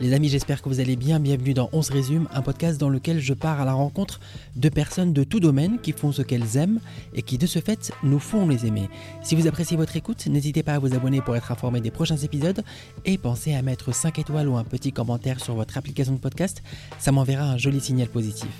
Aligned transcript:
Les 0.00 0.12
amis, 0.12 0.28
j'espère 0.28 0.62
que 0.62 0.68
vous 0.68 0.78
allez 0.78 0.94
bien. 0.94 1.18
Bienvenue 1.18 1.54
dans 1.54 1.70
On 1.72 1.82
se 1.82 1.92
résume, 1.92 2.28
un 2.32 2.40
podcast 2.40 2.78
dans 2.78 2.88
lequel 2.88 3.18
je 3.18 3.34
pars 3.34 3.60
à 3.60 3.64
la 3.64 3.72
rencontre 3.72 4.20
de 4.54 4.68
personnes 4.68 5.12
de 5.12 5.24
tout 5.24 5.40
domaine 5.40 5.80
qui 5.80 5.90
font 5.90 6.12
ce 6.12 6.22
qu'elles 6.22 6.56
aiment 6.56 6.78
et 7.14 7.22
qui 7.22 7.36
de 7.36 7.48
ce 7.48 7.58
fait 7.58 7.92
nous 8.04 8.20
font 8.20 8.46
les 8.46 8.64
aimer. 8.64 8.88
Si 9.24 9.34
vous 9.34 9.48
appréciez 9.48 9.76
votre 9.76 9.96
écoute, 9.96 10.28
n'hésitez 10.28 10.62
pas 10.62 10.74
à 10.74 10.78
vous 10.78 10.94
abonner 10.94 11.20
pour 11.20 11.34
être 11.34 11.50
informé 11.50 11.80
des 11.80 11.90
prochains 11.90 12.16
épisodes 12.16 12.62
et 13.04 13.18
pensez 13.18 13.54
à 13.54 13.62
mettre 13.62 13.92
5 13.92 14.20
étoiles 14.20 14.46
ou 14.46 14.56
un 14.56 14.62
petit 14.62 14.92
commentaire 14.92 15.40
sur 15.40 15.56
votre 15.56 15.76
application 15.76 16.12
de 16.12 16.20
podcast, 16.20 16.62
ça 17.00 17.10
m'enverra 17.10 17.50
un 17.50 17.58
joli 17.58 17.80
signal 17.80 18.06
positif. 18.06 18.50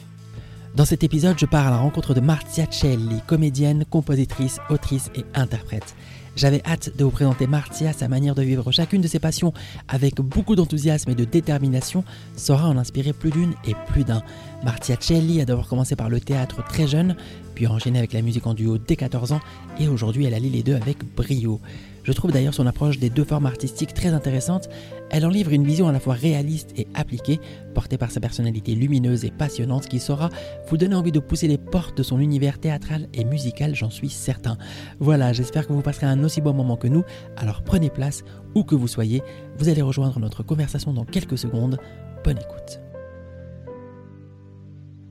Dans 0.74 0.84
cet 0.84 1.04
épisode, 1.04 1.38
je 1.38 1.46
pars 1.46 1.68
à 1.68 1.70
la 1.70 1.78
rencontre 1.78 2.14
de 2.14 2.20
Marzia 2.20 2.66
Celli, 2.68 3.20
comédienne, 3.28 3.84
compositrice, 3.88 4.58
autrice 4.70 5.10
et 5.14 5.24
interprète. 5.34 5.94
J'avais 6.38 6.62
hâte 6.64 6.96
de 6.96 7.02
vous 7.02 7.10
présenter 7.10 7.48
Martia, 7.48 7.92
sa 7.92 8.06
manière 8.06 8.36
de 8.36 8.42
vivre 8.42 8.70
chacune 8.70 9.02
de 9.02 9.08
ses 9.08 9.18
passions 9.18 9.52
avec 9.88 10.20
beaucoup 10.20 10.54
d'enthousiasme 10.54 11.10
et 11.10 11.16
de 11.16 11.24
détermination 11.24 12.04
saura 12.36 12.68
en 12.68 12.78
inspirer 12.78 13.12
plus 13.12 13.32
d'une 13.32 13.54
et 13.66 13.74
plus 13.88 14.04
d'un. 14.04 14.22
Martia 14.62 14.94
Celli 15.00 15.40
a 15.40 15.44
d'abord 15.44 15.66
commencé 15.66 15.96
par 15.96 16.08
le 16.08 16.20
théâtre 16.20 16.64
très 16.64 16.86
jeune, 16.86 17.16
puis 17.56 17.66
enchaîné 17.66 17.98
avec 17.98 18.12
la 18.12 18.22
musique 18.22 18.46
en 18.46 18.54
duo 18.54 18.78
dès 18.78 18.94
14 18.94 19.32
ans, 19.32 19.40
et 19.80 19.88
aujourd'hui 19.88 20.26
elle 20.26 20.34
allie 20.34 20.48
les 20.48 20.62
deux 20.62 20.76
avec 20.76 20.98
brio. 21.16 21.60
Je 22.08 22.14
trouve 22.14 22.32
d'ailleurs 22.32 22.54
son 22.54 22.66
approche 22.66 22.98
des 22.98 23.10
deux 23.10 23.24
formes 23.24 23.44
artistiques 23.44 23.92
très 23.92 24.14
intéressante. 24.14 24.70
Elle 25.10 25.26
en 25.26 25.28
livre 25.28 25.52
une 25.52 25.64
vision 25.64 25.88
à 25.88 25.92
la 25.92 26.00
fois 26.00 26.14
réaliste 26.14 26.70
et 26.74 26.88
appliquée, 26.94 27.38
portée 27.74 27.98
par 27.98 28.10
sa 28.10 28.18
personnalité 28.18 28.74
lumineuse 28.74 29.26
et 29.26 29.30
passionnante 29.30 29.88
qui 29.88 30.00
saura 30.00 30.30
vous 30.70 30.78
donner 30.78 30.94
envie 30.94 31.12
de 31.12 31.18
pousser 31.18 31.48
les 31.48 31.58
portes 31.58 31.98
de 31.98 32.02
son 32.02 32.18
univers 32.18 32.60
théâtral 32.60 33.08
et 33.12 33.24
musical, 33.24 33.74
j'en 33.74 33.90
suis 33.90 34.08
certain. 34.08 34.56
Voilà, 35.00 35.34
j'espère 35.34 35.66
que 35.66 35.74
vous 35.74 35.82
passerez 35.82 36.06
un 36.06 36.24
aussi 36.24 36.40
bon 36.40 36.54
moment 36.54 36.78
que 36.78 36.88
nous, 36.88 37.04
alors 37.36 37.60
prenez 37.62 37.90
place, 37.90 38.24
où 38.54 38.64
que 38.64 38.74
vous 38.74 38.88
soyez, 38.88 39.22
vous 39.58 39.68
allez 39.68 39.82
rejoindre 39.82 40.18
notre 40.18 40.42
conversation 40.42 40.94
dans 40.94 41.04
quelques 41.04 41.36
secondes. 41.36 41.78
Bonne 42.24 42.38
écoute. 42.38 42.80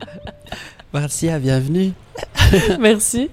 Marcia, 0.94 1.38
bienvenue. 1.38 1.94
Merci. 2.80 3.30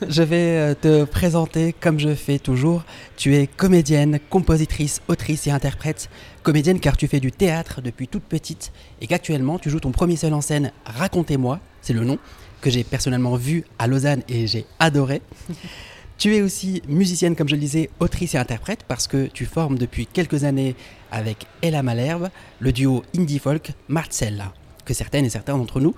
Je 0.08 0.22
vais 0.22 0.56
euh, 0.56 0.74
te 0.74 1.04
présenter 1.04 1.74
comme 1.78 1.98
je 1.98 2.14
fais 2.14 2.38
toujours. 2.38 2.84
Tu 3.16 3.36
es 3.36 3.46
comédienne, 3.46 4.18
compositrice, 4.30 5.02
autrice 5.08 5.46
et 5.46 5.50
interprète. 5.50 6.08
Comédienne 6.42 6.80
car 6.80 6.96
tu 6.96 7.06
fais 7.06 7.20
du 7.20 7.32
théâtre 7.32 7.82
depuis 7.82 8.08
toute 8.08 8.22
petite 8.22 8.72
et 9.02 9.06
qu'actuellement 9.06 9.58
tu 9.58 9.68
joues 9.68 9.80
ton 9.80 9.90
premier 9.90 10.16
seul 10.16 10.32
en 10.32 10.40
scène 10.40 10.72
Racontez-moi, 10.86 11.60
c'est 11.82 11.92
le 11.92 12.04
nom, 12.04 12.18
que 12.62 12.70
j'ai 12.70 12.82
personnellement 12.82 13.36
vu 13.36 13.64
à 13.78 13.86
Lausanne 13.86 14.22
et 14.28 14.46
j'ai 14.46 14.64
adoré. 14.78 15.20
tu 16.18 16.34
es 16.34 16.40
aussi 16.40 16.80
musicienne, 16.88 17.36
comme 17.36 17.48
je 17.48 17.56
le 17.56 17.60
disais, 17.60 17.90
autrice 18.00 18.34
et 18.34 18.38
interprète 18.38 18.84
parce 18.88 19.06
que 19.06 19.26
tu 19.26 19.44
formes 19.44 19.76
depuis 19.76 20.06
quelques 20.06 20.44
années 20.44 20.76
avec 21.10 21.46
Ella 21.60 21.82
Malherbe 21.82 22.30
le 22.58 22.72
duo 22.72 23.02
indie 23.14 23.38
folk 23.38 23.72
Marcella, 23.88 24.54
que 24.86 24.94
certaines 24.94 25.26
et 25.26 25.30
certains 25.30 25.58
d'entre 25.58 25.78
nous 25.78 25.94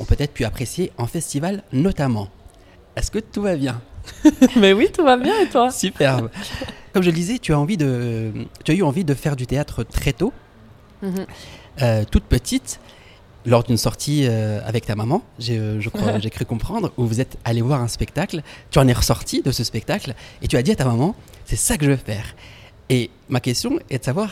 ont 0.00 0.04
peut-être 0.04 0.32
pu 0.32 0.44
apprécier 0.44 0.90
en 0.98 1.06
festival 1.06 1.62
notamment. 1.72 2.30
Est-ce 2.96 3.10
que 3.10 3.18
tout 3.18 3.42
va 3.42 3.56
bien 3.56 3.80
Mais 4.56 4.72
oui, 4.72 4.88
tout 4.92 5.02
va 5.04 5.16
bien 5.16 5.32
et 5.40 5.48
toi 5.48 5.70
Superbe. 5.70 6.30
Comme 6.92 7.02
je 7.02 7.10
le 7.10 7.14
disais, 7.14 7.38
tu 7.38 7.52
as, 7.52 7.58
envie 7.58 7.76
de, 7.76 8.32
tu 8.64 8.72
as 8.72 8.74
eu 8.74 8.82
envie 8.82 9.04
de 9.04 9.14
faire 9.14 9.36
du 9.36 9.46
théâtre 9.46 9.82
très 9.84 10.12
tôt, 10.12 10.32
Mhm. 11.02 11.26
euh, 11.82 12.04
toute 12.10 12.24
petite, 12.24 12.80
lors 13.46 13.62
d'une 13.64 13.76
sortie 13.76 14.26
euh, 14.26 14.60
avec 14.64 14.86
ta 14.86 14.94
maman, 14.94 15.22
j'ai, 15.38 15.58
je 15.80 15.88
crois, 15.90 16.18
j'ai 16.20 16.30
cru 16.30 16.44
comprendre, 16.46 16.92
où 16.96 17.04
vous 17.06 17.20
êtes 17.20 17.36
allé 17.44 17.60
voir 17.62 17.80
un 17.82 17.88
spectacle, 17.88 18.42
tu 18.70 18.78
en 18.78 18.86
es 18.88 18.92
ressorti 18.92 19.42
de 19.42 19.50
ce 19.50 19.64
spectacle, 19.64 20.14
et 20.40 20.48
tu 20.48 20.56
as 20.56 20.62
dit 20.62 20.70
à 20.70 20.76
ta 20.76 20.84
maman, 20.84 21.14
c'est 21.44 21.56
ça 21.56 21.76
que 21.76 21.84
je 21.84 21.90
veux 21.90 21.96
faire. 21.96 22.24
Et 22.90 23.10
ma 23.28 23.40
question 23.40 23.78
est 23.90 23.98
de 23.98 24.04
savoir 24.04 24.30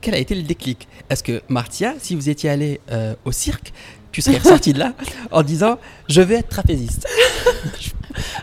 quel 0.00 0.14
a 0.14 0.18
été 0.18 0.34
le 0.34 0.42
déclic? 0.42 0.88
Est-ce 1.10 1.22
que 1.22 1.42
Martia, 1.48 1.94
si 2.00 2.14
vous 2.14 2.28
étiez 2.28 2.48
allé 2.50 2.80
euh, 2.90 3.14
au 3.24 3.32
cirque, 3.32 3.72
tu 4.12 4.22
serais 4.22 4.38
ressorti 4.38 4.72
de 4.72 4.78
là 4.78 4.94
en 5.30 5.42
disant, 5.42 5.78
je 6.08 6.20
vais 6.22 6.36
être 6.36 6.48
trapéziste? 6.48 7.06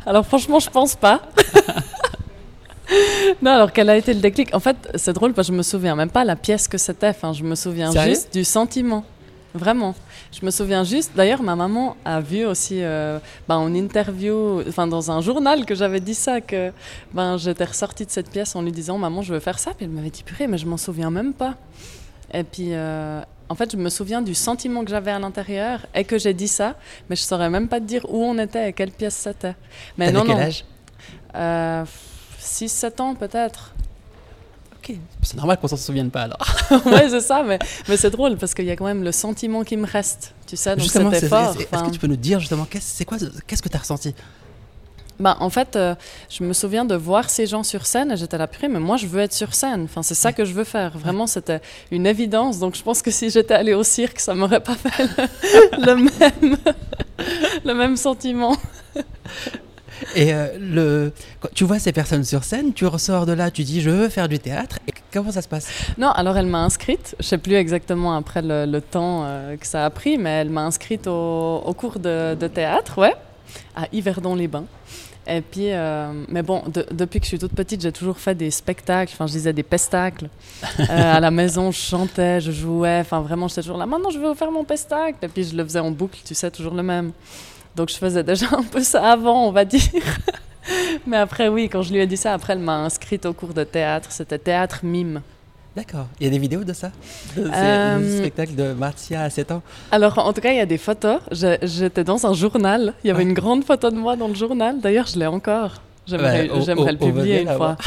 Alors 0.06 0.26
franchement, 0.26 0.60
je 0.60 0.70
pense 0.70 0.96
pas. 0.96 1.22
non, 3.42 3.52
alors 3.52 3.72
quel 3.72 3.90
a 3.90 3.98
été 3.98 4.14
le 4.14 4.20
déclic? 4.20 4.54
En 4.54 4.60
fait, 4.60 4.78
c'est 4.96 5.14
drôle 5.14 5.34
parce 5.34 5.48
que 5.48 5.54
je 5.54 5.58
me 5.58 5.64
souviens 5.64 5.96
même 5.96 6.10
pas 6.10 6.24
la 6.24 6.36
pièce 6.36 6.68
que 6.68 6.78
c'était. 6.78 7.10
Enfin, 7.10 7.34
je 7.34 7.44
me 7.44 7.56
souviens 7.56 7.92
Sérieux? 7.92 8.14
juste 8.14 8.34
du 8.34 8.44
sentiment. 8.44 9.04
Vraiment. 9.54 9.96
Je 10.34 10.46
me 10.46 10.52
souviens 10.52 10.84
juste. 10.84 11.12
D'ailleurs, 11.16 11.42
ma 11.42 11.56
maman 11.56 11.96
a 12.04 12.20
vu 12.20 12.46
aussi 12.46 12.84
euh, 12.84 13.20
ben, 13.48 13.56
en 13.56 13.74
interview, 13.74 14.62
enfin 14.68 14.86
dans 14.86 15.12
un 15.12 15.22
journal 15.22 15.66
que 15.66 15.76
j'avais 15.76 16.02
dit 16.02 16.14
ça, 16.14 16.42
que 16.42 16.72
ben, 17.14 17.38
j'étais 17.38 17.64
ressortie 17.64 18.06
de 18.06 18.12
cette 18.12 18.30
pièce 18.30 18.56
en 18.56 18.62
lui 18.62 18.74
disant 18.74 18.98
Maman, 18.98 19.22
je 19.22 19.34
veux 19.34 19.40
faire 19.40 19.60
ça. 19.60 19.72
Puis 19.74 19.86
elle 19.86 19.92
m'avait 19.92 20.10
dit 20.10 20.24
Purée, 20.24 20.48
mais 20.48 20.58
je 20.58 20.66
m'en 20.66 20.78
souviens 20.78 21.10
même 21.10 21.34
pas. 21.34 21.56
Et 22.38 22.44
puis, 22.44 22.70
euh, 22.74 23.22
en 23.48 23.56
fait, 23.56 23.72
je 23.72 23.78
me 23.78 23.90
souviens 23.90 24.22
du 24.22 24.36
sentiment 24.36 24.84
que 24.84 24.90
j'avais 24.92 25.12
à 25.12 25.20
l'intérieur 25.20 25.86
et 25.96 26.04
que 26.04 26.18
j'ai 26.18 26.34
dit 26.34 26.48
ça, 26.50 26.76
mais 27.10 27.16
je 27.16 27.22
saurais 27.22 27.50
même 27.50 27.68
pas 27.70 27.80
te 27.80 27.86
dire 27.86 28.06
où 28.10 28.24
on 28.24 28.38
était 28.38 28.70
et 28.70 28.74
quelle 28.74 28.92
pièce 28.92 29.16
c'était. 29.16 29.56
Mais 29.98 30.12
non, 30.12 30.24
quel 30.26 30.36
non. 30.36 30.42
âge? 30.42 30.66
Euh, 31.36 31.84
6-7 32.42 33.02
ans 33.02 33.16
peut-être. 33.16 33.72
Ok, 34.78 34.96
c'est 35.24 35.36
normal 35.38 35.58
qu'on 35.60 35.68
s'en 35.68 35.78
souvienne 35.78 36.12
pas 36.12 36.24
alors. 36.24 36.46
ouais, 36.86 37.10
c'est 37.10 37.22
ça, 37.22 37.42
mais, 37.44 37.58
mais 37.88 37.98
c'est 37.98 38.10
drôle 38.12 38.38
parce 38.38 38.54
qu'il 38.54 38.66
y 38.66 38.72
a 38.72 38.76
quand 38.76 38.86
même 38.86 39.04
le 39.04 39.12
sentiment 39.12 39.64
qui 39.64 39.78
me 39.78 39.88
reste. 39.88 40.34
Tu 40.46 40.56
sais, 40.58 40.72
donc 40.76 40.82
Justement, 40.84 41.10
c'était 41.10 41.22
c'est- 41.22 41.30
fort. 41.30 41.54
c'est- 41.54 41.62
est-ce 41.64 41.70
enfin. 41.76 41.86
que 41.88 41.92
tu 41.92 42.00
peux 42.00 42.08
nous 42.08 42.16
dire 42.18 42.40
justement 42.40 42.66
qu'est-ce 42.66 43.04
que 43.64 43.70
tu 43.70 43.76
as 43.76 43.80
ressenti? 43.80 44.14
Bah, 45.20 45.38
en 45.40 45.50
fait, 45.50 45.76
euh, 45.76 45.96
je 46.30 46.44
me 46.44 46.54
souviens 46.54 46.86
de 46.86 46.96
voir 46.96 47.30
ces 47.30 47.46
gens 47.46 47.64
sur 47.64 47.86
scène 47.86 48.12
et 48.12 48.18
j'étais 48.18 48.38
là, 48.38 48.48
purée, 48.48 48.68
mais 48.68 48.80
moi 48.80 48.98
je 48.98 49.08
veux 49.08 49.22
être 49.22 49.34
sur 49.34 49.54
scène. 49.54 49.84
Enfin, 49.86 50.04
c'est 50.04 50.16
ça 50.16 50.34
que 50.34 50.44
je 50.46 50.54
veux 50.54 50.64
faire. 50.64 50.98
Vraiment, 50.98 51.28
c'était 51.28 51.62
une 51.92 52.06
évidence. 52.06 52.60
Donc 52.60 52.76
je 52.76 52.84
pense 52.84 53.02
que 53.02 53.12
si 53.12 53.30
j'étais 53.30 53.54
allée 53.54 53.74
au 53.74 53.84
cirque, 53.84 54.20
ça 54.20 54.34
m'aurait 54.34 54.60
pas 54.60 54.76
fait 54.76 55.04
le, 55.04 55.86
le 55.86 55.96
même, 55.96 56.58
le 57.64 57.74
même 57.74 57.96
sentiment. 57.98 58.56
Et 60.16 60.34
euh, 60.34 60.48
le, 60.60 61.14
quand 61.40 61.48
tu 61.54 61.64
vois 61.64 61.80
ces 61.80 61.94
personnes 61.94 62.24
sur 62.24 62.44
scène, 62.44 62.74
tu 62.74 62.86
ressors 62.86 63.26
de 63.26 63.32
là, 63.32 63.50
tu 63.52 63.64
dis 63.64 63.82
je 63.82 63.90
veux 63.90 64.10
faire 64.10 64.28
du 64.28 64.40
théâtre. 64.40 64.80
Et 64.88 64.94
comment 65.14 65.32
ça 65.32 65.42
se 65.42 65.48
passe? 65.48 65.70
Non, 65.98 66.10
alors 66.10 66.38
elle 66.38 66.48
m'a 66.48 66.64
inscrite, 66.64 67.16
je 67.20 67.26
sais 67.26 67.38
plus 67.38 67.56
exactement 67.56 68.16
après 68.16 68.42
le, 68.42 68.66
le 68.66 68.82
temps 68.82 69.24
euh, 69.26 69.56
que 69.56 69.66
ça 69.66 69.86
a 69.86 69.90
pris, 69.90 70.18
mais 70.18 70.32
elle 70.32 70.50
m'a 70.50 70.64
inscrite 70.64 71.08
au, 71.08 71.62
au 71.66 71.74
cours 71.74 72.00
de, 72.00 72.36
de 72.36 72.48
théâtre, 72.48 72.98
ouais, 73.00 73.14
à 73.76 73.88
Yverdon-les-Bains. 73.92 74.66
Et 75.28 75.42
puis, 75.42 75.72
euh, 75.72 76.12
mais 76.28 76.44
bon, 76.44 76.62
de- 76.68 76.86
depuis 76.92 77.20
que 77.20 77.26
je 77.26 77.30
suis 77.30 77.40
toute 77.40 77.54
petite, 77.54 77.82
j'ai 77.82 77.92
toujours 77.92 78.18
fait 78.20 78.36
des 78.36 78.52
spectacles, 78.52 79.12
enfin 79.14 79.26
je 79.26 79.32
disais 79.34 79.54
des 79.54 79.64
pestacles. 79.64 80.30
Euh, 80.80 81.16
à 81.16 81.20
la 81.20 81.32
maison, 81.32 81.72
je 81.72 81.80
chantais, 81.80 82.40
je 82.42 82.52
jouais, 82.52 83.00
enfin 83.02 83.22
vraiment, 83.22 83.48
j'étais 83.48 83.62
toujours 83.62 83.78
là, 83.78 83.86
maintenant 83.86 84.10
je 84.12 84.20
veux 84.20 84.34
faire 84.36 84.52
mon 84.52 84.64
pestacle. 84.64 85.18
Et 85.24 85.28
puis 85.28 85.44
je 85.44 85.56
le 85.56 85.64
faisais 85.64 85.80
en 85.80 85.90
boucle, 85.92 86.20
tu 86.24 86.36
sais, 86.36 86.52
toujours 86.52 86.74
le 86.76 86.84
même. 86.84 87.12
Donc 87.76 87.90
je 87.90 87.96
faisais 87.96 88.24
déjà 88.24 88.48
un 88.52 88.64
peu 88.64 88.82
ça 88.82 89.12
avant, 89.14 89.48
on 89.48 89.52
va 89.52 89.66
dire. 89.66 89.82
Mais 91.08 91.18
après, 91.18 91.48
oui, 91.48 91.70
quand 91.70 91.82
je 91.82 91.92
lui 91.94 92.00
ai 92.00 92.08
dit 92.08 92.18
ça, 92.18 92.34
après, 92.34 92.54
elle 92.54 92.60
m'a 92.60 92.78
inscrite 92.78 93.26
au 93.26 93.34
cours 93.34 93.54
de 93.54 93.64
théâtre. 93.64 94.12
C'était 94.12 94.38
théâtre 94.40 94.80
mime. 94.84 95.22
D'accord. 95.76 96.08
Il 96.20 96.24
y 96.26 96.28
a 96.28 96.30
des 96.30 96.38
vidéos 96.40 96.64
de 96.64 96.72
ça? 96.72 96.92
De 97.36 97.50
Euh, 97.54 98.00
du 98.00 98.18
spectacle 98.18 98.56
de 98.56 98.72
Martia 98.74 99.24
à 99.24 99.30
7 99.30 99.52
ans? 99.52 99.62
Alors, 99.92 100.18
en 100.20 100.32
tout 100.32 100.40
cas, 100.40 100.52
il 100.52 100.58
y 100.58 100.62
a 100.62 100.66
des 100.66 100.78
photos. 100.78 101.20
J'étais 101.64 102.04
dans 102.06 102.26
un 102.26 102.34
journal. 102.34 102.94
Il 103.04 103.08
y 103.08 103.12
avait 103.12 103.24
Ouais. 103.24 103.30
une 103.30 103.34
grande 103.34 103.64
photo 103.66 103.90
de 103.90 103.98
moi 103.98 104.16
dans 104.16 104.30
le 104.30 104.36
journal. 104.36 104.80
D'ailleurs, 104.80 105.08
je 105.08 105.20
l'ai 105.20 105.26
encore. 105.28 105.82
J'aimerais 106.08 106.44
le 106.48 106.98
publier 106.98 107.42
une 107.42 107.50
fois. 107.50 107.76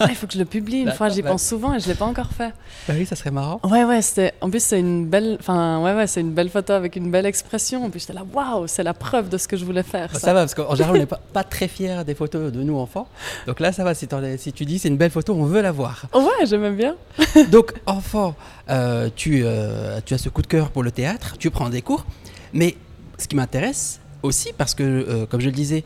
Ah 0.00 0.06
ouais, 0.06 0.12
il 0.12 0.16
faut 0.16 0.26
que 0.26 0.32
je 0.32 0.38
le 0.38 0.44
publie 0.44 0.78
une 0.78 0.92
fois. 0.92 1.08
J'y 1.10 1.22
pense 1.22 1.42
souvent 1.46 1.74
et 1.74 1.80
je 1.80 1.86
l'ai 1.88 1.94
pas 1.94 2.06
encore 2.06 2.30
fait. 2.32 2.52
Bah 2.88 2.94
oui, 2.96 3.04
ça 3.06 3.14
serait 3.16 3.30
marrant. 3.30 3.60
Ouais, 3.64 3.84
ouais. 3.84 4.00
C'était. 4.02 4.32
En 4.40 4.48
plus, 4.50 4.62
c'est 4.62 4.80
une 4.80 5.06
belle. 5.06 5.36
Enfin, 5.40 5.80
ouais, 5.82 5.94
ouais. 5.94 6.06
C'est 6.06 6.20
une 6.20 6.32
belle 6.32 6.48
photo 6.48 6.72
avec 6.72 6.96
une 6.96 7.10
belle 7.10 7.26
expression. 7.26 7.86
Et 7.86 7.90
puis 7.90 8.00
j'étais 8.00 8.12
là, 8.14 8.24
waouh, 8.32 8.66
c'est 8.66 8.82
la 8.82 8.94
preuve 8.94 9.28
de 9.28 9.36
ce 9.38 9.46
que 9.46 9.56
je 9.56 9.64
voulais 9.64 9.82
faire. 9.82 10.08
Bah, 10.12 10.18
ça. 10.18 10.26
ça 10.28 10.32
va, 10.34 10.40
parce 10.40 10.54
qu'en 10.54 10.74
général, 10.74 10.96
on 10.96 10.98
n'est 10.98 11.06
pas, 11.06 11.20
pas 11.32 11.44
très 11.44 11.68
fiers 11.68 12.02
des 12.04 12.14
photos 12.14 12.50
de 12.52 12.62
nous 12.62 12.78
enfants. 12.78 13.08
Donc 13.46 13.60
là, 13.60 13.72
ça 13.72 13.84
va. 13.84 13.94
Si, 13.94 14.08
t'en 14.08 14.22
es- 14.22 14.38
si 14.38 14.52
tu 14.52 14.64
dis 14.64 14.78
c'est 14.78 14.88
une 14.88 14.96
belle 14.96 15.10
photo, 15.10 15.34
on 15.34 15.44
veut 15.44 15.60
la 15.60 15.72
voir. 15.72 16.04
Ouais, 16.14 16.46
j'aimais 16.46 16.70
bien. 16.72 16.96
Donc, 17.50 17.72
enfant, 17.86 18.34
euh, 18.70 19.08
tu, 19.14 19.42
euh, 19.44 20.00
tu 20.04 20.14
as 20.14 20.18
ce 20.18 20.28
coup 20.28 20.42
de 20.42 20.46
cœur 20.46 20.70
pour 20.70 20.82
le 20.82 20.90
théâtre, 20.90 21.36
tu 21.38 21.50
prends 21.50 21.68
des 21.68 21.82
cours. 21.82 22.06
Mais 22.52 22.76
ce 23.18 23.28
qui 23.28 23.36
m'intéresse 23.36 24.00
aussi, 24.22 24.52
parce 24.56 24.74
que, 24.74 24.82
euh, 24.82 25.26
comme 25.26 25.40
je 25.40 25.46
le 25.46 25.52
disais, 25.52 25.84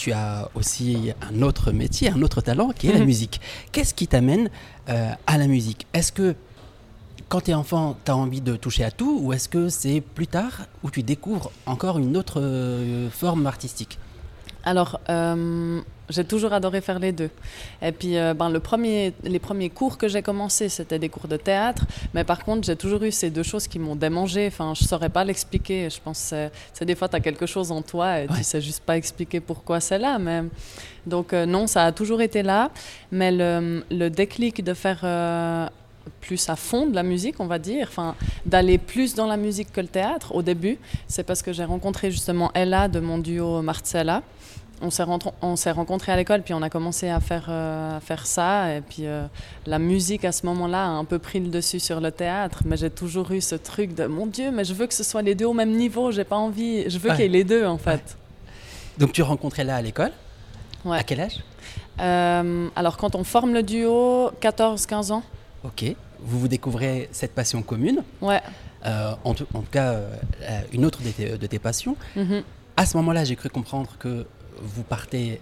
tu 0.00 0.12
as 0.12 0.48
aussi 0.54 1.12
un 1.30 1.42
autre 1.42 1.72
métier, 1.72 2.10
un 2.10 2.22
autre 2.22 2.40
talent 2.40 2.70
qui 2.76 2.88
est 2.88 2.92
la 2.92 3.00
Mhm. 3.00 3.04
musique. 3.12 3.40
Qu'est-ce 3.72 3.92
qui 3.92 4.06
t'amène 4.08 4.48
euh, 4.88 5.10
à 5.26 5.36
la 5.36 5.46
musique? 5.46 5.86
Est-ce 5.92 6.10
que 6.10 6.34
quand 7.28 7.42
tu 7.42 7.50
es 7.50 7.54
enfant, 7.54 7.96
tu 8.04 8.10
as 8.10 8.16
envie 8.16 8.40
de 8.40 8.56
toucher 8.56 8.84
à 8.84 8.90
tout 8.90 9.18
ou 9.22 9.32
est-ce 9.34 9.48
que 9.48 9.68
c'est 9.68 10.00
plus 10.00 10.26
tard 10.26 10.54
où 10.82 10.90
tu 10.90 11.02
découvres 11.02 11.50
encore 11.66 11.98
une 11.98 12.16
autre 12.16 12.40
euh, 12.40 13.10
forme 13.10 13.46
artistique? 13.46 13.98
Alors, 14.64 15.00
euh, 15.10 15.80
j'ai 16.10 16.24
toujours 16.24 16.52
adoré 16.52 16.80
faire 16.80 16.98
les 16.98 17.12
deux. 17.12 17.30
Et 17.80 17.92
puis, 17.92 18.16
euh, 18.18 18.34
ben, 18.34 18.50
le 18.50 18.60
premier, 18.60 19.14
les 19.22 19.38
premiers 19.38 19.70
cours 19.70 19.96
que 19.96 20.08
j'ai 20.08 20.22
commencé, 20.22 20.68
c'était 20.68 20.98
des 20.98 21.08
cours 21.08 21.28
de 21.28 21.36
théâtre. 21.36 21.84
Mais 22.14 22.24
par 22.24 22.44
contre, 22.44 22.66
j'ai 22.66 22.76
toujours 22.76 23.02
eu 23.02 23.10
ces 23.12 23.30
deux 23.30 23.42
choses 23.42 23.66
qui 23.66 23.78
m'ont 23.78 23.96
démangé. 23.96 24.46
Enfin, 24.48 24.74
je 24.76 24.84
saurais 24.84 25.08
pas 25.08 25.24
l'expliquer. 25.24 25.88
Je 25.90 26.00
pense 26.02 26.34
que 26.78 26.84
des 26.84 26.94
fois, 26.94 27.08
tu 27.08 27.16
as 27.16 27.20
quelque 27.20 27.46
chose 27.46 27.70
en 27.72 27.82
toi 27.82 28.20
et 28.20 28.26
Ouais. 28.28 28.36
tu 28.38 28.44
sais 28.44 28.60
juste 28.60 28.82
pas 28.84 28.96
expliquer 28.96 29.40
pourquoi 29.40 29.80
c'est 29.80 29.98
là. 29.98 30.18
Mais... 30.18 30.42
Donc, 31.06 31.32
euh, 31.32 31.46
non, 31.46 31.66
ça 31.66 31.84
a 31.86 31.92
toujours 31.92 32.20
été 32.20 32.42
là. 32.42 32.70
Mais 33.10 33.32
le, 33.32 33.84
le 33.90 34.08
déclic 34.10 34.62
de 34.62 34.74
faire 34.74 35.00
euh, 35.04 35.66
plus 36.20 36.48
à 36.48 36.56
fond 36.56 36.86
de 36.86 36.94
la 36.94 37.02
musique, 37.02 37.36
on 37.40 37.46
va 37.46 37.58
dire, 37.58 37.86
enfin, 37.88 38.14
d'aller 38.44 38.78
plus 38.78 39.14
dans 39.14 39.26
la 39.26 39.36
musique 39.36 39.72
que 39.72 39.80
le 39.80 39.86
théâtre 39.88 40.34
au 40.34 40.42
début. 40.42 40.78
C'est 41.08 41.22
parce 41.24 41.42
que 41.42 41.52
j'ai 41.52 41.64
rencontré 41.64 42.10
justement 42.10 42.50
Ella 42.54 42.88
de 42.88 43.00
mon 43.00 43.18
duo 43.18 43.62
Marcella. 43.62 44.22
On 44.82 44.90
s'est, 44.90 45.04
on 45.42 45.56
s'est 45.56 45.70
rencontrés 45.72 46.12
à 46.12 46.16
l'école, 46.16 46.42
puis 46.42 46.54
on 46.54 46.62
a 46.62 46.70
commencé 46.70 47.10
à 47.10 47.20
faire, 47.20 47.46
euh, 47.50 47.98
à 47.98 48.00
faire 48.00 48.26
ça. 48.26 48.74
Et 48.74 48.80
puis 48.80 49.06
euh, 49.06 49.26
la 49.66 49.78
musique 49.78 50.24
à 50.24 50.32
ce 50.32 50.46
moment-là 50.46 50.84
a 50.84 50.88
un 50.88 51.04
peu 51.04 51.18
pris 51.18 51.38
le 51.38 51.48
dessus 51.48 51.80
sur 51.80 52.00
le 52.00 52.10
théâtre. 52.10 52.62
Mais 52.64 52.78
j'ai 52.78 52.88
toujours 52.88 53.30
eu 53.32 53.42
ce 53.42 53.56
truc 53.56 53.94
de 53.94 54.06
mon 54.06 54.26
Dieu, 54.26 54.50
mais 54.50 54.64
je 54.64 54.72
veux 54.72 54.86
que 54.86 54.94
ce 54.94 55.04
soit 55.04 55.20
les 55.20 55.34
deux 55.34 55.44
au 55.44 55.52
même 55.52 55.72
niveau. 55.72 56.12
J'ai 56.12 56.24
pas 56.24 56.36
envie, 56.36 56.88
je 56.88 56.98
veux 56.98 57.10
qu'il 57.10 57.20
y 57.20 57.24
ait 57.24 57.28
les 57.28 57.44
deux 57.44 57.66
en 57.66 57.76
fait. 57.76 58.16
Donc 58.96 59.12
tu 59.12 59.22
rencontrais 59.22 59.64
là 59.64 59.76
à 59.76 59.82
l'école? 59.82 60.12
Ouais. 60.84 60.98
À 60.98 61.02
quel 61.02 61.20
âge? 61.20 61.40
Euh, 62.00 62.68
alors 62.74 62.96
quand 62.96 63.14
on 63.14 63.24
forme 63.24 63.52
le 63.52 63.62
duo, 63.62 64.30
14-15 64.40 65.12
ans. 65.12 65.22
Ok. 65.62 65.84
Vous 66.20 66.40
vous 66.40 66.48
découvrez 66.48 67.10
cette 67.12 67.34
passion 67.34 67.60
commune. 67.60 68.02
Ouais. 68.22 68.40
En, 69.24 69.34
tout, 69.34 69.46
en 69.52 69.60
tout 69.60 69.70
cas, 69.70 69.94
une 70.72 70.86
autre 70.86 71.02
de 71.02 71.10
tes, 71.10 71.36
de 71.36 71.46
tes 71.46 71.58
passions. 71.58 71.96
Mhm. 72.16 72.42
À 72.78 72.86
ce 72.86 72.96
moment-là, 72.96 73.24
j'ai 73.24 73.36
cru 73.36 73.50
comprendre 73.50 73.90
que 73.98 74.26
vous 74.60 74.82
partez 74.82 75.40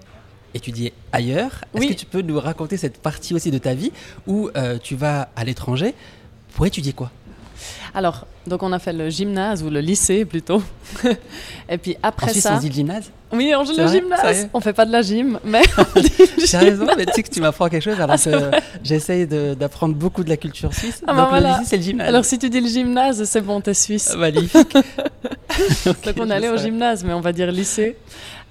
étudier 0.54 0.92
ailleurs. 1.12 1.64
Est-ce 1.74 1.82
Oui. 1.82 1.88
que 1.88 1.94
tu 1.94 2.06
peux 2.06 2.22
nous 2.22 2.38
raconter 2.40 2.76
cette 2.76 2.98
partie 2.98 3.34
aussi 3.34 3.50
de 3.50 3.58
ta 3.58 3.74
vie 3.74 3.92
où 4.26 4.50
euh, 4.56 4.78
tu 4.82 4.94
vas 4.96 5.28
à 5.36 5.44
l'étranger 5.44 5.94
pour 6.54 6.66
étudier 6.66 6.92
quoi? 6.92 7.10
Alors, 7.92 8.26
donc 8.46 8.62
on 8.62 8.72
a 8.72 8.78
fait 8.78 8.92
le 8.92 9.10
gymnase 9.10 9.62
ou 9.64 9.70
le 9.70 9.80
lycée 9.80 10.24
plutôt. 10.24 10.62
Et 11.68 11.76
puis 11.76 11.96
après 12.02 12.26
En 12.26 12.30
Suisse, 12.30 12.44
ça. 12.44 12.54
on 12.54 12.58
dit 12.60 12.68
le 12.68 12.74
gymnase? 12.74 13.10
Oui, 13.32 13.52
on 13.56 13.64
joue 13.64 13.76
le 13.76 13.82
vrai? 13.82 13.98
gymnase. 13.98 14.48
On 14.54 14.60
fait 14.60 14.72
pas 14.72 14.86
de 14.86 14.92
la 14.92 15.02
gym, 15.02 15.38
mais 15.44 15.62
on 15.96 16.00
dit 16.00 16.12
le 16.38 16.46
Sérieusement, 16.46 16.92
mais 16.96 17.04
tu 17.06 17.12
sais 17.14 17.22
que 17.24 17.30
tu 17.30 17.40
m'apprends 17.40 17.68
quelque 17.68 17.82
chose 17.82 18.00
alors 18.00 18.16
que 18.22 18.50
j'essaye 18.84 19.26
d'apprendre 19.26 19.94
beaucoup 19.96 20.22
de 20.22 20.28
la 20.28 20.36
culture 20.36 20.72
suisse. 20.72 21.02
Ah 21.06 21.12
bah 21.12 21.22
Donc 21.22 21.30
voilà. 21.30 21.48
le 21.54 21.58
lycée, 21.58 21.70
c'est 21.70 21.76
le 21.78 21.82
gymnase. 21.82 22.08
Alors 22.08 22.24
si 22.24 22.38
tu 22.38 22.48
dis 22.48 22.60
le 22.60 22.68
gymnase, 22.68 23.24
c'est 23.24 23.40
bon, 23.40 23.60
t'es 23.60 23.74
suisse. 23.74 24.10
Ah, 24.14 24.16
Magnifique. 24.16 24.76
Ok, 25.86 26.04
Donc 26.04 26.14
on 26.20 26.30
allait 26.30 26.48
au 26.50 26.56
gymnase, 26.56 27.02
mais 27.04 27.12
on 27.12 27.20
va 27.20 27.32
dire 27.32 27.50
lycée. 27.50 27.96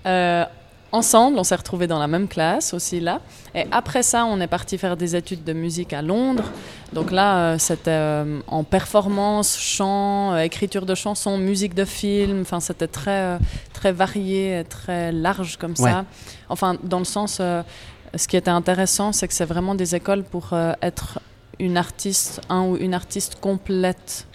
Euh, 0.06 0.44
ensemble, 0.92 1.38
on 1.40 1.44
s'est 1.44 1.56
retrouvés 1.56 1.88
dans 1.88 2.00
la 2.00 2.08
même 2.08 2.28
classe 2.28 2.74
aussi 2.74 3.00
là. 3.00 3.20
Et 3.54 3.66
après 3.72 4.04
ça, 4.04 4.26
on 4.26 4.40
est 4.40 4.48
parti 4.48 4.78
faire 4.78 4.98
des 4.98 5.16
études 5.16 5.44
de 5.44 5.54
musique 5.54 5.94
à 5.94 6.02
Londres. 6.02 6.52
Donc 6.94 7.12
là, 7.12 7.38
euh, 7.38 7.58
c'était 7.58 7.92
euh, 7.92 8.40
en 8.48 8.64
performance, 8.64 9.58
chant, 9.58 10.34
euh, 10.34 10.38
écriture 10.40 10.86
de 10.86 10.96
chansons, 10.96 11.38
musique 11.38 11.74
de 11.76 11.86
film. 11.86 12.42
Enfin, 12.42 12.60
c'était 12.60 12.88
très, 12.88 13.38
très 13.74 13.92
varié, 13.92 14.64
très 14.70 15.12
large 15.12 15.58
comme 15.58 15.74
Ouais. 15.80 15.92
ça. 15.92 16.06
Enfin, 16.50 16.78
dans 16.84 17.00
le 17.00 17.06
sens, 17.06 17.42
ce 18.16 18.28
qui 18.28 18.38
était 18.38 18.50
intéressant, 18.52 19.12
c'est 19.12 19.28
que 19.28 19.34
c'est 19.34 19.46
vraiment 19.46 19.76
des 19.76 19.96
écoles 19.96 20.24
pour 20.24 20.50
être 20.82 21.20
une 21.60 21.78
artiste, 21.78 22.42
un 22.50 22.62
ou 22.64 22.78
une 22.78 22.94
artiste 22.94 23.40
complète. 23.42 24.28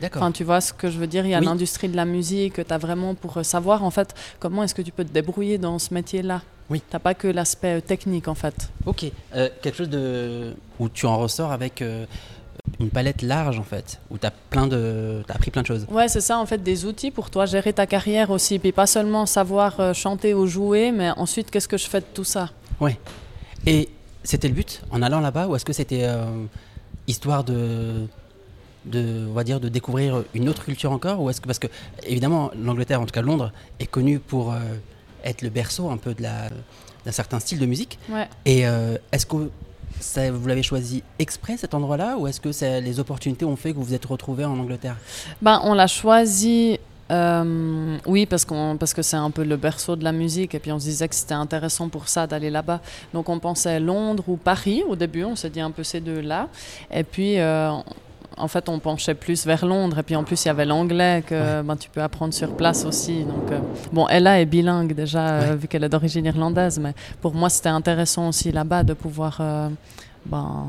D'accord. 0.00 0.22
Enfin, 0.22 0.32
tu 0.32 0.44
vois 0.44 0.60
ce 0.60 0.72
que 0.72 0.90
je 0.90 0.98
veux 0.98 1.06
dire 1.06 1.24
Il 1.24 1.30
y 1.30 1.34
a 1.34 1.38
Oui. 1.40 1.44
l'industrie 1.46 1.88
de 1.88 1.96
la 1.96 2.04
musique, 2.04 2.54
tu 2.66 2.72
as 2.72 2.78
vraiment 2.78 3.14
pour 3.14 3.38
euh, 3.38 3.42
savoir 3.42 3.82
en 3.84 3.90
fait 3.90 4.14
comment 4.38 4.62
est-ce 4.62 4.74
que 4.74 4.82
tu 4.82 4.92
peux 4.92 5.04
te 5.04 5.12
débrouiller 5.12 5.58
dans 5.58 5.78
ce 5.78 5.94
métier-là. 5.94 6.42
Oui. 6.68 6.82
Tu 6.90 6.98
pas 6.98 7.14
que 7.14 7.28
l'aspect 7.28 7.78
euh, 7.78 7.80
technique 7.80 8.28
en 8.28 8.34
fait. 8.34 8.70
Ok. 8.86 9.06
Euh, 9.34 9.48
quelque 9.62 9.76
chose 9.76 9.88
de 9.90 10.54
où 10.78 10.88
tu 10.88 11.06
en 11.06 11.18
ressors 11.18 11.52
avec 11.52 11.80
euh, 11.80 12.04
une 12.80 12.90
palette 12.90 13.22
large 13.22 13.58
en 13.58 13.62
fait, 13.62 14.00
où 14.10 14.18
tu 14.18 14.26
as 14.26 14.32
plein 14.50 14.66
de, 14.66 15.22
t'as 15.26 15.34
appris 15.34 15.50
plein 15.50 15.62
de 15.62 15.66
choses. 15.66 15.86
Ouais, 15.90 16.08
c'est 16.08 16.20
ça 16.20 16.38
en 16.38 16.46
fait, 16.46 16.62
des 16.62 16.84
outils 16.84 17.10
pour 17.12 17.30
toi 17.30 17.46
gérer 17.46 17.72
ta 17.72 17.86
carrière 17.86 18.30
aussi. 18.30 18.58
Puis 18.58 18.72
pas 18.72 18.86
seulement 18.86 19.26
savoir 19.26 19.78
euh, 19.78 19.92
chanter 19.94 20.34
ou 20.34 20.46
jouer, 20.46 20.90
mais 20.92 21.10
ensuite 21.10 21.50
qu'est-ce 21.50 21.68
que 21.68 21.78
je 21.78 21.86
fais 21.86 22.00
de 22.00 22.06
tout 22.12 22.24
ça? 22.24 22.50
Et 23.64 23.88
c'était 24.24 24.48
le 24.48 24.54
but 24.54 24.82
en 24.90 25.02
allant 25.02 25.20
là-bas, 25.20 25.46
ou 25.46 25.56
est-ce 25.56 25.64
que 25.64 25.72
c'était 25.72 26.06
histoire 27.06 27.42
de, 27.42 28.06
de, 28.86 29.26
on 29.28 29.32
va 29.32 29.44
dire, 29.44 29.60
de 29.60 29.68
découvrir 29.68 30.22
une 30.34 30.48
autre 30.48 30.64
culture 30.64 30.92
encore, 30.92 31.20
ou 31.20 31.28
est-ce 31.30 31.40
que 31.40 31.46
parce 31.46 31.58
que 31.58 31.66
évidemment 32.04 32.50
l'Angleterre, 32.60 33.00
en 33.00 33.06
tout 33.06 33.12
cas 33.12 33.22
Londres, 33.22 33.52
est 33.80 33.86
connue 33.86 34.18
pour 34.18 34.52
euh, 34.52 34.56
être 35.24 35.42
le 35.42 35.50
berceau 35.50 35.90
un 35.90 35.96
peu 35.96 36.14
de 36.14 36.22
la 36.22 36.48
d'un 37.04 37.12
certain 37.12 37.38
style 37.38 37.58
de 37.60 37.66
musique. 37.66 37.98
Ouais. 38.08 38.28
Et 38.44 38.66
euh, 38.66 38.96
est-ce 39.12 39.26
que 39.26 39.50
ça, 40.00 40.30
vous 40.30 40.46
l'avez 40.48 40.64
choisi 40.64 41.02
exprès 41.18 41.56
cet 41.56 41.72
endroit-là, 41.72 42.16
ou 42.18 42.26
est-ce 42.26 42.40
que 42.40 42.50
c'est- 42.52 42.80
les 42.80 42.98
opportunités 42.98 43.44
ont 43.44 43.54
fait 43.56 43.70
que 43.72 43.76
vous 43.76 43.84
vous 43.84 43.94
êtes 43.94 44.04
retrouvé 44.06 44.44
en 44.44 44.58
Angleterre? 44.58 44.96
Ben, 45.40 45.60
on 45.64 45.74
l'a 45.74 45.86
choisi. 45.86 46.78
euh, 47.12 47.96
oui, 48.06 48.26
parce, 48.26 48.44
qu'on, 48.44 48.76
parce 48.76 48.92
que 48.92 49.00
c'est 49.02 49.16
un 49.16 49.30
peu 49.30 49.44
le 49.44 49.56
berceau 49.56 49.94
de 49.94 50.02
la 50.02 50.10
musique, 50.10 50.56
et 50.56 50.58
puis 50.58 50.72
on 50.72 50.80
se 50.80 50.86
disait 50.86 51.06
que 51.06 51.14
c'était 51.14 51.34
intéressant 51.34 51.88
pour 51.88 52.08
ça 52.08 52.26
d'aller 52.26 52.50
là-bas. 52.50 52.80
Donc 53.14 53.28
on 53.28 53.38
pensait 53.38 53.78
Londres 53.78 54.24
ou 54.26 54.36
Paris 54.36 54.82
au 54.88 54.96
début, 54.96 55.22
on 55.22 55.36
s'est 55.36 55.50
dit 55.50 55.60
un 55.60 55.70
peu 55.70 55.84
ces 55.84 56.00
deux-là. 56.00 56.48
Et 56.92 57.04
puis 57.04 57.38
euh, 57.38 57.70
en 58.36 58.48
fait, 58.48 58.68
on 58.68 58.78
penchait 58.78 59.14
plus 59.14 59.46
vers 59.46 59.64
Londres, 59.64 59.98
et 59.98 60.02
puis 60.02 60.16
en 60.16 60.24
plus 60.24 60.44
il 60.44 60.48
y 60.48 60.50
avait 60.50 60.64
l'anglais 60.64 61.22
que 61.26 61.62
ben, 61.62 61.76
tu 61.76 61.88
peux 61.88 62.02
apprendre 62.02 62.34
sur 62.34 62.54
place 62.54 62.84
aussi. 62.84 63.24
Donc, 63.24 63.50
euh, 63.50 63.58
bon, 63.92 64.06
Ella 64.08 64.40
est 64.40 64.46
bilingue 64.46 64.94
déjà, 64.94 65.28
euh, 65.28 65.56
vu 65.56 65.68
qu'elle 65.68 65.84
est 65.84 65.88
d'origine 65.88 66.24
irlandaise, 66.26 66.78
mais 66.78 66.94
pour 67.20 67.34
moi 67.34 67.48
c'était 67.48 67.70
intéressant 67.70 68.28
aussi 68.28 68.52
là-bas 68.52 68.82
de 68.82 68.92
pouvoir 68.92 69.38
euh, 69.40 69.68
ben, 70.26 70.66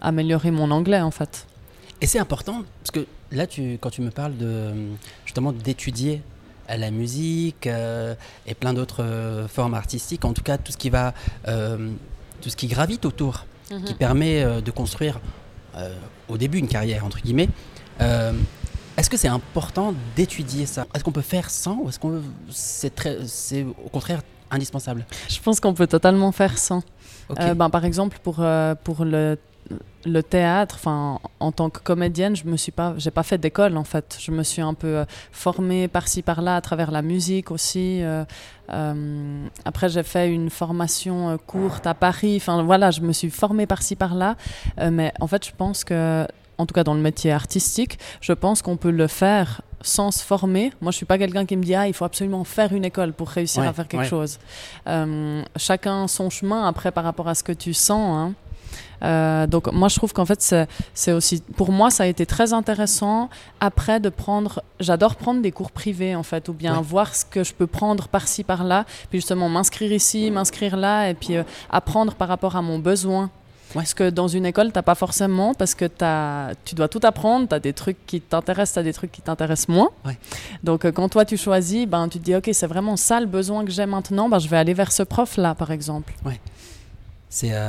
améliorer 0.00 0.50
mon 0.50 0.70
anglais 0.70 1.00
en 1.00 1.10
fait. 1.10 1.46
Et 2.00 2.06
c'est 2.06 2.20
important, 2.20 2.62
parce 2.82 2.92
que 2.92 3.06
là, 3.32 3.46
tu, 3.46 3.78
quand 3.80 3.90
tu 3.90 4.02
me 4.02 4.10
parles 4.10 4.36
de 4.36 4.72
justement 5.24 5.52
d'étudier 5.52 6.22
la 6.68 6.90
musique 6.92 7.66
et 7.66 8.54
plein 8.54 8.74
d'autres 8.74 9.46
formes 9.48 9.74
artistiques, 9.74 10.24
en 10.24 10.32
tout 10.32 10.42
cas 10.42 10.58
tout 10.58 10.70
ce 10.70 10.76
qui 10.76 10.90
va, 10.90 11.14
tout 11.44 12.50
ce 12.50 12.56
qui 12.56 12.68
gravite 12.68 13.04
autour, 13.04 13.46
qui 13.84 13.94
permet 13.94 14.42
euh, 14.42 14.60
de 14.60 14.70
construire 14.70 15.20
au 16.28 16.36
début 16.36 16.58
une 16.58 16.68
carrière 16.68 17.04
entre 17.04 17.20
guillemets. 17.20 17.48
euh, 18.00 18.32
est-ce 18.96 19.08
que 19.08 19.16
c'est 19.16 19.28
important 19.28 19.94
d'étudier 20.16 20.66
ça? 20.66 20.84
Est-ce 20.92 21.04
qu'on 21.04 21.12
peut 21.12 21.20
faire 21.20 21.50
sans 21.50 21.76
ou 21.76 21.88
est-ce 21.88 22.00
qu'on 22.00 22.20
c'est 22.50 22.92
très, 22.92 23.18
c'est 23.26 23.62
au 23.62 23.88
contraire 23.90 24.22
indispensable? 24.50 25.06
Je 25.28 25.38
pense 25.40 25.60
qu'on 25.60 25.72
peut 25.72 25.86
totalement 25.86 26.32
faire 26.32 26.58
sans. 26.58 26.82
Ok. 27.28 27.38
Euh, 27.38 27.54
ben, 27.54 27.70
par 27.70 27.84
exemple, 27.84 28.18
pour, 28.22 28.38
euh, 28.40 28.74
pour 28.82 29.04
le, 29.04 29.38
le 30.06 30.22
théâtre, 30.22 30.76
enfin, 30.78 31.18
en 31.40 31.52
tant 31.52 31.68
que 31.70 31.80
comédienne, 31.80 32.34
je 32.36 32.44
me 32.44 32.56
suis 32.56 32.72
pas, 32.72 32.94
j'ai 32.96 33.10
pas 33.10 33.22
fait 33.22 33.36
d'école 33.36 33.76
en 33.76 33.84
fait. 33.84 34.16
Je 34.20 34.30
me 34.30 34.42
suis 34.42 34.62
un 34.62 34.72
peu 34.74 34.86
euh, 34.98 35.04
formée 35.32 35.88
par-ci 35.88 36.22
par-là 36.22 36.56
à 36.56 36.60
travers 36.60 36.90
la 36.90 37.02
musique 37.02 37.50
aussi. 37.50 38.02
euh, 38.02 38.24
euh, 38.70 39.46
après, 39.64 39.88
j'ai 39.88 40.02
fait 40.04 40.30
une 40.32 40.50
formation 40.50 41.38
courte 41.46 41.86
à 41.86 41.94
Paris. 41.94 42.36
Enfin, 42.36 42.62
voilà, 42.62 42.90
je 42.90 43.00
me 43.00 43.12
suis 43.12 43.30
formée 43.30 43.66
par-ci 43.66 43.96
par-là. 43.96 44.36
Euh, 44.80 44.90
mais 44.90 45.12
en 45.20 45.26
fait, 45.26 45.44
je 45.46 45.52
pense 45.56 45.84
que, 45.84 46.26
en 46.58 46.66
tout 46.66 46.74
cas 46.74 46.84
dans 46.84 46.94
le 46.94 47.00
métier 47.00 47.32
artistique, 47.32 47.98
je 48.20 48.32
pense 48.32 48.62
qu'on 48.62 48.76
peut 48.76 48.90
le 48.90 49.06
faire 49.08 49.60
sans 49.80 50.10
se 50.10 50.24
former. 50.24 50.72
Moi, 50.80 50.90
je 50.92 50.96
suis 50.96 51.06
pas 51.06 51.18
quelqu'un 51.18 51.44
qui 51.46 51.56
me 51.56 51.62
dit 51.62 51.74
ah, 51.74 51.86
il 51.86 51.92
faut 51.94 52.04
absolument 52.04 52.44
faire 52.44 52.72
une 52.72 52.84
école 52.84 53.12
pour 53.12 53.28
réussir 53.28 53.62
Ouais, 53.62 53.68
à 53.68 53.72
faire 53.72 53.86
quelque 53.88 54.02
ouais. 54.02 54.08
chose. 54.08 54.38
Chacun 55.56 56.08
son 56.08 56.30
chemin 56.30 56.66
après 56.66 56.90
par 56.92 57.04
rapport 57.04 57.28
à 57.28 57.34
ce 57.34 57.42
que 57.42 57.52
tu 57.52 57.74
sens. 57.74 58.16
hein. 58.16 58.34
Euh, 59.02 59.46
donc 59.46 59.72
moi 59.72 59.88
je 59.88 59.96
trouve 59.96 60.12
qu'en 60.12 60.24
fait 60.26 60.42
c'est 60.42 60.66
c'est 60.92 61.12
aussi 61.12 61.40
pour 61.56 61.70
moi 61.70 61.88
ça 61.90 62.02
a 62.02 62.06
été 62.06 62.26
très 62.26 62.52
intéressant 62.52 63.30
après 63.60 64.00
de 64.00 64.08
prendre 64.08 64.62
j'adore 64.80 65.14
prendre 65.14 65.40
des 65.40 65.52
cours 65.52 65.70
privés 65.70 66.16
en 66.16 66.24
fait 66.24 66.48
ou 66.48 66.52
bien 66.52 66.76
Ouais. 66.76 66.82
voir 66.82 67.14
ce 67.14 67.24
que 67.24 67.44
je 67.44 67.54
peux 67.54 67.68
prendre 67.68 68.08
par-ci 68.08 68.42
par-là 68.42 68.84
puis 69.10 69.18
justement 69.20 69.48
m'inscrire 69.48 69.92
ici 69.92 70.30
m'inscrire 70.32 70.76
là 70.76 71.08
et 71.10 71.14
puis 71.14 71.36
euh, 71.36 71.44
apprendre 71.70 72.14
par 72.14 72.26
rapport 72.28 72.56
à 72.56 72.62
mon 72.62 72.78
besoin 72.80 73.30
Ouais. 73.74 73.82
Parce 73.82 73.92
que 73.92 74.08
dans 74.08 74.28
une 74.28 74.46
école, 74.46 74.72
t'as 74.72 74.80
pas 74.80 74.94
forcément, 74.94 75.52
parce 75.52 75.74
que 75.74 75.84
as, 76.00 76.54
tu 76.64 76.74
dois 76.74 76.88
tout 76.88 77.00
apprendre, 77.02 77.46
tu 77.46 77.54
as 77.54 77.60
des 77.60 77.74
trucs 77.74 77.98
qui 78.06 78.18
t'intéressent, 78.18 78.72
tu 78.72 78.78
as 78.78 78.82
des 78.82 78.94
trucs 78.94 79.12
qui 79.12 79.20
t'intéressent 79.20 79.68
moins. 79.68 79.90
Ouais. 80.06 80.16
Donc 80.64 80.86
euh, 80.86 80.90
quand 80.90 81.06
toi 81.10 81.26
tu 81.26 81.36
choisis, 81.36 81.86
ben, 81.86 82.08
tu 82.08 82.18
te 82.18 82.24
dis, 82.24 82.34
ok, 82.34 82.48
c'est 82.54 82.66
vraiment 82.66 82.96
ça 82.96 83.20
le 83.20 83.26
besoin 83.26 83.66
que 83.66 83.70
j'ai 83.70 83.84
maintenant, 83.84 84.30
ben, 84.30 84.38
je 84.38 84.48
vais 84.48 84.56
aller 84.56 84.72
vers 84.72 84.90
ce 84.90 85.02
prof-là, 85.02 85.54
par 85.54 85.70
exemple. 85.70 86.14
C'est 87.28 87.50
euh, 87.52 87.68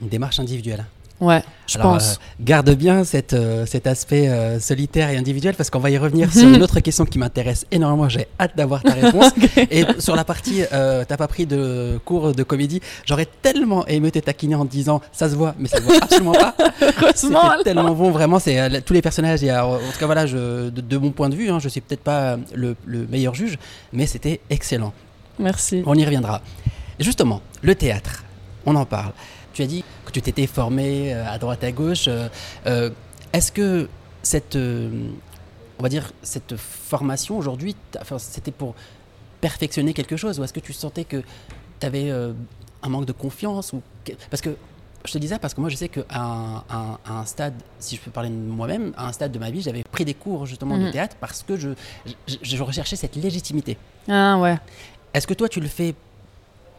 une 0.00 0.08
démarche 0.08 0.38
individuelle. 0.40 0.84
Ouais, 1.18 1.42
je 1.66 1.78
Alors, 1.78 1.94
pense. 1.94 2.12
euh, 2.12 2.16
garde 2.40 2.70
bien 2.74 3.02
cette, 3.04 3.32
euh, 3.32 3.64
cet 3.64 3.86
aspect 3.86 4.28
euh, 4.28 4.60
solitaire 4.60 5.08
et 5.08 5.16
individuel 5.16 5.54
parce 5.54 5.70
qu'on 5.70 5.78
va 5.78 5.88
y 5.88 5.96
revenir 5.96 6.30
sur 6.30 6.46
une 6.54 6.62
autre 6.62 6.80
question 6.80 7.06
qui 7.06 7.18
m'intéresse 7.18 7.64
énormément. 7.70 8.06
J'ai 8.06 8.26
hâte 8.38 8.54
d'avoir 8.54 8.82
ta 8.82 8.92
réponse. 8.92 9.30
Et 9.70 9.86
sur 9.98 10.14
la 10.14 10.24
partie, 10.24 10.60
t'as 10.70 11.16
pas 11.16 11.26
pris 11.26 11.46
de 11.46 11.98
cours 12.04 12.34
de 12.34 12.42
comédie, 12.42 12.82
j'aurais 13.06 13.26
tellement 13.40 13.86
aimé 13.86 14.10
te 14.10 14.18
taquiner 14.18 14.56
en 14.56 14.66
te 14.66 14.70
disant 14.70 15.00
ça 15.10 15.30
se 15.30 15.34
voit, 15.36 15.54
mais 15.58 15.68
ça 15.68 15.78
se 15.78 15.84
voit 15.84 15.96
absolument 16.02 16.32
pas. 16.32 16.54
Heureusement, 16.82 17.50
C'était 17.52 17.64
tellement 17.64 17.94
bon, 17.94 18.10
vraiment. 18.10 18.38
C'est 18.38 18.82
tous 18.82 18.92
les 18.92 19.00
personnages. 19.02 19.42
Et, 19.42 19.50
en 19.50 19.78
tout 19.78 19.98
cas, 19.98 20.04
voilà, 20.06 20.26
je, 20.26 20.68
de, 20.68 20.80
de 20.82 20.96
mon 20.98 21.12
point 21.12 21.30
de 21.30 21.34
vue, 21.34 21.48
hein, 21.48 21.60
je 21.60 21.70
suis 21.70 21.80
peut-être 21.80 22.02
pas 22.02 22.36
le, 22.54 22.76
le 22.84 23.06
meilleur 23.06 23.34
juge, 23.34 23.56
mais 23.90 24.04
c'était 24.06 24.40
excellent. 24.50 24.92
Merci. 25.38 25.82
On 25.86 25.94
y 25.94 26.04
reviendra. 26.04 26.42
Justement, 27.00 27.40
le 27.62 27.74
théâtre, 27.74 28.22
on 28.66 28.76
en 28.76 28.84
parle. 28.84 29.12
Tu 29.56 29.62
as 29.62 29.66
dit 29.66 29.82
que 30.04 30.10
tu 30.12 30.20
t'étais 30.20 30.46
formé 30.46 31.14
euh, 31.14 31.26
à 31.26 31.38
droite 31.38 31.64
à 31.64 31.72
gauche. 31.72 32.08
euh, 32.08 32.28
euh, 32.66 32.90
Est-ce 33.32 33.50
que 33.50 33.88
cette, 34.22 34.54
on 34.54 35.82
va 35.82 35.88
dire, 35.88 36.12
cette 36.22 36.56
formation 36.56 37.38
aujourd'hui, 37.38 37.74
enfin, 37.98 38.18
c'était 38.18 38.50
pour 38.50 38.74
perfectionner 39.40 39.94
quelque 39.94 40.18
chose 40.18 40.38
ou 40.38 40.44
est-ce 40.44 40.52
que 40.52 40.60
tu 40.60 40.74
sentais 40.74 41.04
que 41.04 41.22
tu 41.80 41.86
avais 41.86 42.10
un 42.10 42.88
manque 42.90 43.06
de 43.06 43.12
confiance 43.12 43.72
ou 43.72 43.80
Parce 44.30 44.42
que 44.42 44.56
je 45.06 45.12
te 45.12 45.18
dis 45.18 45.28
ça 45.28 45.38
parce 45.38 45.54
que 45.54 45.60
moi, 45.62 45.70
je 45.70 45.76
sais 45.76 45.88
qu'à 45.88 46.04
un, 46.10 47.24
stade, 47.24 47.54
si 47.78 47.96
je 47.96 48.00
peux 48.02 48.10
parler 48.10 48.28
de 48.28 48.34
moi-même, 48.34 48.92
à 48.96 49.06
un 49.06 49.12
stade 49.12 49.32
de 49.32 49.38
ma 49.38 49.50
vie, 49.50 49.62
j'avais 49.62 49.84
pris 49.90 50.04
des 50.04 50.14
cours 50.14 50.44
justement 50.44 50.76
de 50.76 50.84
Mhm. 50.84 50.90
théâtre 50.92 51.16
parce 51.20 51.42
que 51.42 51.56
je, 51.56 51.70
je, 52.26 52.36
je 52.42 52.62
recherchais 52.62 52.96
cette 52.96 53.16
légitimité. 53.16 53.78
Ah 54.08 54.36
ouais. 54.38 54.58
Est-ce 55.14 55.26
que 55.26 55.34
toi, 55.34 55.48
tu 55.48 55.60
le 55.60 55.68
fais 55.68 55.94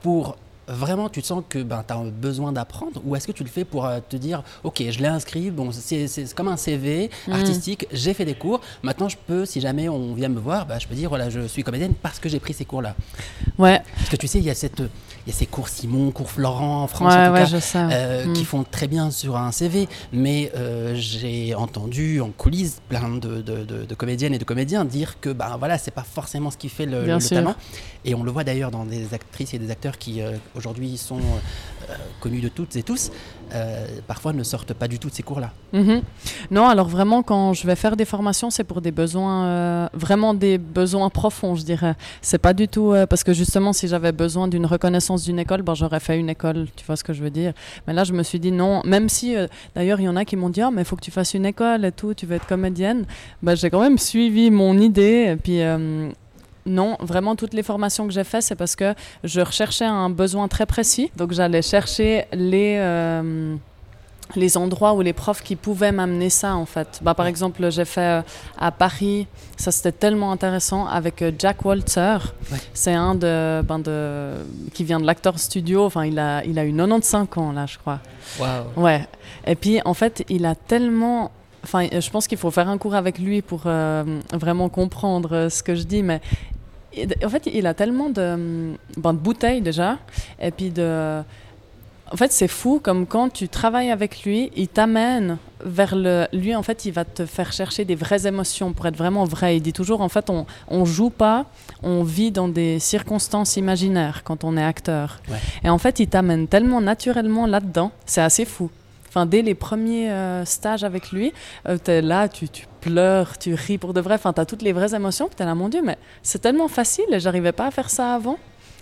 pour 0.01 0.35
vraiment, 0.67 1.09
tu 1.09 1.21
te 1.21 1.27
sens 1.27 1.43
que 1.47 1.59
ben, 1.63 1.83
tu 1.87 1.93
as 1.93 1.97
besoin 1.97 2.51
d'apprendre 2.51 3.01
ou 3.05 3.15
est-ce 3.15 3.27
que 3.27 3.31
tu 3.31 3.43
le 3.43 3.49
fais 3.49 3.63
pour 3.65 3.85
euh, 3.85 3.99
te 4.07 4.15
dire, 4.17 4.43
ok, 4.63 4.83
je 4.89 4.99
l'ai 4.99 5.07
inscrit, 5.07 5.49
bon, 5.51 5.71
c'est 5.71 6.07
comme 6.35 6.47
un 6.47 6.57
CV 6.57 7.09
Mhm. 7.27 7.33
artistique, 7.33 7.87
j'ai 7.91 8.13
fait 8.13 8.25
des 8.25 8.33
cours, 8.35 8.61
maintenant 8.83 9.09
je 9.09 9.17
peux, 9.27 9.45
si 9.45 9.61
jamais 9.61 9.87
on 9.89 10.13
vient 10.13 10.29
me 10.29 10.39
voir, 10.39 10.65
bah, 10.65 10.79
je 10.79 10.87
peux 10.87 10.95
dire, 10.95 11.09
voilà, 11.09 11.29
je 11.29 11.47
suis 11.47 11.63
comédienne 11.63 11.93
parce 12.01 12.19
que 12.19 12.29
j'ai 12.29 12.39
pris 12.39 12.53
ces 12.53 12.65
cours-là. 12.65 12.95
Ouais, 13.57 13.81
Parce 13.97 14.09
que 14.09 14.15
tu 14.17 14.27
sais, 14.27 14.37
il 14.39 14.43
y 14.43 14.49
a, 14.49 14.55
cette, 14.55 14.79
il 14.79 15.29
y 15.31 15.31
a 15.31 15.33
ces 15.33 15.45
cours 15.45 15.67
Simon, 15.69 16.11
cours 16.11 16.29
Florent 16.29 16.83
en 16.83 16.87
France, 16.87 17.13
ouais, 17.13 17.21
en 17.21 17.25
tout 17.27 17.31
ouais, 17.33 17.39
cas, 17.39 17.45
je 17.45 17.57
sais. 17.59 17.79
euh, 17.91 18.25
Mm. 18.27 18.33
qui 18.33 18.45
font 18.45 18.63
très 18.69 18.87
bien 18.87 19.09
sur 19.11 19.37
un 19.37 19.51
CV, 19.51 19.87
mais 20.11 20.51
euh, 20.55 20.93
j'ai 20.95 21.55
entendu 21.55 22.19
en 22.21 22.29
coulisses 22.29 22.81
plein 22.89 23.09
de, 23.09 23.41
de- 23.41 23.63
de- 23.63 23.85
de 23.85 23.95
comédiennes 23.95 24.33
et 24.33 24.37
de 24.39 24.43
comédiens 24.43 24.85
dire 24.85 25.19
que 25.19 25.29
ben 25.29 25.55
voilà, 25.57 25.77
c'est 25.77 25.91
pas 25.91 26.03
forcément 26.03 26.51
ce 26.51 26.57
qui 26.57 26.69
fait 26.69 26.85
le, 26.85 27.05
le 27.05 27.19
talent. 27.35 27.55
Et 28.05 28.15
on 28.15 28.23
le 28.23 28.31
voit 28.31 28.43
d'ailleurs 28.43 28.71
dans 28.71 28.85
des 28.85 29.13
actrices 29.13 29.53
et 29.53 29.59
des 29.59 29.69
acteurs 29.71 29.97
qui 29.97 30.21
euh, 30.21 30.37
aujourd'hui 30.57 30.97
sont 30.97 31.19
euh, 31.19 31.93
connus 32.19 32.41
de 32.41 32.49
toutes 32.49 32.75
et 32.75 32.83
tous, 32.83 33.11
euh, 33.53 33.85
parfois 34.07 34.33
ne 34.33 34.43
sortent 34.43 34.73
pas 34.73 34.87
du 34.87 34.99
tout 34.99 35.09
de 35.09 35.13
ces 35.13 35.23
cours-là. 35.23 35.51
Mhm. 35.73 36.01
Non, 36.51 36.67
alors 36.67 36.87
vraiment, 36.87 37.23
quand 37.23 37.53
je 37.53 37.65
vais 37.65 37.75
faire 37.75 37.95
des 37.95 38.05
formations, 38.05 38.49
c'est 38.49 38.63
pour 38.63 38.81
des 38.81 38.91
besoins, 38.91 39.45
euh, 39.45 39.87
vraiment 39.93 40.33
des 40.33 40.57
besoins 40.57 41.09
profonds, 41.09 41.55
je 41.55 41.63
dirais. 41.63 41.95
C'est 42.21 42.39
pas 42.39 42.53
du 42.53 42.67
tout, 42.67 42.91
euh, 42.91 43.05
parce 43.05 43.23
que 43.23 43.33
justement, 43.33 43.71
si 43.73 43.87
j'avais 43.87 44.11
besoin 44.11 44.47
d'une 44.47 44.65
reconnaissance 44.65 45.23
d'une 45.23 45.39
école, 45.39 45.61
ben, 45.61 45.75
j'aurais 45.75 45.99
fait 45.99 46.19
une 46.19 46.29
école, 46.29 46.67
tu 46.75 46.85
vois 46.85 46.95
ce 46.95 47.03
que 47.03 47.13
je 47.13 47.23
veux 47.23 47.29
dire. 47.29 47.53
Mais 47.87 47.93
là, 47.93 48.03
je 48.03 48.13
me 48.13 48.23
suis 48.23 48.39
dit 48.39 48.51
non, 48.51 48.81
même 48.83 49.07
si, 49.07 49.35
euh, 49.35 49.47
d'ailleurs, 49.75 49.99
il 50.01 50.03
y 50.03 50.09
en 50.09 50.15
a 50.15 50.25
qui 50.25 50.35
m'ont 50.35 50.49
dit, 50.49 50.61
ah, 50.61 50.71
mais 50.71 50.81
il 50.81 50.85
faut 50.85 50.95
que 50.95 51.01
tu 51.01 51.11
fasses 51.11 51.33
une 51.33 51.45
école 51.45 51.85
et 51.85 51.91
tout, 51.91 52.13
tu 52.13 52.25
veux 52.25 52.35
être 52.35 52.47
comédienne. 52.47 53.05
Ben, 53.41 53.55
j'ai 53.55 53.69
quand 53.69 53.81
même 53.81 53.97
suivi 53.97 54.51
mon 54.51 54.77
idée, 54.77 55.33
et 55.33 55.35
puis. 55.35 55.61
Non, 56.67 56.97
vraiment 56.99 57.35
toutes 57.35 57.53
les 57.53 57.63
formations 57.63 58.05
que 58.07 58.13
j'ai 58.13 58.23
faites, 58.23 58.43
c'est 58.43 58.55
parce 58.55 58.75
que 58.75 58.93
je 59.23 59.41
recherchais 59.41 59.85
un 59.85 60.09
besoin 60.09 60.47
très 60.47 60.65
précis. 60.65 61.11
Donc 61.15 61.31
j'allais 61.31 61.61
chercher 61.61 62.25
les, 62.33 62.75
euh, 62.77 63.55
les 64.35 64.57
endroits 64.57 64.93
où 64.93 65.01
les 65.01 65.13
profs 65.13 65.41
qui 65.41 65.55
pouvaient 65.55 65.91
m'amener 65.91 66.29
ça 66.29 66.55
en 66.55 66.65
fait. 66.65 66.99
Bah, 67.01 67.13
par 67.13 67.27
exemple, 67.27 67.69
j'ai 67.71 67.85
fait 67.85 68.19
euh, 68.19 68.21
à 68.57 68.71
Paris, 68.71 69.27
ça 69.55 69.71
c'était 69.71 69.91
tellement 69.91 70.31
intéressant 70.31 70.85
avec 70.85 71.21
euh, 71.21 71.31
Jack 71.39 71.63
Walter. 71.63 72.17
Ouais. 72.51 72.57
C'est 72.73 72.93
un 72.93 73.15
de, 73.15 73.61
ben, 73.61 73.79
de 73.79 74.31
qui 74.73 74.83
vient 74.83 74.99
de 74.99 75.05
l'acteur 75.05 75.39
studio. 75.39 75.85
Enfin, 75.85 76.05
il 76.05 76.19
a 76.19 76.43
il 76.43 76.59
a 76.59 76.65
eu 76.65 76.73
95 76.73 77.27
ans 77.37 77.51
là, 77.53 77.65
je 77.65 77.77
crois. 77.77 77.99
Waouh 78.39 78.65
Ouais. 78.75 79.07
Et 79.45 79.55
puis 79.55 79.79
en 79.85 79.93
fait, 79.93 80.25
il 80.29 80.45
a 80.45 80.55
tellement 80.55 81.31
Enfin, 81.63 81.87
je 81.91 82.09
pense 82.09 82.27
qu'il 82.27 82.37
faut 82.37 82.51
faire 82.51 82.69
un 82.69 82.77
cours 82.77 82.95
avec 82.95 83.19
lui 83.19 83.41
pour 83.41 83.63
euh, 83.65 84.21
vraiment 84.31 84.69
comprendre 84.69 85.49
ce 85.49 85.61
que 85.61 85.75
je 85.75 85.83
dis, 85.83 86.01
mais 86.01 86.21
et- 87.01 87.25
en 87.25 87.29
fait, 87.29 87.47
il 87.53 87.65
a 87.67 87.73
tellement 87.73 88.09
de, 88.09 88.73
ben, 88.97 89.13
de 89.13 89.19
bouteilles 89.19 89.61
déjà, 89.61 89.97
et 90.41 90.51
puis 90.51 90.69
de. 90.71 91.21
En 92.09 92.15
fait, 92.15 92.31
c'est 92.31 92.47
fou 92.47 92.79
comme 92.81 93.05
quand 93.05 93.27
tu 93.33 93.49
travailles 93.49 93.91
avec 93.91 94.23
lui, 94.23 94.49
il 94.55 94.69
t'amène 94.69 95.37
vers 95.65 95.93
le. 95.93 96.25
Lui, 96.31 96.55
en 96.55 96.63
fait, 96.63 96.85
il 96.85 96.91
va 96.93 97.03
te 97.03 97.25
faire 97.25 97.51
chercher 97.51 97.83
des 97.83 97.95
vraies 97.95 98.25
émotions 98.25 98.71
pour 98.71 98.85
être 98.87 98.95
vraiment 98.95 99.25
vrai. 99.25 99.57
Il 99.57 99.61
dit 99.61 99.73
toujours, 99.73 99.99
en 99.99 100.07
fait, 100.07 100.29
on, 100.29 100.45
on 100.69 100.85
joue 100.85 101.09
pas, 101.09 101.45
on 101.83 102.03
vit 102.03 102.31
dans 102.31 102.47
des 102.47 102.79
circonstances 102.79 103.57
imaginaires 103.57 104.21
quand 104.23 104.45
on 104.45 104.55
est 104.55 104.63
acteur. 104.63 105.19
Ouais. 105.29 105.35
Et 105.65 105.69
en 105.69 105.77
fait, 105.77 105.99
il 105.99 106.07
t'amène 106.07 106.47
tellement 106.47 106.79
naturellement 106.79 107.45
là-dedans, 107.45 107.91
c'est 108.05 108.21
assez 108.21 108.45
fou. 108.45 108.69
Dès 109.25 109.41
les 109.41 109.55
premiers 109.55 110.11
euh, 110.11 110.45
stages 110.45 110.83
avec 110.83 111.11
lui, 111.11 111.33
euh, 111.67 111.77
tu 111.83 111.91
es 111.91 112.01
là, 112.01 112.27
tu, 112.27 112.47
pleures, 112.81 113.37
tu 113.37 113.53
ris 113.53 113.77
pour 113.77 113.93
de 113.93 114.01
vrai. 114.01 114.15
Enfin, 114.15 114.33
tu 114.33 114.41
as 114.41 114.45
toutes 114.45 114.61
les 114.61 114.73
vraies 114.73 114.95
émotions. 114.95 115.29
Tu 115.35 115.41
es 115.41 115.45
là, 115.45 115.55
mon 115.55 115.69
Dieu, 115.69 115.81
mais 115.83 115.97
c'est 116.23 116.39
tellement 116.39 116.67
facile 116.67 117.05
j'arrivais 117.17 117.51
pas 117.51 117.67
à 117.67 117.71
faire 117.71 117.89
ça 117.89 118.15
avant. 118.15 118.37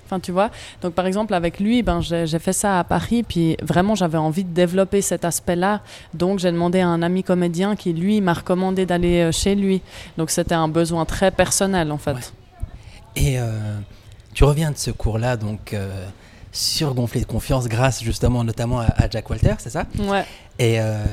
Enfin, 0.06 0.20
tu 0.20 0.32
vois. 0.32 0.51
Donc, 0.84 0.94
par 0.94 1.08
exemple, 1.08 1.34
avec 1.34 1.60
lui, 1.60 1.82
ben, 1.82 2.00
j'ai 2.00 2.39
fait 2.39 2.54
ça 2.54 2.80
à 2.80 2.84
Paris, 2.84 3.24
puis 3.24 3.58
vraiment, 3.63 3.96
j'avais 3.96 4.20
envie 4.20 4.44
de 4.44 4.54
développer 4.54 5.01
cet 5.01 5.25
aspect-là. 5.25 5.82
Donc, 6.13 6.38
j'ai 6.38 6.51
demandé 6.51 6.80
à 6.80 6.88
un 6.88 7.01
ami 7.01 7.24
comédien 7.24 7.75
qui, 7.75 7.92
lui, 7.92 8.22
m'a 8.22 8.34
recommandé 8.34 8.86
d'aller 8.86 9.22
euh, 9.22 9.32
chez 9.32 9.56
lui. 9.56 9.82
Donc, 10.18 10.30
c'était 10.30 10.54
un 10.54 10.68
besoin 10.68 11.06
très 11.06 11.32
personnel, 11.32 11.92
en 11.92 11.98
fait. 11.98 12.34
Et 13.15 13.39
euh, 13.39 13.80
tu 14.36 14.44
reviens 14.44 14.70
de 14.70 14.77
ce 14.77 14.92
cours-là, 14.92 15.38
donc 15.38 15.75
surgonflé 16.55 17.21
de 17.21 17.25
confiance 17.25 17.67
grâce 17.67 18.01
justement 18.03 18.43
notamment 18.43 18.79
à, 18.79 19.09
Jack 19.09 19.29
Walter, 19.29 19.55
c'est 19.59 19.69
ça? 19.69 19.85
Ouais. 20.00 20.25
Et 20.57 20.79
euh, 20.79 21.03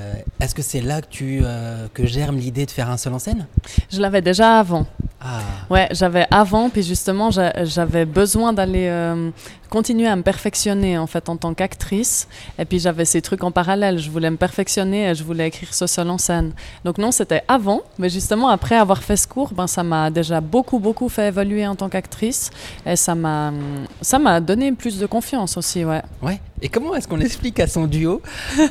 est-ce 0.40 0.54
que 0.54 0.62
c'est 0.62 0.80
là 0.80 1.00
que 1.00 1.06
tu 1.10 1.40
euh, 1.42 1.88
que 1.92 2.06
germe 2.06 2.36
l'idée 2.36 2.64
de 2.64 2.70
faire 2.70 2.88
un 2.88 2.96
seul 2.96 3.12
en 3.12 3.18
scène? 3.18 3.46
Je 3.90 4.00
l'avais 4.00 4.22
déjà 4.22 4.60
avant. 4.60 4.86
Ah, 5.20 5.40
Ouais, 5.70 5.88
j'avais 5.92 6.26
avant, 6.30 6.68
puis 6.70 6.82
justement, 6.82 7.30
j'a- 7.30 7.64
j'avais 7.64 8.04
besoin 8.04 8.52
d'aller 8.52 8.86
euh, 8.88 9.30
continuer 9.68 10.06
à 10.06 10.14
me 10.16 10.22
perfectionner 10.22 10.96
en 10.98 11.06
fait 11.08 11.28
en 11.28 11.36
tant 11.36 11.54
qu'actrice. 11.54 12.28
Et 12.58 12.64
puis 12.64 12.78
j'avais 12.78 13.04
ces 13.04 13.20
trucs 13.20 13.42
en 13.42 13.50
parallèle. 13.50 13.98
Je 13.98 14.10
voulais 14.10 14.30
me 14.30 14.36
perfectionner 14.36 15.08
et 15.10 15.14
je 15.16 15.24
voulais 15.24 15.48
écrire 15.48 15.74
ce 15.74 15.86
seul 15.88 16.08
en 16.10 16.18
scène. 16.18 16.52
Donc 16.84 16.98
non, 16.98 17.10
c'était 17.10 17.42
avant, 17.48 17.80
mais 17.98 18.08
justement 18.10 18.48
après 18.48 18.76
avoir 18.76 19.02
fait 19.02 19.16
ce 19.16 19.26
cours, 19.26 19.52
ben 19.54 19.66
ça 19.66 19.82
m'a 19.82 20.10
déjà 20.10 20.40
beaucoup 20.40 20.78
beaucoup 20.78 21.08
fait 21.08 21.28
évoluer 21.28 21.66
en 21.66 21.74
tant 21.74 21.88
qu'actrice 21.88 22.50
et 22.86 22.94
ça 22.96 23.14
m'a 23.16 23.52
ça 24.00 24.18
m'a 24.20 24.40
donné 24.40 24.70
plus 24.72 24.98
de 24.98 25.06
confiance 25.06 25.56
aussi, 25.56 25.84
ouais. 25.84 26.02
ouais. 26.22 26.40
Et 26.64 26.68
comment 26.68 26.94
est-ce 26.94 27.08
qu'on 27.08 27.18
explique 27.18 27.58
à 27.58 27.66
son 27.66 27.86
duo, 27.86 28.22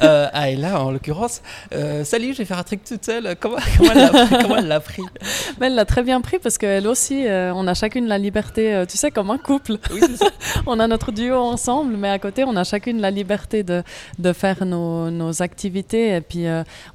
euh, 0.01 0.27
à 0.33 0.49
Ella 0.49 0.81
en 0.81 0.91
l'occurrence, 0.91 1.41
euh, 1.73 2.05
salut, 2.05 2.31
je 2.31 2.37
vais 2.37 2.45
faire 2.45 2.57
un 2.57 2.63
truc 2.63 2.85
toute 2.85 3.03
seule. 3.03 3.35
Comment, 3.37 3.57
comment 4.41 4.57
elle 4.57 4.69
l'a 4.69 4.79
pris 4.79 5.03
Mais 5.59 5.67
elle 5.67 5.75
l'a 5.75 5.83
très 5.83 6.01
bien 6.01 6.21
pris 6.21 6.39
parce 6.39 6.57
qu'elle 6.57 6.87
aussi, 6.87 7.27
euh, 7.27 7.51
on 7.53 7.67
a 7.67 7.73
chacune 7.73 8.07
la 8.07 8.17
liberté, 8.17 8.73
euh, 8.73 8.85
tu 8.85 8.97
sais, 8.97 9.11
comme 9.11 9.29
un 9.29 9.37
couple. 9.37 9.73
Oui, 9.91 9.99
c'est 10.01 10.15
ça. 10.15 10.27
on 10.65 10.79
a 10.79 10.87
notre 10.87 11.11
duo 11.11 11.35
ensemble, 11.35 11.97
mais 11.97 12.09
à 12.09 12.17
côté, 12.17 12.45
on 12.45 12.55
a 12.55 12.63
chacune 12.63 13.01
la 13.01 13.11
liberté 13.11 13.63
de, 13.63 13.83
de 14.19 14.31
faire 14.31 14.65
nos, 14.65 15.11
nos 15.11 15.41
activités. 15.41 16.15
Et 16.15 16.21
puis, 16.21 16.45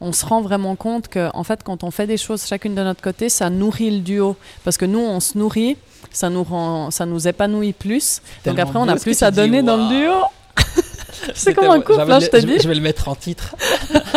on 0.00 0.12
se 0.12 0.24
rend 0.24 0.40
vraiment 0.40 0.76
compte 0.76 1.08
que, 1.08 1.28
en 1.34 1.44
fait, 1.44 1.62
quand 1.62 1.84
on 1.84 1.90
fait 1.90 2.06
des 2.06 2.16
choses 2.16 2.46
chacune 2.46 2.74
de 2.74 2.82
notre 2.82 3.02
côté, 3.02 3.28
ça 3.28 3.50
nourrit 3.50 3.90
le 3.90 4.00
duo. 4.00 4.36
Parce 4.64 4.78
que 4.78 4.86
nous, 4.86 5.00
on 5.00 5.20
se 5.20 5.36
nourrit, 5.36 5.76
ça 6.10 6.30
nous, 6.30 6.42
rend, 6.42 6.90
ça 6.90 7.04
nous 7.04 7.28
épanouit 7.28 7.74
plus. 7.74 8.22
Donc 8.46 8.58
après, 8.58 8.78
on 8.78 8.88
a 8.88 8.96
plus 8.96 9.22
à 9.22 9.30
donner 9.30 9.62
dans 9.62 9.76
le 9.76 9.88
duo. 9.88 10.14
C'est 11.34 11.54
comme 11.54 11.70
un 11.70 11.80
couple, 11.80 12.04
le- 12.06 12.20
je 12.20 12.40
je, 12.40 12.46
dis. 12.46 12.58
je 12.62 12.68
vais 12.68 12.74
le 12.74 12.80
mettre 12.80 13.08
en 13.08 13.14
titre. 13.14 13.56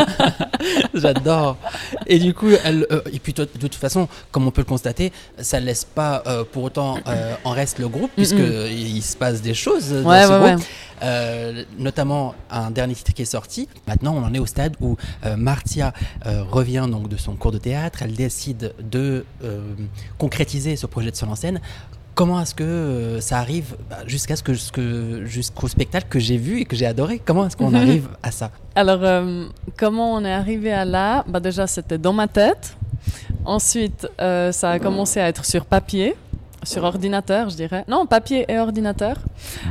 J'adore. 0.93 1.58
Et 2.08 2.19
du 2.19 2.34
coup, 2.34 2.50
elle, 2.63 2.86
euh, 2.91 3.01
et 3.12 3.19
puis 3.19 3.34
de 3.34 3.46
toute 3.46 3.75
façon, 3.75 4.08
comme 4.31 4.48
on 4.48 4.51
peut 4.51 4.62
le 4.62 4.65
constater, 4.65 5.12
ça 5.39 5.60
ne 5.60 5.65
laisse 5.65 5.86
pas 5.86 6.24
euh, 6.27 6.43
pour 6.50 6.63
autant 6.63 6.98
euh, 7.08 7.34
en 7.43 7.51
reste 7.51 7.79
le 7.79 7.88
groupe, 7.88 8.12
puisque 8.15 8.36
il 8.38 9.01
se 9.01 9.15
passe 9.17 9.41
des 9.41 9.53
choses 9.53 9.89
dans 9.89 10.03
ce 10.03 10.05
ouais, 10.31 10.50
groupe. 10.55 10.65
ouais. 11.01 11.65
Notamment 11.77 12.36
un 12.51 12.72
dernier 12.72 12.93
titre 12.96 13.13
qui 13.13 13.22
est 13.24 13.25
sorti. 13.25 13.67
Maintenant, 13.88 14.15
on 14.15 14.24
en 14.24 14.34
est 14.34 14.39
au 14.39 14.46
stade 14.46 14.75
où 14.81 14.98
Martia 15.38 15.93
revient 16.25 16.88
donc 16.91 17.08
de 17.10 17.17
son 17.17 17.36
cours 17.36 17.51
de 17.51 17.58
théâtre. 17.58 18.00
Elle 18.01 18.13
décide 18.13 18.74
de 18.79 19.25
concrétiser 20.17 20.75
ce 20.75 20.86
projet 20.86 21.12
de 21.12 21.15
seul 21.15 21.29
en 21.29 21.36
scène. 21.36 21.60
Comment 22.19 22.41
est-ce 22.41 22.53
que 22.53 22.65
euh, 22.65 23.21
ça 23.21 23.38
arrive 23.38 23.77
bah, 23.89 23.99
jusqu'à 24.05 24.35
ce 24.35 24.43
que, 24.43 25.23
jusqu'au 25.23 25.69
spectacle 25.69 26.07
que 26.09 26.19
j'ai 26.19 26.35
vu 26.35 26.59
et 26.59 26.65
que 26.65 26.75
j'ai 26.75 26.85
adoré? 26.85 27.21
Comment 27.23 27.47
est-ce 27.47 27.55
qu'on 27.55 27.73
arrive 27.83 28.09
à 28.21 28.29
ça? 28.29 28.51
Alors, 28.75 28.99
euh, 29.03 29.45
comment 29.77 30.15
on 30.15 30.25
est 30.25 30.33
arrivé 30.33 30.73
à 30.73 30.83
là? 30.83 31.23
Bah 31.29 31.39
Déjà, 31.39 31.65
c'était 31.65 31.97
dans 31.97 32.11
ma 32.11 32.27
tête. 32.27 32.75
Ensuite, 33.45 34.05
euh, 34.19 34.51
ça 34.51 34.71
a 34.71 34.79
commencé 34.79 35.21
à 35.21 35.29
être 35.29 35.45
sur 35.45 35.63
papier, 35.63 36.13
sur 36.63 36.83
ordinateur, 36.83 37.49
je 37.51 37.55
dirais. 37.55 37.85
Non, 37.88 38.05
papier 38.05 38.43
et 38.49 38.59
ordinateur. 38.59 39.15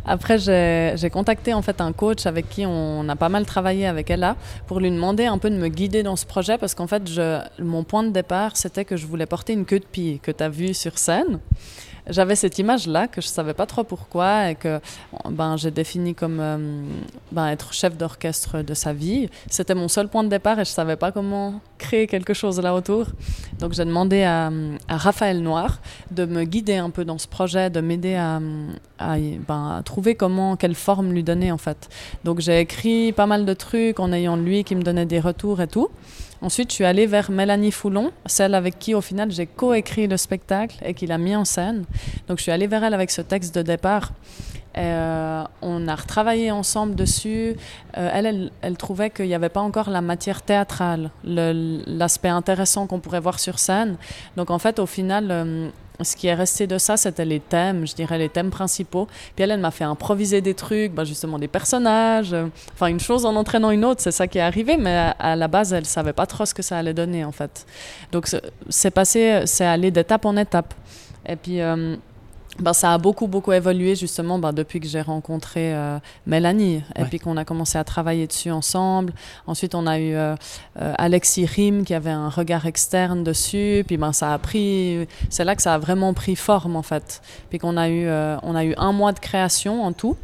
Après, 0.07 0.38
j'ai 0.38 0.95
j'ai 0.97 1.11
contacté 1.11 1.52
en 1.52 1.61
fait 1.61 1.83
un 1.83 1.93
coach 1.93 2.25
avec 2.25 2.49
qui 2.49 2.64
on 2.64 3.07
a 3.11 3.17
pas 3.17 3.28
mal 3.28 3.45
travaillé 3.45 3.87
avec 3.87 4.11
Ella 4.11 4.37
pour 4.67 4.81
lui 4.81 4.90
demander 4.90 5.26
un 5.26 5.37
peu 5.37 5.50
de 5.50 5.57
me 5.57 5.69
guider 5.69 6.02
dans 6.02 6.17
ce 6.17 6.25
projet 6.25 6.57
parce 6.57 6.75
qu'en 6.75 6.87
fait, 6.87 7.07
je, 7.11 7.40
mon 7.59 7.85
point 7.85 8.05
de 8.05 8.11
départ, 8.11 8.57
c'était 8.57 8.87
que 8.87 8.97
je 8.97 9.07
voulais 9.07 9.26
porter 9.26 9.52
une 9.52 9.67
queue 9.67 9.81
de 9.81 9.85
pie 9.85 10.19
que 10.23 10.31
tu 10.31 10.43
as 10.43 10.49
vue 10.49 10.73
sur 10.73 10.97
scène. 10.97 11.40
J'avais 12.09 12.37
cette 12.37 12.59
image-là 12.59 13.07
que 13.07 13.21
je 13.21 13.27
savais 13.27 13.55
pas 13.55 13.67
trop 13.67 13.85
pourquoi 13.85 14.50
et 14.50 14.55
que 14.55 14.81
ben, 15.29 15.57
j'ai 15.57 15.71
défini 15.71 16.15
comme 16.15 16.38
euh, 16.41 16.83
ben, 17.33 17.49
être 17.49 17.73
chef 17.73 17.97
d'orchestre 17.97 18.62
de 18.62 18.75
sa 18.75 18.93
vie. 18.93 19.29
C'était 19.50 19.75
mon 19.75 19.88
seul 19.88 20.09
point 20.09 20.25
de 20.25 20.29
départ 20.29 20.59
et 20.59 20.65
je 20.65 20.71
savais 20.71 20.97
pas 20.97 21.12
comment 21.12 21.61
créer 21.77 22.07
quelque 22.07 22.35
chose 22.35 22.61
là 22.61 22.75
autour. 22.75 23.07
Donc 23.59 23.75
j'ai 23.75 23.85
demandé 23.85 24.23
à, 24.23 24.50
Raphaël 24.88 25.43
Noir 25.43 25.81
de 26.11 26.25
me 26.25 26.45
guider 26.45 26.77
un 26.77 26.91
peu 26.91 27.05
dans 27.05 27.19
ce 27.19 27.29
projet, 27.29 27.69
de 27.69 27.81
m'aider 27.81 28.15
à, 28.15 28.41
ben, 28.99 29.83
trouver 29.85 30.15
comment, 30.15 30.57
quelle 30.57 30.75
forme 30.75 31.12
lui 31.12 31.23
donner 31.23 31.53
en 31.53 31.59
fait. 31.59 31.88
Donc 32.25 32.41
j'ai 32.41 32.61
écrit 32.61 33.12
pas 33.12 33.27
mal 33.27 33.45
de 33.45 33.53
trucs 33.55 34.00
en 34.00 34.12
ayant 34.12 34.37
lui 34.37 34.65
qui 34.65 34.75
me 34.75 34.83
donnait 34.83 35.07
des 35.07 35.21
retours 35.21 35.61
et 35.61 35.69
tout. 35.69 35.88
Ensuite, 36.40 36.71
je 36.71 36.75
suis 36.75 36.85
allée 36.85 37.07
vers 37.07 37.30
Mélanie 37.30 37.73
Foulon, 37.73 38.12
celle 38.26 38.54
avec 38.54 38.78
qui, 38.78 38.95
au 38.95 39.00
final, 39.00 39.30
j'ai 39.33 39.47
coécrit 39.47 40.07
le 40.07 40.16
spectacle 40.16 40.76
et 40.85 40.95
qui 40.95 41.07
l'a 41.07 41.18
mis 41.18 41.35
en 41.35 41.45
scène. 41.45 41.85
Donc, 42.28 42.38
je 42.38 42.45
suis 42.45 42.52
allée 42.52 42.66
vers 42.66 42.85
elle 42.85 42.95
avec 42.95 43.11
ce 43.11 43.23
texte 43.23 43.54
de 43.54 43.62
départ. 43.62 44.12
Euh, 44.76 45.45
on 45.61 45.88
a 45.88 45.95
retravaillé 45.97 46.50
ensemble 46.50 46.95
dessus. 46.95 47.57
Euh, 47.97 48.11
elle, 48.12 48.50
elle, 48.61 48.76
trouvait 48.76 49.11
qu'il 49.11 49.26
n'y 49.26 49.35
avait 49.35 49.49
pas 49.49 49.61
encore 49.61 49.90
la 49.90 50.00
matière 50.00 50.42
théâtrale, 50.42 51.11
l'aspect 51.25 52.28
intéressant 52.28 52.87
qu'on 52.87 53.00
pourrait 53.00 53.21
voir 53.21 53.40
sur 53.40 53.59
scène. 53.59 53.97
Donc 54.37 54.50
en 54.50 54.59
fait, 54.59 54.78
au 54.78 54.87
final, 54.87 55.28
euh, 55.30 55.71
ce 56.00 56.17
qui 56.17 56.26
est 56.26 56.35
resté 56.35 56.67
de 56.67 56.78
ça, 56.78 56.97
c'était 56.97 57.25
les 57.25 57.40
thèmes, 57.40 57.87
je 57.87 57.95
dirais 57.95 58.19
les 58.19 58.28
thèmes 58.28 58.50
principaux. 58.50 59.07
Puis 59.35 59.43
elle, 59.43 59.50
elle 59.50 59.61
m'a 59.61 59.71
fait 59.71 59.85
improviser 59.85 60.40
des 60.40 60.55
trucs, 60.55 60.93
bah, 60.93 61.05
justement 61.05 61.38
des 61.38 61.49
personnages, 61.49 62.35
enfin 62.75 62.87
une 62.87 63.00
chose 63.00 63.26
en 63.26 63.35
entraînant 63.37 63.71
une 63.71 63.85
autre, 63.85 64.00
c'est 64.00 64.12
ça 64.12 64.26
qui 64.26 64.38
est 64.38 64.43
arrivé, 64.43 64.76
mais 64.76 65.12
à, 65.19 65.37
la 65.37 65.49
base, 65.49 65.73
elle 65.73 65.87
savait 65.87 66.12
pas 66.12 66.26
trop 66.26 66.47
ce 66.47 66.55
que 66.55 66.62
ça 66.62 66.78
allait 66.78 66.95
donner 66.95 67.25
en 67.25 67.33
fait. 67.33 67.67
Donc 68.12 68.28
c'est 68.69 68.90
passé, 68.90 69.43
c'est 69.47 69.67
allé 69.67 69.90
d'étape 69.90 70.25
en 70.25 70.37
étape. 70.37 70.75
Et 71.26 71.37
puis 71.37 71.61
ben, 72.61 72.73
ça 72.73 72.93
a 72.93 72.99
beaucoup, 72.99 73.29
beaucoup 73.29 73.53
évolué 73.53 73.95
justement 73.95 74.38
ben, 74.38 74.53
depuis 74.53 74.81
que 74.81 74.88
j'ai 74.88 75.00
rencontré 75.00 75.75
euh, 75.75 75.99
Mélanie 76.27 76.83
et 76.97 77.05
puis 77.05 77.19
qu'on 77.19 77.37
a 77.37 77.45
commencé 77.45 77.79
à 77.79 77.85
travailler 77.85 78.27
dessus 78.27 78.50
ensemble. 78.50 79.12
Ensuite, 79.47 79.75
on 79.75 79.87
a 79.87 79.99
eu 79.99 80.15
euh, 80.15 80.35
euh, 80.81 80.93
Alexis 80.99 81.47
Rim 81.47 81.85
qui 81.85 81.95
avait 81.95 82.11
un 82.11 82.29
regard 82.29 82.67
externe 82.67 83.23
dessus. 83.23 83.85
Puis 83.87 83.97
ben, 83.97 84.12
ça 84.12 84.33
a 84.33 84.38
pris, 84.38 85.07
c'est 85.31 85.45
là 85.45 85.55
que 85.55 85.62
ça 85.62 85.75
a 85.75 85.79
vraiment 85.79 86.12
pris 86.15 86.35
forme 86.35 86.77
en 86.77 86.83
fait. 86.83 87.23
Puis 87.49 87.59
qu'on 87.59 87.77
a, 87.77 87.88
eu, 87.88 88.09
on 88.43 88.55
a 88.55 88.65
eu 88.65 88.75
un 88.77 88.93
mois 88.93 89.12
de 89.12 89.21
création 89.21 89.85
en 89.85 89.93
tout. 89.93 90.17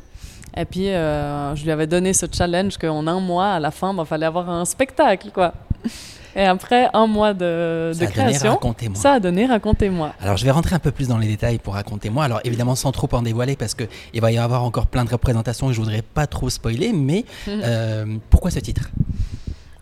Et 0.56 0.64
puis, 0.64 0.86
je 0.86 1.64
lui 1.64 1.70
avais 1.70 1.86
donné 1.86 2.12
ce 2.12 2.26
challenge 2.30 2.78
qu'en 2.78 3.06
un 3.06 3.20
mois, 3.20 3.52
à 3.54 3.60
la 3.60 3.70
fin, 3.70 3.92
il 3.92 3.96
ben, 3.96 4.04
fallait 4.04 4.26
avoir 4.26 4.48
un 4.50 4.64
spectacle, 4.64 5.30
quoi. 5.32 5.52
Et 6.36 6.44
après 6.44 6.88
un 6.92 7.06
mois 7.06 7.32
de, 7.32 7.92
ça 7.94 8.06
création, 8.06 8.58
ça 8.94 9.12
a 9.12 9.20
donné 9.20 9.46
Racontez-moi. 9.46 10.14
Alors 10.20 10.36
je 10.36 10.44
vais 10.44 10.50
rentrer 10.50 10.74
un 10.74 10.80
peu 10.80 10.90
plus 10.90 11.06
dans 11.06 11.18
les 11.18 11.28
détails 11.28 11.58
pour 11.58 11.74
Racontez-moi. 11.74 12.24
Alors 12.24 12.40
évidemment 12.42 12.74
sans 12.74 12.90
trop 12.90 13.08
en 13.12 13.22
dévoiler 13.22 13.54
parce 13.54 13.74
qu'il 13.74 14.20
va 14.20 14.32
y 14.32 14.38
avoir 14.38 14.64
encore 14.64 14.86
plein 14.86 15.04
de 15.04 15.10
représentations 15.10 15.70
et 15.70 15.74
je 15.74 15.80
voudrais 15.80 16.02
pas 16.02 16.26
trop 16.26 16.50
spoiler, 16.50 16.92
mais 16.92 17.24
euh, 17.48 18.16
pourquoi 18.30 18.50
ce 18.50 18.58
titre? 18.58 18.90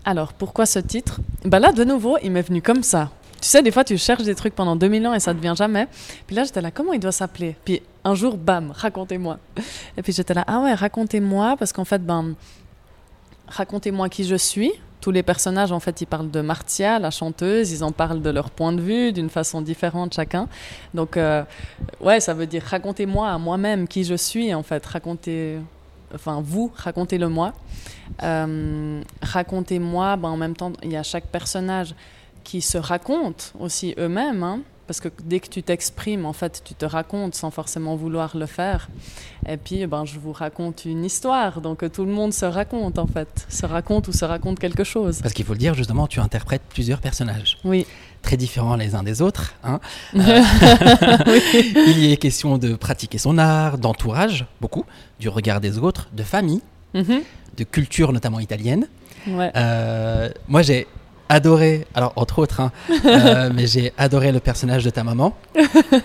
Alors 0.04 0.34
pourquoi 0.34 0.66
ce 0.66 0.78
titre? 0.78 1.20
Ben 1.44 1.58
Là 1.58 1.72
de 1.72 1.84
nouveau, 1.84 2.18
il 2.22 2.30
m'est 2.30 2.42
venu 2.42 2.60
comme 2.60 2.82
ça. 2.82 3.10
Tu 3.40 3.48
sais, 3.48 3.60
des 3.60 3.72
fois, 3.72 3.82
tu 3.82 3.98
cherches 3.98 4.22
des 4.22 4.36
trucs 4.36 4.54
pendant 4.54 4.76
2000 4.76 5.04
ans 5.08 5.14
et 5.14 5.18
ça 5.18 5.34
ne 5.34 5.38
devient 5.40 5.54
jamais. 5.56 5.88
Puis 6.28 6.36
là, 6.36 6.44
j'étais 6.44 6.60
là, 6.60 6.70
comment 6.70 6.92
il 6.92 7.00
doit 7.00 7.10
s'appeler? 7.10 7.56
Puis 7.64 7.82
un 8.04 8.14
jour, 8.14 8.36
bam, 8.36 8.70
racontez-moi. 8.70 9.38
Et 9.96 10.02
puis 10.02 10.12
j'étais 10.12 10.32
là, 10.32 10.44
ah 10.46 10.60
ouais, 10.60 10.74
racontez-moi, 10.74 11.56
parce 11.58 11.72
qu'en 11.72 11.84
fait, 11.84 11.98
ben, 12.06 12.36
racontez-moi 13.48 14.08
qui 14.08 14.22
je 14.22 14.36
suis, 14.36 14.70
tous 15.02 15.10
les 15.10 15.24
personnages, 15.24 15.72
en 15.72 15.80
fait, 15.80 16.00
ils 16.00 16.06
parlent 16.06 16.30
de 16.30 16.40
Martia, 16.40 17.00
la 17.00 17.10
chanteuse, 17.10 17.72
ils 17.72 17.82
en 17.82 17.90
parlent 17.90 18.22
de 18.22 18.30
leur 18.30 18.50
point 18.50 18.72
de 18.72 18.80
vue, 18.80 19.12
d'une 19.12 19.28
façon 19.28 19.60
différente 19.60 20.14
chacun. 20.14 20.48
Donc, 20.94 21.16
euh, 21.16 21.42
ouais, 22.00 22.20
ça 22.20 22.32
veut 22.34 22.46
dire 22.46 22.62
racontez-moi 22.62 23.28
à 23.28 23.36
moi-même 23.36 23.88
qui 23.88 24.04
je 24.04 24.14
suis, 24.14 24.54
en 24.54 24.62
fait. 24.62 24.86
Racontez, 24.86 25.58
enfin, 26.14 26.40
vous, 26.42 26.72
racontez-le 26.76 27.28
moi. 27.28 27.52
Euh, 28.22 29.02
racontez-moi, 29.20 30.16
ben, 30.16 30.28
en 30.28 30.36
même 30.36 30.54
temps, 30.54 30.72
il 30.84 30.92
y 30.92 30.96
a 30.96 31.02
chaque 31.02 31.26
personnage 31.26 31.96
qui 32.44 32.60
se 32.60 32.78
raconte 32.78 33.52
aussi 33.58 33.94
eux-mêmes. 33.98 34.44
Hein. 34.44 34.60
Parce 34.92 35.00
que 35.00 35.22
dès 35.24 35.40
que 35.40 35.48
tu 35.48 35.62
t'exprimes, 35.62 36.26
en 36.26 36.34
fait, 36.34 36.60
tu 36.66 36.74
te 36.74 36.84
racontes 36.84 37.34
sans 37.34 37.50
forcément 37.50 37.96
vouloir 37.96 38.36
le 38.36 38.44
faire. 38.44 38.90
Et 39.48 39.56
puis, 39.56 39.86
ben, 39.86 40.04
je 40.04 40.18
vous 40.18 40.32
raconte 40.32 40.84
une 40.84 41.02
histoire. 41.02 41.62
Donc, 41.62 41.90
tout 41.90 42.04
le 42.04 42.12
monde 42.12 42.34
se 42.34 42.44
raconte, 42.44 42.98
en 42.98 43.06
fait. 43.06 43.46
Se 43.48 43.64
raconte 43.64 44.08
ou 44.08 44.12
se 44.12 44.26
raconte 44.26 44.58
quelque 44.58 44.84
chose. 44.84 45.20
Parce 45.22 45.32
qu'il 45.32 45.46
faut 45.46 45.54
le 45.54 45.58
dire, 45.58 45.72
justement, 45.72 46.06
tu 46.06 46.20
interprètes 46.20 46.60
plusieurs 46.68 47.00
personnages. 47.00 47.56
Oui. 47.64 47.86
Très 48.20 48.36
différents 48.36 48.76
les 48.76 48.94
uns 48.94 49.02
des 49.02 49.22
autres. 49.22 49.54
Hein. 49.64 49.80
Euh, 50.14 51.40
il 51.86 51.98
y 51.98 52.12
est 52.12 52.18
question 52.18 52.58
de 52.58 52.74
pratiquer 52.74 53.16
son 53.16 53.38
art, 53.38 53.78
d'entourage, 53.78 54.44
beaucoup, 54.60 54.84
du 55.20 55.30
regard 55.30 55.62
des 55.62 55.78
autres, 55.78 56.10
de 56.12 56.22
famille, 56.22 56.60
mm-hmm. 56.94 57.22
de 57.56 57.64
culture, 57.64 58.12
notamment 58.12 58.40
italienne. 58.40 58.88
Ouais. 59.26 59.50
Euh, 59.56 60.28
moi, 60.48 60.60
j'ai 60.60 60.86
adoré, 61.32 61.86
alors 61.94 62.12
entre 62.16 62.40
autres, 62.40 62.60
hein, 62.60 62.72
euh, 63.06 63.48
mais 63.54 63.66
j'ai 63.66 63.94
adoré 63.96 64.32
le 64.32 64.40
personnage 64.40 64.84
de 64.84 64.90
ta 64.90 65.02
maman, 65.02 65.34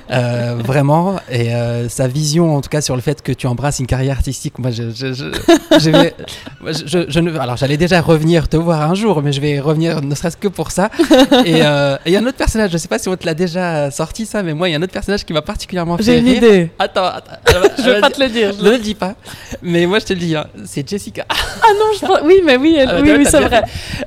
euh, 0.10 0.56
vraiment, 0.64 1.18
et 1.30 1.54
euh, 1.54 1.90
sa 1.90 2.08
vision 2.08 2.56
en 2.56 2.62
tout 2.62 2.70
cas 2.70 2.80
sur 2.80 2.96
le 2.96 3.02
fait 3.02 3.22
que 3.22 3.34
tu 3.34 3.46
embrasses 3.46 3.80
une 3.80 3.88
carrière 3.88 4.16
artistique. 4.16 4.58
Moi, 4.58 4.72
je, 4.72 4.90
je, 4.92 5.12
je, 5.12 7.20
ne, 7.20 7.38
alors 7.38 7.58
j'allais 7.58 7.76
déjà 7.76 8.00
revenir 8.00 8.48
te 8.48 8.56
voir 8.56 8.90
un 8.90 8.96
jour, 8.96 9.22
mais 9.22 9.34
je 9.34 9.42
vais 9.42 9.60
revenir 9.60 10.02
ne 10.02 10.16
serait-ce 10.16 10.38
que 10.38 10.48
pour 10.48 10.72
ça. 10.72 10.90
Et 11.46 11.52
il 11.52 11.58
y 11.58 12.16
a 12.16 12.20
un 12.20 12.26
autre 12.26 12.38
personnage, 12.38 12.72
je 12.72 12.78
sais 12.78 12.88
pas 12.88 13.00
si 13.00 13.10
on 13.10 13.18
te 13.18 13.26
l'a 13.26 13.34
déjà 13.34 13.92
sorti 13.92 14.26
ça, 14.26 14.44
mais 14.44 14.54
moi 14.54 14.70
il 14.70 14.72
y 14.72 14.76
a 14.76 14.78
un 14.78 14.82
autre 14.82 14.94
personnage 14.94 15.26
qui 15.26 15.34
m'a 15.34 15.42
particulièrement 15.42 15.98
fait 15.98 16.04
J'ai 16.04 16.20
une 16.20 16.28
idée. 16.28 16.72
Attends, 16.80 17.06
attends. 17.06 17.36
je 17.78 17.90
vais 17.90 18.00
pas 18.00 18.10
te 18.10 18.24
le 18.24 18.30
dire. 18.30 18.54
Je 18.58 18.64
ne 18.64 18.72
le 18.72 18.78
dis 18.78 18.96
pas, 18.96 19.16
mais 19.62 19.86
moi 19.86 20.00
je 20.00 20.06
te 20.06 20.14
le 20.14 20.20
dis, 20.20 20.38
hein, 20.38 20.48
c'est 20.66 20.88
Jessica. 20.88 21.26
ah 21.30 21.36
non, 21.74 21.86
je... 22.00 22.26
oui, 22.26 22.42
mais 22.46 22.56
oui, 22.56 22.78
ah, 22.80 23.02
oui, 23.02 23.12
oui 23.18 23.26
c'est 23.30 23.42
vrai. 23.42 23.64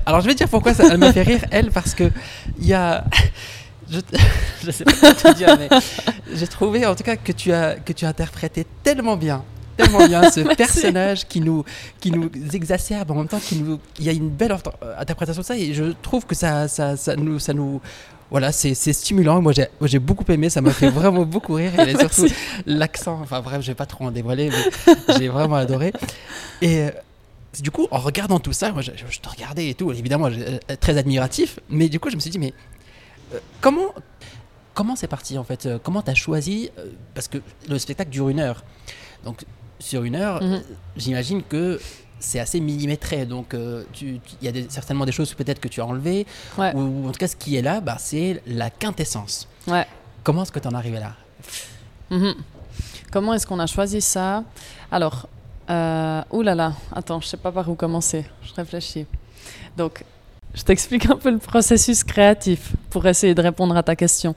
Alors 0.07 0.23
je 0.23 0.27
vais 0.27 0.35
dire 0.35 0.49
pourquoi 0.49 0.73
ça 0.73 0.89
fait 1.13 1.23
rire, 1.23 1.45
elle, 1.51 1.71
parce 1.71 1.95
que 1.95 2.11
il 2.59 2.67
y 2.67 2.75
a. 2.75 3.05
Je, 3.91 4.01
je 4.65 4.71
sais 4.71 4.85
pas 4.85 4.93
comment 5.01 5.15
te 5.15 5.35
dire, 5.37 5.57
mais 5.59 5.69
j'ai 6.33 6.47
trouvé 6.47 6.87
en 6.87 6.95
tout 6.95 7.03
cas 7.03 7.17
que 7.17 7.33
tu 7.33 7.53
as, 7.53 7.75
que 7.75 7.93
tu 7.93 8.05
as 8.05 8.09
interprété 8.09 8.67
tellement 8.83 9.17
bien 9.17 9.43
tellement 9.81 10.07
bien 10.07 10.31
ce 10.31 10.41
personnage 10.57 11.27
qui 11.27 11.41
nous, 11.41 11.65
qui 12.01 12.11
nous 12.11 12.31
exacerbe 12.53 13.11
en 13.11 13.15
même 13.15 13.29
temps, 13.29 13.41
qui 13.41 13.57
nous, 13.57 13.79
il 13.99 14.05
y 14.05 14.09
a 14.09 14.13
une 14.13 14.29
belle 14.29 14.57
interprétation 14.99 15.43
de 15.43 15.47
ça 15.47 15.57
et 15.57 15.73
je 15.73 15.85
trouve 16.03 16.27
que 16.27 16.35
ça, 16.35 16.69
ça, 16.69 16.97
ça 16.97 17.17
nous, 17.17 17.39
ça 17.39 17.53
nous, 17.53 17.81
voilà, 18.31 18.53
c'est 18.53 18.75
stimulant. 18.75 19.43
Moi, 19.43 19.53
j'ai 19.83 19.99
beaucoup 19.99 20.25
aimé, 20.31 20.51
ça 20.51 20.61
m'a 20.61 20.71
fait 20.71 20.89
vraiment 20.89 21.25
beaucoup 21.25 21.55
rire 21.55 21.79
et 21.81 21.97
surtout 21.99 22.27
l'accent. 22.67 23.19
Enfin 23.23 23.41
bref, 23.41 23.61
je 23.63 23.69
vais 23.69 23.75
pas 23.75 23.87
trop 23.87 24.05
en 24.05 24.11
dévoiler, 24.11 24.51
mais 24.51 24.95
j'ai 25.19 25.29
vraiment 25.29 25.57
adoré. 25.57 25.93
Et 26.63 26.83
euh, 26.83 26.91
du 27.59 27.71
coup, 27.71 27.89
en 27.91 27.99
regardant 27.99 28.39
tout 28.39 28.53
ça, 28.53 28.73
moi, 28.73 28.83
je, 28.83 28.91
te 28.91 29.29
regardais 29.29 29.69
et 29.69 29.75
tout, 29.75 29.91
évidemment, 29.93 30.27
euh, 30.27 30.59
très 30.81 30.97
admiratif, 30.97 31.59
mais 31.69 31.89
du 31.89 31.99
coup, 31.99 32.11
je 32.11 32.17
me 32.17 32.21
suis 32.21 32.31
dit, 32.31 32.39
mais 32.39 32.55
euh, 33.35 33.39
comment 33.61 33.95
comment 34.73 34.97
c'est 34.97 35.09
parti 35.09 35.37
en 35.37 35.45
fait 35.45 35.69
Comment 35.83 36.01
tu 36.01 36.11
as 36.11 36.15
choisi 36.15 36.71
Parce 37.13 37.29
que 37.29 37.39
le 37.69 37.79
spectacle 37.79 38.11
dure 38.11 38.29
une 38.29 38.39
heure. 38.39 38.65
Donc, 39.25 39.45
sur 39.79 40.05
une 40.05 40.15
heure, 40.15 40.43
mhm. 40.43 40.63
j'imagine 40.97 41.43
que 41.43 41.81
c'est 42.19 42.39
assez 42.39 42.61
millimétré. 42.61 43.27
Donc, 43.27 43.55
il 44.01 44.21
y 44.41 44.49
a 44.49 44.53
certainement 44.71 45.05
des 45.05 45.13
choses 45.13 45.35
peut-être 45.35 45.61
que 45.61 45.69
tu 45.69 45.81
as 45.81 45.87
enlevées. 45.87 46.27
Ou, 46.57 47.09
en 47.09 47.13
tout 47.13 47.19
cas, 47.19 47.29
ce 47.29 47.37
qui 47.37 47.57
est 47.57 47.63
là, 47.63 47.81
bah, 47.81 47.97
c'est 47.99 48.43
la 48.47 48.71
quintessence. 48.71 49.49
Ouais. 49.67 49.87
Comment 50.23 50.45
est-ce 50.45 50.53
que 50.53 50.61
tu 50.61 50.69
en 50.69 50.73
es 50.73 50.77
arrivé 50.77 51.01
là? 51.01 51.15
Mhm. 52.11 52.35
Comment 53.11 53.35
est-ce 53.35 53.47
qu'on 53.47 53.59
a 53.59 53.67
choisi 53.67 54.01
ça? 54.01 54.45
Alors, 54.91 55.29
euh, 55.71 56.23
ouh 56.33 56.43
là 56.43 56.55
là, 56.55 56.73
attends, 56.93 57.21
je 57.21 57.29
sais 57.29 57.37
pas 57.37 57.53
par 57.53 57.69
où 57.69 57.75
commencer. 57.75 58.25
Je 58.43 58.53
réfléchis. 58.55 59.07
Donc, 59.77 60.05
je 60.55 60.63
t'explique 60.63 61.09
un 61.09 61.17
peu 61.17 61.31
le 61.31 61.39
processus 61.39 62.03
créatif 62.03 62.73
pour 62.91 63.07
essayer 63.07 63.35
de 63.35 63.43
répondre 63.43 63.77
à 63.77 63.83
ta 63.83 63.95
question. 63.95 64.35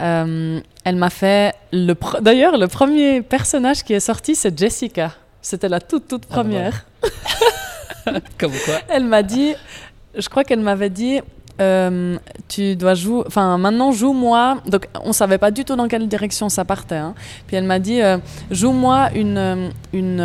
Euh, 0.00 0.60
elle 0.84 0.96
m'a 0.96 1.10
fait 1.10 1.54
le. 1.72 1.94
D'ailleurs, 2.20 2.56
le 2.56 2.68
premier 2.68 3.20
personnage 3.22 3.84
qui 3.84 3.92
est 3.92 4.00
sorti, 4.00 4.34
c'est 4.34 4.58
Jessica. 4.58 5.12
C'était 5.42 5.68
la 5.68 5.80
toute 5.80 6.08
toute 6.08 6.24
ah, 6.30 6.36
bah 6.36 6.42
première. 6.42 6.86
Comme 8.38 8.52
quoi 8.64 8.80
Elle 8.88 9.04
m'a 9.04 9.22
dit. 9.22 9.54
Je 10.16 10.28
crois 10.28 10.44
qu'elle 10.44 10.60
m'avait 10.60 10.90
dit 10.90 11.20
euh, 11.60 12.16
tu 12.48 12.76
dois 12.76 12.94
jouer, 12.94 13.24
enfin 13.26 13.58
maintenant 13.58 13.92
joue-moi. 13.92 14.58
Donc 14.66 14.88
on 15.04 15.12
savait 15.12 15.38
pas 15.38 15.50
du 15.50 15.64
tout 15.64 15.76
dans 15.76 15.88
quelle 15.88 16.08
direction 16.08 16.48
ça 16.48 16.64
partait. 16.64 16.96
Hein. 16.96 17.14
Puis 17.46 17.56
elle 17.56 17.64
m'a 17.64 17.78
dit 17.78 18.00
euh, 18.00 18.18
joue-moi 18.50 19.10
une 19.14 19.38
euh, 19.38 19.68
une 19.92 20.20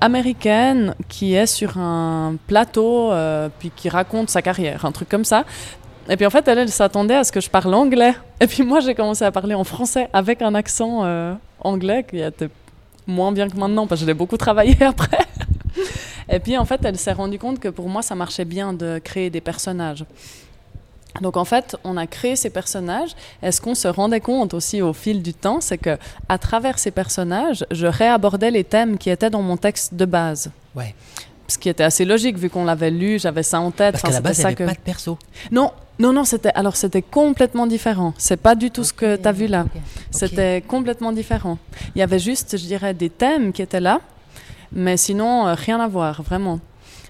américaine 0.00 0.94
qui 1.08 1.34
est 1.34 1.46
sur 1.46 1.78
un 1.78 2.36
plateau 2.48 3.12
puis 3.58 3.70
qui 3.74 3.88
raconte 3.88 4.30
sa 4.30 4.42
carrière, 4.42 4.84
un 4.84 4.92
truc 4.92 5.08
comme 5.08 5.24
ça. 5.24 5.44
Et 6.08 6.16
puis 6.16 6.26
en 6.26 6.30
fait 6.30 6.46
elle, 6.48 6.58
elle 6.58 6.70
s'attendait 6.70 7.14
à 7.14 7.24
ce 7.24 7.32
que 7.32 7.40
je 7.40 7.48
parle 7.48 7.72
anglais. 7.74 8.14
Et 8.40 8.46
puis 8.46 8.62
moi 8.62 8.80
j'ai 8.80 8.94
commencé 8.94 9.24
à 9.24 9.30
parler 9.30 9.54
en 9.54 9.64
français 9.64 10.08
avec 10.12 10.42
un 10.42 10.54
accent 10.54 11.04
anglais 11.60 12.04
qui 12.08 12.18
était 12.18 12.50
moins 13.06 13.32
bien 13.32 13.48
que 13.48 13.56
maintenant 13.56 13.86
parce 13.86 14.00
que 14.00 14.06
je 14.06 14.10
l'ai 14.10 14.14
beaucoup 14.14 14.36
travaillé 14.36 14.76
après. 14.82 15.24
Et 16.28 16.40
puis 16.40 16.58
en 16.58 16.64
fait 16.64 16.80
elle 16.84 16.98
s'est 16.98 17.12
rendue 17.12 17.38
compte 17.38 17.60
que 17.60 17.68
pour 17.68 17.88
moi 17.88 18.02
ça 18.02 18.14
marchait 18.16 18.44
bien 18.44 18.72
de 18.72 18.98
créer 18.98 19.30
des 19.30 19.40
personnages. 19.40 20.04
Donc 21.20 21.36
en 21.36 21.44
fait, 21.44 21.76
on 21.84 21.96
a 21.96 22.06
créé 22.06 22.36
ces 22.36 22.50
personnages. 22.50 23.14
Est-ce 23.42 23.60
qu'on 23.60 23.74
se 23.74 23.88
rendait 23.88 24.20
compte 24.20 24.54
aussi 24.54 24.82
au 24.82 24.92
fil 24.92 25.22
du 25.22 25.32
temps, 25.32 25.60
c'est 25.60 25.78
que 25.78 25.96
à 26.28 26.38
travers 26.38 26.78
ces 26.78 26.90
personnages, 26.90 27.64
je 27.70 27.86
réabordais 27.86 28.50
les 28.50 28.64
thèmes 28.64 28.98
qui 28.98 29.10
étaient 29.10 29.30
dans 29.30 29.42
mon 29.42 29.56
texte 29.56 29.94
de 29.94 30.04
base. 30.04 30.50
Ouais. 30.74 30.94
Ce 31.46 31.58
qui 31.58 31.68
était 31.68 31.84
assez 31.84 32.04
logique 32.04 32.38
vu 32.38 32.48
qu'on 32.50 32.64
l'avait 32.64 32.90
lu, 32.90 33.18
j'avais 33.18 33.42
ça 33.42 33.60
en 33.60 33.70
tête. 33.70 33.92
Parce 33.92 34.02
qu'à 34.02 34.10
la 34.10 34.20
base, 34.20 34.38
il 34.38 34.40
n'y 34.40 34.46
avait 34.46 34.64
pas 34.64 34.72
de 34.72 34.78
perso. 34.78 35.18
Non, 35.52 35.70
non, 35.98 36.12
non, 36.12 36.24
c'était 36.24 36.52
alors 36.54 36.74
c'était 36.74 37.02
complètement 37.02 37.66
différent. 37.66 38.14
C'est 38.18 38.38
pas 38.38 38.54
du 38.54 38.70
tout 38.70 38.82
ce 38.82 38.92
que 38.92 39.16
tu 39.16 39.28
as 39.28 39.32
vu 39.32 39.46
là. 39.46 39.66
C'était 40.10 40.62
complètement 40.62 41.12
différent. 41.12 41.58
Il 41.94 41.98
y 41.98 42.02
avait 42.02 42.18
juste, 42.18 42.56
je 42.56 42.64
dirais, 42.64 42.94
des 42.94 43.10
thèmes 43.10 43.52
qui 43.52 43.62
étaient 43.62 43.80
là, 43.80 44.00
mais 44.72 44.96
sinon 44.96 45.46
euh, 45.46 45.54
rien 45.54 45.78
à 45.78 45.86
voir, 45.86 46.22
vraiment. 46.22 46.58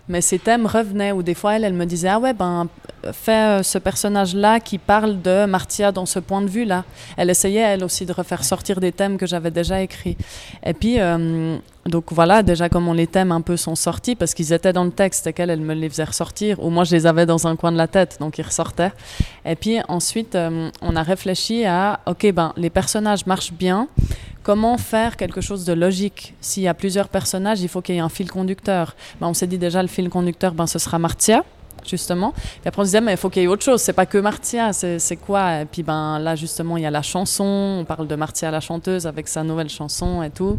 Mais 0.09 0.21
ces 0.21 0.39
thèmes 0.39 0.67
revenaient, 0.67 1.13
ou 1.13 1.23
des 1.23 1.33
fois, 1.33 1.57
elle, 1.57 1.65
elle 1.65 1.73
me 1.73 1.87
disait, 1.87 2.09
ah 2.09 2.19
ouais, 2.19 2.35
ben, 2.35 2.69
fait 3.13 3.63
ce 3.63 3.79
personnage-là 3.79 4.61
qui 4.61 4.79
parle 4.79 5.21
de 5.23 5.47
Martia 5.47 5.93
dans 5.93 6.07
ce 6.07 6.19
point 6.19 6.43
de 6.43 6.49
vue-là. 6.49 6.85
Elle 7.17 7.31
essayait, 7.31 7.61
elle 7.61 7.85
aussi, 7.85 8.07
de 8.07 8.13
refaire 8.13 8.45
sortir 8.45 8.81
des 8.81 8.93
thèmes 8.93 9.19
que 9.19 9.27
j'avais 9.27 9.51
déjà 9.51 9.81
écrits. 9.83 10.17
Et 10.65 10.75
puis, 10.75 10.99
donc 11.87 12.13
voilà, 12.13 12.43
déjà 12.43 12.69
comment 12.69 12.93
les 12.93 13.07
thèmes 13.07 13.33
un 13.33 13.41
peu 13.41 13.57
sont 13.57 13.75
sortis, 13.75 14.15
parce 14.15 14.33
qu'ils 14.35 14.53
étaient 14.53 14.73
dans 14.73 14.85
le 14.85 14.91
texte 14.91 15.27
et 15.27 15.33
qu'elle, 15.33 15.51
elle 15.51 15.61
me 15.61 15.75
les 15.75 15.89
faisait 15.89 16.05
ressortir, 16.05 16.63
ou 16.63 16.71
moi 16.71 16.85
je 16.85 16.95
les 16.97 17.07
avais 17.07 17.27
dans 17.27 17.47
un 17.47 17.57
coin 17.57 17.73
de 17.73 17.77
la 17.77 17.89
tête, 17.89 18.17
donc 18.21 18.39
ils 18.39 18.45
ressortaient. 18.45 18.93
Et 19.45 19.55
puis 19.55 19.79
ensuite, 19.89 20.37
on 20.81 20.97
a 20.97 21.03
réfléchi 21.03 21.65
à, 21.67 22.01
ok, 22.07 22.33
ben 22.33 22.53
les 22.57 22.71
personnages 22.71 23.27
marchent 23.27 23.53
bien, 23.53 23.89
comment 24.43 24.79
faire 24.79 25.17
quelque 25.17 25.41
chose 25.41 25.65
de 25.65 25.73
logique? 25.73 26.35
S'il 26.41 26.63
y 26.63 26.69
a 26.69 26.75
plusieurs 26.75 27.09
personnages, 27.09 27.61
il 27.61 27.69
faut 27.69 27.83
qu'il 27.83 27.95
y 27.95 27.99
ait 27.99 28.03
un 28.03 28.09
fil 28.09 28.31
conducteur. 28.31 28.95
Ben, 29.21 29.27
on 29.27 29.35
s'est 29.35 29.47
dit 29.47 29.59
déjà, 29.59 29.83
le 29.83 29.89
fil 29.89 30.09
conducteur, 30.09 30.53
ben, 30.55 30.67
ce 30.67 30.79
sera 30.79 30.99
Martia, 30.99 31.45
justement. 31.89 32.33
Puis 32.33 32.61
après, 32.67 32.83
on 32.83 32.85
se 32.85 32.89
disait, 32.89 33.01
mais 33.01 33.13
il 33.13 33.17
faut 33.17 33.31
qu'il 33.31 33.43
y 33.43 33.45
ait 33.45 33.49
autre 33.49 33.65
chose. 33.65 33.81
C'est 33.81 33.93
pas 33.93 34.07
que 34.07 34.19
Martia, 34.19 34.73
c'est 34.73 35.17
quoi? 35.17 35.61
Et 35.61 35.65
puis 35.65 35.83
ben, 35.83 36.19
là, 36.19 36.35
justement, 36.37 36.77
il 36.77 36.83
y 36.83 36.87
a 36.87 36.91
la 36.91 37.03
chanson. 37.03 37.79
On 37.81 37.85
parle 37.85 38.07
de 38.07 38.15
Martia, 38.17 38.51
la 38.51 38.61
chanteuse, 38.61 39.07
avec 39.07 39.29
sa 39.29 39.43
nouvelle 39.43 39.69
chanson 39.69 40.23
et 40.23 40.31
tout. 40.31 40.59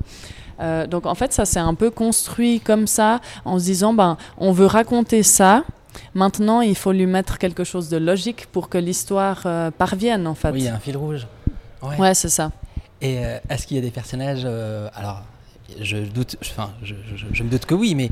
Euh, 0.59 0.87
donc 0.87 1.05
en 1.05 1.15
fait, 1.15 1.33
ça 1.33 1.45
s'est 1.45 1.59
un 1.59 1.73
peu 1.73 1.89
construit 1.89 2.59
comme 2.59 2.87
ça, 2.87 3.19
en 3.43 3.59
se 3.59 3.65
disant, 3.65 3.93
ben, 3.93 4.17
on 4.37 4.51
veut 4.51 4.65
raconter 4.65 5.23
ça. 5.23 5.63
Maintenant, 6.13 6.61
il 6.61 6.75
faut 6.75 6.91
lui 6.91 7.05
mettre 7.05 7.37
quelque 7.37 7.63
chose 7.63 7.89
de 7.89 7.97
logique 7.97 8.47
pour 8.51 8.69
que 8.69 8.77
l'histoire 8.77 9.43
euh, 9.45 9.71
parvienne, 9.71 10.27
en 10.27 10.35
fait. 10.35 10.51
Oui, 10.51 10.61
il 10.61 10.65
y 10.65 10.67
a 10.67 10.75
un 10.75 10.79
fil 10.79 10.97
rouge. 10.97 11.27
ouais 11.99 12.13
c'est 12.13 12.29
ça. 12.29 12.51
Et 13.01 13.25
euh, 13.25 13.37
est-ce 13.49 13.67
qu'il 13.67 13.77
y 13.77 13.79
a 13.79 13.83
des 13.83 13.91
personnages 13.91 14.45
Alors, 14.95 15.23
je 15.79 15.97
doute, 15.97 16.37
enfin, 16.41 16.71
je, 16.83 16.95
je, 17.33 17.43
me 17.43 17.49
doute 17.49 17.65
que 17.65 17.73
oui, 17.73 17.95
mais 17.95 18.09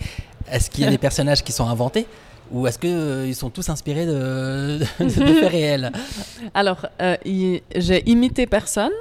est-ce 0.52 0.70
qu'il 0.70 0.84
y 0.84 0.88
a 0.88 0.90
des 0.92 0.98
personnages 0.98 1.44
qui 1.44 1.52
sont 1.52 1.68
inventés? 1.68 2.08
Ou 2.52 2.68
est-ce 2.68 2.80
qu'ils 2.80 2.90
euh, 2.90 3.34
sont 3.34 3.50
tous 3.50 3.70
inspirés 3.70 4.06
de, 4.06 4.80
faits 4.98 5.52
réels? 5.52 5.92
Alors, 6.54 6.86
j'ai 7.76 8.10
imité 8.10 8.46
personne. 8.46 8.92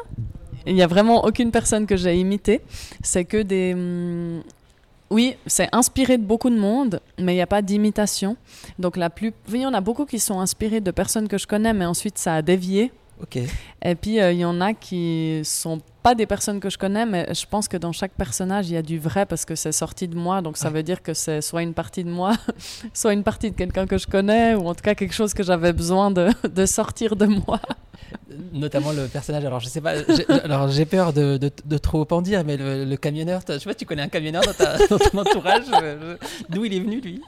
Il 0.67 0.75
n'y 0.75 0.83
a 0.83 0.87
vraiment 0.87 1.25
aucune 1.25 1.51
personne 1.51 1.87
que 1.87 1.97
j'ai 1.97 2.17
imité. 2.17 2.61
C'est 3.03 3.25
que 3.25 3.43
des. 3.43 3.75
Hum, 3.75 4.43
oui, 5.11 5.37
c'est 5.47 5.69
inspiré 5.73 6.17
de 6.17 6.23
beaucoup 6.25 6.49
de 6.49 6.59
monde, 6.59 7.01
mais 7.19 7.35
il 7.35 7.37
n'y 7.37 7.43
a 7.43 7.47
pas 7.47 7.61
d'imitation. 7.61 8.37
Donc, 8.79 8.97
la 8.97 9.11
plus. 9.11 9.33
il 9.51 9.61
y 9.61 9.67
en 9.67 9.75
a 9.75 9.81
beaucoup 9.83 10.07
qui 10.07 10.19
sont 10.19 10.41
inspirés 10.41 10.81
de 10.81 10.91
personnes 10.91 11.29
que 11.29 11.37
je 11.37 11.47
connais, 11.47 11.75
mais 11.75 11.85
ensuite 11.85 12.17
ça 12.17 12.37
a 12.37 12.43
dévié 12.43 12.93
et 13.83 13.95
puis, 13.95 14.21
euh, 14.21 14.33
il 14.33 14.39
y 14.39 14.45
en 14.45 14.61
a 14.61 14.75
qui 14.75 15.41
sont 15.45 15.81
pas 16.03 16.15
des 16.15 16.27
personnes 16.27 16.61
que 16.61 16.69
je 16.69 16.79
connais, 16.79 17.07
mais 17.07 17.33
je 17.33 17.47
pense 17.49 17.69
que 17.69 17.77
dans 17.77 17.93
chaque 17.93 18.13
personnage, 18.13 18.69
il 18.69 18.75
y 18.75 18.77
a 18.77 18.83
du 18.83 18.99
vrai 18.99 19.25
parce 19.27 19.45
que 19.45 19.55
c'est 19.55 19.73
sorti 19.73 20.09
de 20.09 20.17
moi. 20.17 20.43
Donc, 20.43 20.57
ça 20.57 20.71
veut 20.71 20.83
dire 20.83 21.03
que 21.03 21.15
c'est 21.15 21.41
soit 21.41 21.63
une 21.63 21.75
partie 21.75 22.05
de 22.05 22.11
moi, 22.11 22.35
soit 22.95 23.13
une 23.13 23.23
partie 23.23 23.51
de 23.51 23.57
quelqu'un 23.57 23.87
que 23.87 23.99
je 23.99 24.07
connais, 24.07 24.55
ou 24.55 24.67
en 24.69 24.75
tout 24.75 24.83
cas 24.83 24.95
quelque 24.95 25.15
chose 25.15 25.35
que 25.35 25.43
j'avais 25.43 25.73
besoin 25.73 26.11
de, 26.11 26.31
de, 26.49 26.67
sortir 26.67 27.17
de 27.17 27.27
moi. 27.27 27.61
Notamment 28.53 28.93
le 28.93 29.07
personnage. 29.07 29.45
Alors, 29.45 29.61
je 29.61 29.69
sais 29.69 29.81
pas, 29.81 29.95
alors 30.45 30.69
j'ai 30.69 30.85
peur 30.85 31.13
de, 31.13 31.39
de, 31.39 31.79
trop 31.79 32.07
en 32.11 32.23
dire, 32.23 32.45
mais 32.45 32.57
le, 32.57 32.97
camionneur, 32.97 33.41
je 33.49 33.59
sais 33.59 33.65
pas, 33.65 33.75
tu 33.75 33.87
connais 33.87 34.03
un 34.03 34.09
camionneur 34.09 34.43
dans, 34.43 34.53
ta, 34.53 34.87
dans 34.91 34.99
ton 34.99 35.19
entourage. 35.19 35.65
D'où 36.49 36.65
il 36.65 36.75
est 36.75 36.81
venu, 36.81 37.01
lui? 37.01 37.23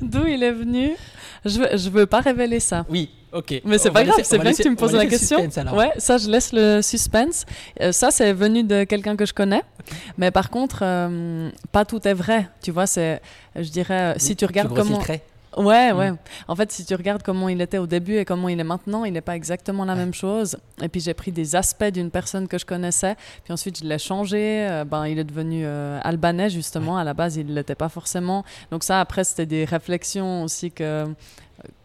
D'où 0.00 0.26
il 0.26 0.42
est 0.42 0.52
venu? 0.52 0.96
Je 1.44 1.58
veux, 1.58 1.76
je 1.76 1.90
veux 1.90 2.06
pas 2.06 2.20
révéler 2.20 2.60
ça. 2.60 2.84
Oui, 2.88 3.10
ok. 3.32 3.62
Mais 3.64 3.78
c'est 3.78 3.90
pas 3.90 4.04
grave, 4.04 4.20
c'est 4.22 4.38
bien 4.38 4.52
que 4.52 4.62
tu 4.62 4.70
me 4.70 4.76
poses 4.76 4.94
la 4.94 5.06
question. 5.06 5.38
Ouais, 5.74 5.92
ça, 5.98 6.18
je 6.18 6.28
laisse 6.28 6.52
le 6.52 6.80
suspense. 6.82 7.44
Euh, 7.80 7.92
ça, 7.92 8.10
c'est 8.10 8.32
venu 8.32 8.64
de 8.64 8.84
quelqu'un 8.84 9.16
que 9.16 9.26
je 9.26 9.32
connais. 9.32 9.62
Mais 10.16 10.30
par 10.30 10.50
contre, 10.50 10.80
euh, 10.82 11.50
pas 11.72 11.84
tout 11.84 12.06
est 12.06 12.14
vrai. 12.14 12.48
Tu 12.62 12.70
vois, 12.70 12.86
c'est, 12.86 13.20
je 13.56 13.68
dirais, 13.70 14.14
si 14.18 14.36
tu 14.36 14.44
regardes 14.44 14.74
comment. 14.74 15.00
Ouais, 15.56 15.92
ouais. 15.92 16.12
Mm. 16.12 16.18
En 16.48 16.56
fait, 16.56 16.70
si 16.70 16.84
tu 16.84 16.94
regardes 16.94 17.22
comment 17.22 17.48
il 17.48 17.60
était 17.60 17.78
au 17.78 17.86
début 17.86 18.16
et 18.16 18.24
comment 18.24 18.48
il 18.48 18.60
est 18.60 18.64
maintenant, 18.64 19.04
il 19.04 19.12
n'est 19.12 19.20
pas 19.20 19.36
exactement 19.36 19.84
la 19.84 19.94
même 19.94 20.14
chose. 20.14 20.56
Et 20.82 20.88
puis 20.88 21.00
j'ai 21.00 21.14
pris 21.14 21.32
des 21.32 21.56
aspects 21.56 21.84
d'une 21.84 22.10
personne 22.10 22.48
que 22.48 22.58
je 22.58 22.66
connaissais, 22.66 23.16
puis 23.44 23.52
ensuite 23.52 23.78
je 23.78 23.84
l'ai 23.84 23.98
changé. 23.98 24.66
Euh, 24.68 24.84
ben, 24.84 25.06
il 25.06 25.18
est 25.18 25.24
devenu 25.24 25.62
euh, 25.64 26.00
albanais 26.02 26.50
justement. 26.50 26.98
À 26.98 27.04
la 27.04 27.14
base, 27.14 27.36
il 27.36 27.46
ne 27.46 27.54
l'était 27.54 27.74
pas 27.74 27.88
forcément. 27.88 28.44
Donc 28.70 28.84
ça, 28.84 29.00
après, 29.00 29.24
c'était 29.24 29.46
des 29.46 29.64
réflexions 29.64 30.42
aussi 30.42 30.70
que 30.70 30.84
euh, 30.84 31.06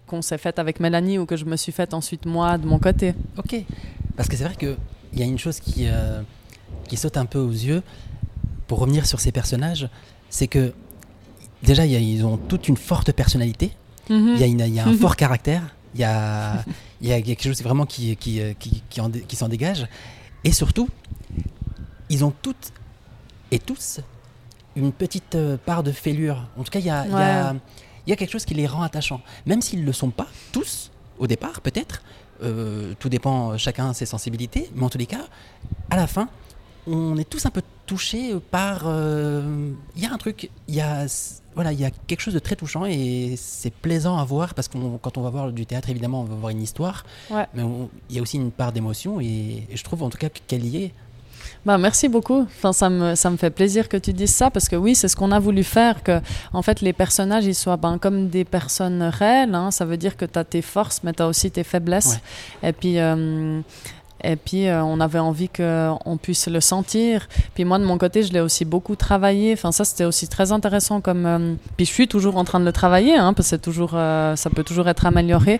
qu'on 0.08 0.22
s'est 0.22 0.38
faites 0.38 0.60
avec 0.60 0.80
Mélanie 0.80 1.18
ou 1.18 1.26
que 1.26 1.38
je 1.38 1.46
me 1.46 1.56
suis 1.56 1.72
faite 1.72 1.94
ensuite 1.94 2.26
moi 2.26 2.58
de 2.58 2.68
mon 2.68 2.80
côté. 2.80 3.16
Ok. 3.38 3.56
Parce 4.18 4.28
que 4.30 4.36
c'est 4.36 4.44
vrai 4.44 4.56
qu'il 4.56 4.78
y 5.14 5.24
a 5.24 5.26
une 5.26 5.40
chose 5.40 5.60
qui, 5.60 5.88
qui 6.88 6.98
saute 6.98 7.18
un 7.18 7.26
peu 7.26 7.40
aux 7.40 7.50
yeux 7.50 7.82
pour 8.68 8.80
revenir 8.80 9.06
sur 9.06 9.20
ces 9.20 9.32
personnages, 9.32 9.90
c'est 10.30 10.48
que 10.48 10.74
déjà, 11.64 11.86
ils 11.86 12.26
ont 12.26 12.38
toute 12.38 12.68
une 12.68 12.78
forte 12.78 13.12
personnalité. 13.12 13.72
Mhm. 14.10 14.36
Il 14.40 14.74
y, 14.76 14.80
a 14.80 14.86
un 14.86 14.98
fort 14.98 15.16
caractère. 15.16 15.64
Il 15.96 16.02
y 16.02 16.04
a, 16.04 16.64
y 17.02 17.12
a 17.12 17.22
quelque 17.22 17.44
chose 17.44 17.62
vraiment 17.64 17.86
qui, 17.86 18.16
qui, 18.18 18.42
qui, 18.60 18.84
qui 18.90 19.36
s'en 19.36 19.48
dégage. 19.48 19.88
Et 20.44 20.52
surtout, 20.52 20.90
ils 22.10 22.24
ont 22.26 22.34
toutes 22.42 22.74
et 23.52 23.60
tous 23.60 24.00
une 24.76 24.92
petite 24.92 25.36
euh, 25.36 25.58
part 25.58 25.84
de 25.84 25.92
fêlure. 25.92 26.48
En 26.58 26.64
tout 26.64 26.72
cas, 26.72 26.80
il 26.80 26.86
y 26.86 26.90
a, 26.90 27.08
y, 27.08 27.14
a, 27.14 27.56
y 28.08 28.12
a, 28.12 28.16
quelque 28.16 28.32
chose 28.32 28.46
qui 28.46 28.54
les 28.54 28.68
rend 28.68 28.82
attachants. 28.82 29.22
Même 29.46 29.62
s'ils 29.62 29.82
ne 29.82 29.86
le 29.86 29.94
sont 29.94 30.10
pas 30.10 30.28
tous, 30.52 30.92
au 31.20 31.28
départ, 31.28 31.62
peut-être. 31.62 32.02
Euh, 32.42 32.94
tout 33.00 33.10
dépend, 33.10 33.58
chacun 33.58 33.94
ses 33.94 34.06
sensibilités. 34.06 34.70
Mais 34.76 34.84
en 34.84 34.90
tous 34.90 34.98
les 34.98 35.06
cas, 35.06 35.26
à 35.90 35.96
la 35.96 36.08
fin, 36.08 36.28
on 36.88 37.18
est 37.18 37.30
tous 37.30 37.46
un 37.46 37.50
peu 37.50 37.62
touchés 37.86 38.36
par. 38.52 38.84
Euh, 38.86 39.72
il 39.96 40.04
y 40.04 40.06
a 40.06 40.14
un 40.14 40.18
truc, 40.18 40.50
il 40.68 40.76
y 40.76 40.82
a 40.82 41.08
voilà, 41.56 41.72
il 41.72 41.80
y 41.80 41.86
a 41.86 41.92
quelque 42.08 42.22
chose 42.22 42.34
de 42.34 42.40
très 42.40 42.56
touchant 42.56 42.86
et 42.86 43.36
c'est 43.38 43.74
plaisant 43.74 44.18
à 44.18 44.26
voir 44.26 44.54
parce 44.54 44.68
que 44.68 44.78
quand 45.02 45.18
on 45.18 45.22
va 45.22 45.30
voir 45.30 45.52
du 45.52 45.66
théâtre, 45.66 45.90
évidemment, 45.90 46.22
on 46.22 46.26
va 46.26 46.36
voir 46.36 46.50
une 46.50 46.62
histoire, 46.62 47.06
mais 47.30 47.64
il 48.10 48.16
y 48.16 48.20
a 48.20 48.22
aussi 48.22 48.38
une 48.38 48.52
part 48.52 48.72
d'émotion 48.72 49.20
et, 49.22 49.68
je 49.74 49.84
trouve 49.84 50.04
en 50.04 50.10
tout 50.10 50.18
cas 50.18 50.30
qu'elle 50.30 50.66
y 50.66 50.86
est. 50.86 50.92
Bah, 51.66 51.78
merci 51.78 52.10
beaucoup. 52.10 52.42
Enfin, 52.42 52.74
ça, 52.74 52.90
me, 52.90 53.16
ça 53.16 53.30
me 53.30 53.38
fait 53.38 53.50
plaisir 53.50 53.88
que 53.88 53.98
tu 53.98 54.12
dises 54.14 54.34
ça 54.34 54.50
parce 54.50 54.68
que 54.68 54.76
oui, 54.76 54.96
c'est 54.96 55.08
ce 55.08 55.16
qu'on 55.16 55.32
a 55.32 55.40
voulu 55.40 55.64
faire, 55.64 56.04
que 56.04 56.20
en 56.52 56.62
fait 56.62 56.82
les 56.82 56.94
personnages 56.94 57.46
ils 57.46 57.56
soient 57.56 57.78
ben, 57.78 57.98
comme 57.98 58.30
des 58.30 58.44
personnes 58.44 59.04
réelles. 59.04 59.54
Hein. 59.54 59.72
ça 59.72 59.86
veut 59.86 59.98
dire 59.98 60.18
que 60.18 60.26
tu 60.26 60.40
as 60.40 60.44
tes 60.44 60.62
forces, 60.62 61.02
mais 61.04 61.14
tu 61.14 61.22
as 61.22 61.28
aussi 61.28 61.52
tes 61.52 61.64
faiblesses. 61.64 62.20
Et 62.64 62.74
puis, 62.74 63.00
euh, 63.00 63.62
et 64.24 64.36
puis, 64.36 64.68
euh, 64.68 64.84
on 64.84 65.00
avait 65.00 65.20
envie 65.20 65.50
qu'on 65.50 66.18
puisse 66.22 66.48
le 66.48 66.62
sentir. 66.62 67.28
Puis 67.54 67.66
moi, 67.66 67.80
de 67.80 67.84
mon 67.84 67.98
côté, 67.98 68.24
je 68.24 68.32
l'ai 68.32 68.40
aussi 68.40 68.64
beaucoup 68.66 68.96
travaillé. 68.96 69.54
Enfin, 69.54 69.72
ça, 69.72 69.84
c'était 69.84 70.06
aussi 70.06 70.28
très 70.28 70.52
intéressant. 70.52 71.02
Comme, 71.02 71.26
euh, 71.26 71.54
Puis 71.76 71.86
je 71.86 71.92
suis 71.92 72.08
toujours 72.08 72.38
en 72.38 72.44
train 72.44 72.60
de 72.60 72.66
le 72.66 72.72
travailler, 72.72 73.16
hein, 73.16 73.34
parce 73.34 73.52
que 73.52 73.56
toujours, 73.58 73.92
euh, 73.94 74.36
ça 74.36 74.50
peut 74.50 74.64
toujours 74.64 74.88
être 74.88 75.06
amélioré. 75.06 75.60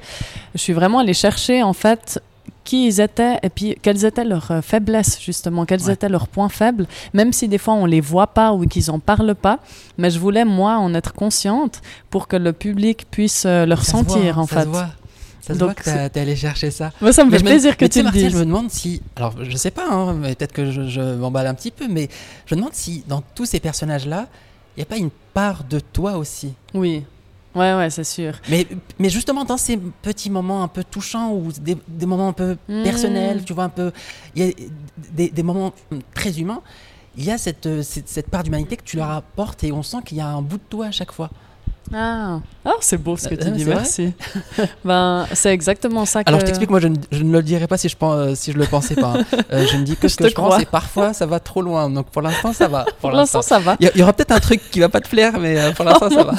Je 0.56 0.60
suis 0.60 0.74
vraiment 0.74 1.00
allée 1.00 1.14
chercher, 1.14 1.62
en 1.62 1.74
fait, 1.74 2.22
qui 2.64 2.88
ils 2.88 3.02
étaient 3.02 3.40
et 3.44 3.50
puis 3.50 3.76
quelles 3.82 4.06
étaient 4.06 4.24
leurs 4.24 4.64
faiblesses 4.64 5.20
justement, 5.22 5.66
quels 5.66 5.90
étaient 5.90 6.08
leurs 6.08 6.30
points 6.30 6.48
faibles, 6.48 6.88
même 7.14 7.34
si 7.34 7.50
des 7.50 7.58
fois 7.58 7.74
on 7.74 7.86
les 7.86 8.00
voit 8.00 8.28
pas 8.28 8.54
ou 8.54 8.66
qu'ils 8.66 8.90
en 8.90 9.00
parlent 9.00 9.36
pas, 9.36 9.60
mais 9.98 10.10
je 10.10 10.18
voulais 10.18 10.46
moi 10.46 10.78
en 10.78 10.94
être 10.94 11.14
consciente 11.14 11.82
pour 12.10 12.30
que 12.30 12.38
le 12.38 12.54
public 12.54 13.06
puisse 13.12 13.46
le 13.46 13.74
ressentir 13.74 14.40
en 14.40 14.48
fait. 14.48 14.68
Ça 15.46 15.54
se 15.54 15.60
voit 15.60 15.74
que 15.74 16.08
t'es 16.08 16.20
allé 16.22 16.38
chercher 16.38 16.72
ça. 16.72 16.94
Moi, 17.02 17.12
ça 17.12 17.26
me 17.26 17.32
fait 17.32 17.44
plaisir 17.44 17.76
que 17.76 17.84
tu 17.84 18.02
le 18.02 18.10
dises. 18.12 18.32
Je 18.32 18.38
me 18.38 18.46
demande 18.46 18.72
si, 18.72 19.02
alors 19.18 19.36
je 19.44 19.58
sais 19.58 19.72
pas, 19.72 19.86
hein, 19.92 20.16
peut-être 20.22 20.54
que 20.54 20.72
je, 20.72 21.02
m'emballe 21.16 21.48
un 21.48 21.54
petit 21.54 21.72
peu, 21.72 21.90
mais 21.90 22.08
je 22.46 22.56
me 22.56 22.62
demande 22.62 22.74
si 22.74 23.04
dans 23.10 23.22
tous 23.36 23.46
ces 23.46 23.60
personnages-là, 23.60 24.28
il 24.78 24.80
n'y 24.80 24.84
a 24.84 24.86
pas 24.86 24.96
une 24.96 25.10
part 25.34 25.66
de 25.66 25.82
toi 25.82 26.18
aussi. 26.18 26.54
Oui. 26.74 27.04
Ouais, 27.56 27.76
ouais, 27.76 27.90
c'est 27.90 28.06
sûr. 28.06 28.36
Mais, 28.50 28.66
mais 29.00 29.10
justement, 29.10 29.44
dans 29.44 29.58
ces 29.58 29.78
petits 30.02 30.30
moments 30.30 30.64
un 30.64 30.70
peu 30.70 30.84
touchants 30.84 31.34
ou 31.34 31.52
des, 31.52 31.78
des 31.90 32.06
moments 32.06 32.30
un 32.30 32.34
peu 32.34 32.56
hmm. 32.70 32.84
personnels, 32.84 33.44
tu 33.44 33.52
vois, 33.52 33.66
un 33.66 33.70
peu. 33.70 33.92
Il 34.36 34.46
y 34.46 34.50
a 34.50 34.54
des, 35.12 35.30
des 35.30 35.44
moments 35.44 35.74
très 36.16 36.40
humains, 36.40 36.62
il 37.18 37.26
y 37.26 37.32
a 37.32 37.38
cette, 37.38 37.84
cette, 37.84 38.08
cette 38.08 38.30
part 38.30 38.44
d'humanité 38.44 38.78
que 38.78 38.84
tu 38.84 38.96
leur 38.96 39.12
apportes 39.12 39.62
et 39.66 39.74
on 39.74 39.84
sent 39.84 39.98
qu'il 40.06 40.18
y 40.18 40.22
a 40.22 40.28
un 40.28 40.42
bout 40.42 40.58
de 40.58 40.64
toi 40.70 40.86
à 40.86 40.92
chaque 40.92 41.12
fois. 41.12 41.30
Ah, 41.92 42.40
oh, 42.66 42.78
c'est 42.80 42.98
beau 42.98 43.18
ce 43.18 43.28
que 43.28 43.36
tu 43.36 43.48
euh, 43.48 43.52
dis, 43.52 43.66
merci. 43.66 44.14
ben, 44.86 45.28
c'est 45.34 45.54
exactement 45.54 46.06
ça 46.06 46.24
que... 46.24 46.30
Alors 46.30 46.40
je 46.40 46.46
t'explique, 46.46 46.70
moi 46.70 46.80
je 46.80 46.88
ne, 46.88 46.96
je 47.12 47.24
ne, 47.24 47.32
le 47.32 47.44
dirais 47.44 47.68
pas 47.68 47.78
si 47.78 47.90
je, 47.90 47.98
pense, 47.98 48.16
euh, 48.16 48.36
si 48.36 48.52
je 48.52 48.58
le 48.58 48.66
pensais 48.66 48.96
pas. 48.96 49.14
Hein. 49.18 49.26
Euh, 49.52 49.68
je 49.68 49.78
ne 49.78 49.84
dis 49.84 49.96
que 49.96 50.08
ce 50.08 50.16
que 50.16 50.30
je 50.30 50.34
pense 50.34 50.60
et 50.62 50.66
parfois 50.66 51.14
ça 51.14 51.26
va 51.26 51.40
trop 51.40 51.62
loin. 51.62 51.90
Donc 51.90 52.08
pour 52.08 52.22
l'instant 52.22 52.54
ça 52.54 52.68
va. 52.68 52.86
Pour, 53.02 53.12
l'instant 53.12 53.42
ça 53.42 53.60
va. 53.60 53.76
Il 53.80 53.92
y, 53.96 54.02
aura 54.02 54.14
peut-être 54.14 54.32
un 54.32 54.40
truc 54.40 54.62
qui 54.72 54.80
va 54.80 54.90
pas 54.90 55.02
te 55.02 55.10
plaire, 55.10 55.38
mais 55.40 55.74
pour 55.74 55.86
l'instant 55.86 56.08
oh, 56.10 56.14
ça 56.14 56.24
va. 56.24 56.34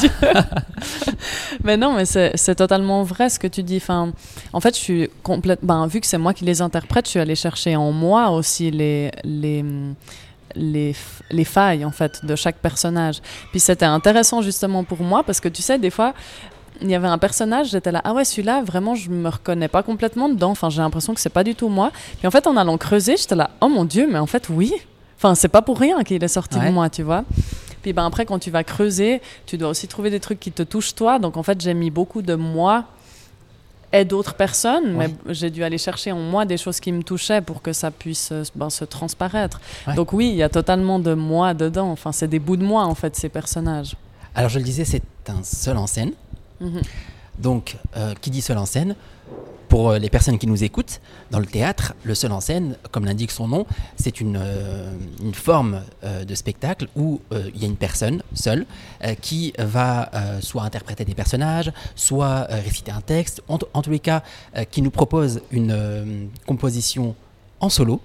mais 1.62 1.76
non, 1.76 1.92
mais 1.94 2.06
c'est 2.06 2.54
totalement 2.54 3.02
vrai 3.02 3.28
ce 3.28 3.38
que 3.38 3.46
tu 3.46 3.62
dis. 3.62 3.76
Enfin, 3.76 4.12
en 4.52 4.60
fait, 4.60 4.74
je 4.74 4.80
suis 4.80 5.10
complètement... 5.22 5.82
Ben, 5.82 5.86
vu 5.86 6.00
que 6.00 6.06
c'est 6.06 6.18
moi 6.18 6.34
qui 6.34 6.44
les 6.44 6.62
interprète, 6.62 7.06
je 7.06 7.10
suis 7.10 7.20
allée 7.20 7.36
chercher 7.36 7.76
en 7.76 7.92
moi 7.92 8.30
aussi 8.30 8.70
les... 8.70 9.12
les 9.22 9.64
les, 10.54 10.94
les, 11.30 11.44
failles 11.44 11.84
en 11.84 11.90
fait 11.90 12.24
de 12.24 12.36
chaque 12.36 12.56
personnage. 12.56 13.20
Puis 13.50 13.60
c'était 13.60 13.84
intéressant 13.84 14.42
justement 14.42 14.84
pour 14.84 15.00
moi 15.00 15.22
parce 15.22 15.40
que 15.40 15.48
tu 15.48 15.62
sais 15.62 15.78
des 15.78 15.90
fois 15.90 16.14
il 16.80 16.90
y 16.90 16.94
avait 16.94 17.08
un 17.08 17.18
personnage, 17.18 17.70
j'étais 17.70 17.92
là, 17.92 18.00
ah 18.04 18.12
ouais, 18.12 18.24
celui-là, 18.24 18.62
vraiment, 18.62 18.94
je 18.94 19.08
me 19.08 19.28
reconnais 19.28 19.68
pas 19.68 19.82
complètement 19.82 20.28
dedans. 20.28 20.50
Enfin, 20.50 20.70
j'ai 20.70 20.82
l'impression 20.82 21.14
que 21.14 21.20
c'est 21.20 21.28
pas 21.28 21.44
du 21.44 21.54
tout 21.54 21.68
moi. 21.68 21.92
Puis 22.18 22.26
en 22.26 22.32
fait, 22.32 22.46
en 22.46 22.56
allant 22.56 22.76
creuser, 22.78 23.16
j'étais 23.16 23.36
là, 23.36 23.50
oh 23.60 23.68
mon 23.68 23.84
Dieu, 23.84 24.08
mais 24.10 24.18
en 24.18 24.26
fait, 24.26 24.48
oui. 24.48 24.72
Enfin, 25.16 25.34
c'est 25.34 25.48
pas 25.48 25.62
pour 25.62 25.78
rien 25.78 26.02
qu'il 26.02 26.22
est 26.22 26.28
sorti 26.28 26.58
de 26.58 26.70
moi, 26.70 26.90
tu 26.90 27.02
vois. 27.02 27.24
Puis 27.82 27.92
ben, 27.92 28.06
après, 28.06 28.26
quand 28.26 28.38
tu 28.38 28.50
vas 28.50 28.64
creuser, 28.64 29.20
tu 29.46 29.56
dois 29.56 29.68
aussi 29.68 29.88
trouver 29.88 30.10
des 30.10 30.20
trucs 30.20 30.40
qui 30.40 30.50
te 30.50 30.62
touchent 30.62 30.94
toi. 30.94 31.18
Donc 31.18 31.36
en 31.36 31.42
fait, 31.42 31.60
j'ai 31.60 31.74
mis 31.74 31.90
beaucoup 31.90 32.22
de 32.22 32.34
moi 32.34 32.84
et 33.94 34.04
d'autres 34.04 34.34
personnes, 34.34 34.96
mais 34.96 35.14
j'ai 35.28 35.50
dû 35.50 35.62
aller 35.62 35.78
chercher 35.78 36.10
en 36.10 36.18
moi 36.18 36.44
des 36.44 36.56
choses 36.56 36.80
qui 36.80 36.90
me 36.90 37.04
touchaient 37.04 37.40
pour 37.40 37.62
que 37.62 37.72
ça 37.72 37.92
puisse 37.92 38.30
euh, 38.32 38.42
ben, 38.56 38.68
se 38.68 38.84
transparaître. 38.84 39.60
Donc 39.94 40.12
oui, 40.12 40.30
il 40.30 40.34
y 40.34 40.42
a 40.42 40.48
totalement 40.48 40.98
de 40.98 41.14
moi 41.14 41.54
dedans. 41.54 41.90
Enfin, 41.92 42.10
c'est 42.10 42.26
des 42.26 42.40
bouts 42.40 42.56
de 42.56 42.64
moi 42.64 42.84
en 42.84 42.96
fait 42.96 43.14
ces 43.14 43.28
personnages. 43.28 43.94
Alors 44.34 44.50
je 44.50 44.58
le 44.58 44.64
disais, 44.64 44.84
c'est 44.84 45.02
un 45.28 45.44
seul 45.44 45.76
en 45.76 45.86
scène. 45.86 46.12
Mhm. 46.60 46.82
Donc, 47.38 47.76
euh, 47.96 48.14
qui 48.20 48.30
dit 48.30 48.42
seul 48.42 48.58
en 48.58 48.66
scène 48.66 48.96
pour 49.74 49.90
euh, 49.90 49.98
les 49.98 50.08
personnes 50.08 50.38
qui 50.38 50.46
nous 50.46 50.62
écoutent, 50.62 51.00
dans 51.32 51.40
le 51.40 51.46
théâtre, 51.46 51.94
le 52.04 52.14
seul 52.14 52.30
en 52.30 52.40
scène, 52.40 52.76
comme 52.92 53.06
l'indique 53.06 53.32
son 53.32 53.48
nom, 53.48 53.66
c'est 53.96 54.20
une, 54.20 54.38
euh, 54.40 54.88
forme 55.32 55.82
de 56.04 56.34
spectacle 56.36 56.86
où 56.94 57.20
il 57.32 57.60
y 57.60 57.64
a 57.64 57.66
une 57.66 57.76
personne 57.76 58.22
seule 58.34 58.66
qui 59.20 59.52
va 59.58 60.10
soit 60.40 60.62
interpréter 60.62 61.04
des 61.04 61.14
personnages, 61.14 61.72
soit 61.96 62.44
réciter 62.44 62.92
un 62.92 63.00
texte, 63.00 63.42
en, 63.48 63.58
tous 63.58 63.90
les 63.90 63.98
cas, 63.98 64.22
qui 64.70 64.80
nous 64.80 64.92
propose 64.92 65.40
une 65.50 66.28
composition 66.46 67.16
en 67.58 67.68
solo. 67.68 68.00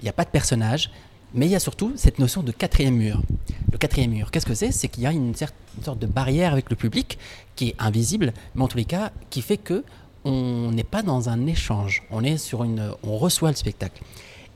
Il 0.00 0.04
n'y 0.04 0.08
a 0.08 0.12
pas 0.12 0.24
de 0.24 0.30
personnage, 0.30 0.90
mais 1.34 1.46
il 1.46 1.52
y 1.52 1.56
a 1.56 1.60
surtout 1.60 1.92
cette 1.96 2.18
notion 2.18 2.42
de 2.42 2.52
quatrième 2.52 2.96
mur. 2.96 3.22
Le 3.70 3.78
quatrième 3.78 4.10
mur, 4.10 4.30
qu'est-ce 4.30 4.46
que 4.46 4.54
c'est? 4.54 4.72
C'est 4.72 4.88
qu'il 4.88 5.04
y 5.04 5.06
a 5.06 5.12
une, 5.12 5.28
une, 5.28 5.84
sorte 5.84 5.98
de 5.98 6.06
barrière 6.06 6.52
avec 6.52 6.68
le 6.68 6.76
public 6.76 7.18
qui 7.54 7.68
est 7.68 7.76
invisible, 7.78 8.32
mais 8.54 8.62
en 8.62 8.68
tous 8.68 8.78
les 8.78 8.84
cas, 8.84 9.12
qui 9.30 9.40
fait 9.40 9.56
que 9.56 9.84
on 10.24 10.70
n'est 10.72 10.84
pas 10.84 11.02
dans 11.02 11.28
un 11.28 11.46
échange, 11.46 12.02
on 12.10 12.22
est 12.22 12.36
sur 12.36 12.64
une, 12.64 12.92
on 13.02 13.16
reçoit 13.16 13.50
le 13.50 13.56
spectacle. 13.56 14.02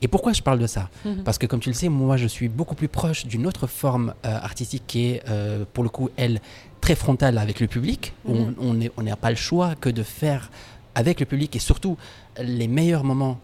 Et 0.01 0.07
pourquoi 0.07 0.33
je 0.33 0.41
parle 0.41 0.59
de 0.59 0.67
ça? 0.67 0.89
Mhm. 1.05 1.23
Parce 1.23 1.37
que 1.37 1.45
comme 1.47 1.59
tu 1.59 1.69
le 1.69 1.75
sais, 1.75 1.89
moi 1.89 2.17
je 2.17 2.27
suis 2.27 2.47
beaucoup 2.47 2.75
plus 2.75 2.87
proche 2.87 3.25
d'une 3.25 3.47
autre 3.47 3.67
forme 3.67 4.13
euh, 4.25 4.37
artistique 4.41 4.83
qui 4.85 5.07
est, 5.07 5.23
euh, 5.27 5.65
pour 5.73 5.83
le 5.83 5.89
coup, 5.89 6.09
elle, 6.17 6.39
très 6.81 6.95
frontale 6.95 7.37
avec 7.37 7.59
le 7.59 7.67
public. 7.67 8.13
Mhm. 8.27 8.55
On 8.59 8.79
On 8.97 9.03
n'a 9.03 9.15
pas 9.15 9.29
le 9.29 9.35
choix 9.35 9.75
que 9.75 9.89
de 9.89 10.03
faire 10.03 10.51
avec 10.95 11.19
le 11.19 11.25
public 11.25 11.55
et 11.55 11.59
surtout 11.59 11.97
les 12.41 12.67
meilleurs 12.67 13.03
moments. 13.03 13.39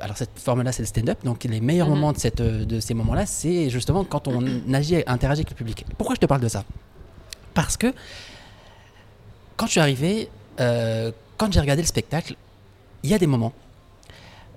alors 0.00 0.16
cette 0.16 0.38
forme-là, 0.38 0.72
c'est 0.72 0.82
le 0.82 0.86
stand-up. 0.86 1.18
Donc 1.24 1.44
les 1.44 1.60
meilleurs 1.60 1.88
mhm. 1.88 1.94
moments 1.94 2.12
de, 2.12 2.18
cette, 2.18 2.42
de 2.42 2.80
ces 2.80 2.92
moments-là, 2.92 3.24
c'est 3.24 3.70
justement 3.70 4.04
quand 4.04 4.28
on 4.28 4.44
agit, 4.74 5.02
interagit 5.06 5.40
avec 5.40 5.50
le 5.50 5.56
public. 5.56 5.86
Pourquoi 5.96 6.14
je 6.14 6.20
te 6.20 6.26
parle 6.26 6.42
de 6.42 6.48
ça? 6.48 6.64
Parce 7.54 7.78
que 7.78 7.94
quand 9.56 9.64
je 9.64 9.72
suis 9.72 9.80
arrivé, 9.80 10.28
euh, 10.60 11.10
quand 11.36 11.52
j'ai 11.52 11.60
regardé 11.60 11.82
le 11.82 11.88
spectacle, 11.88 12.34
il 13.02 13.10
y 13.10 13.14
a 13.14 13.18
des 13.18 13.26
moments, 13.26 13.52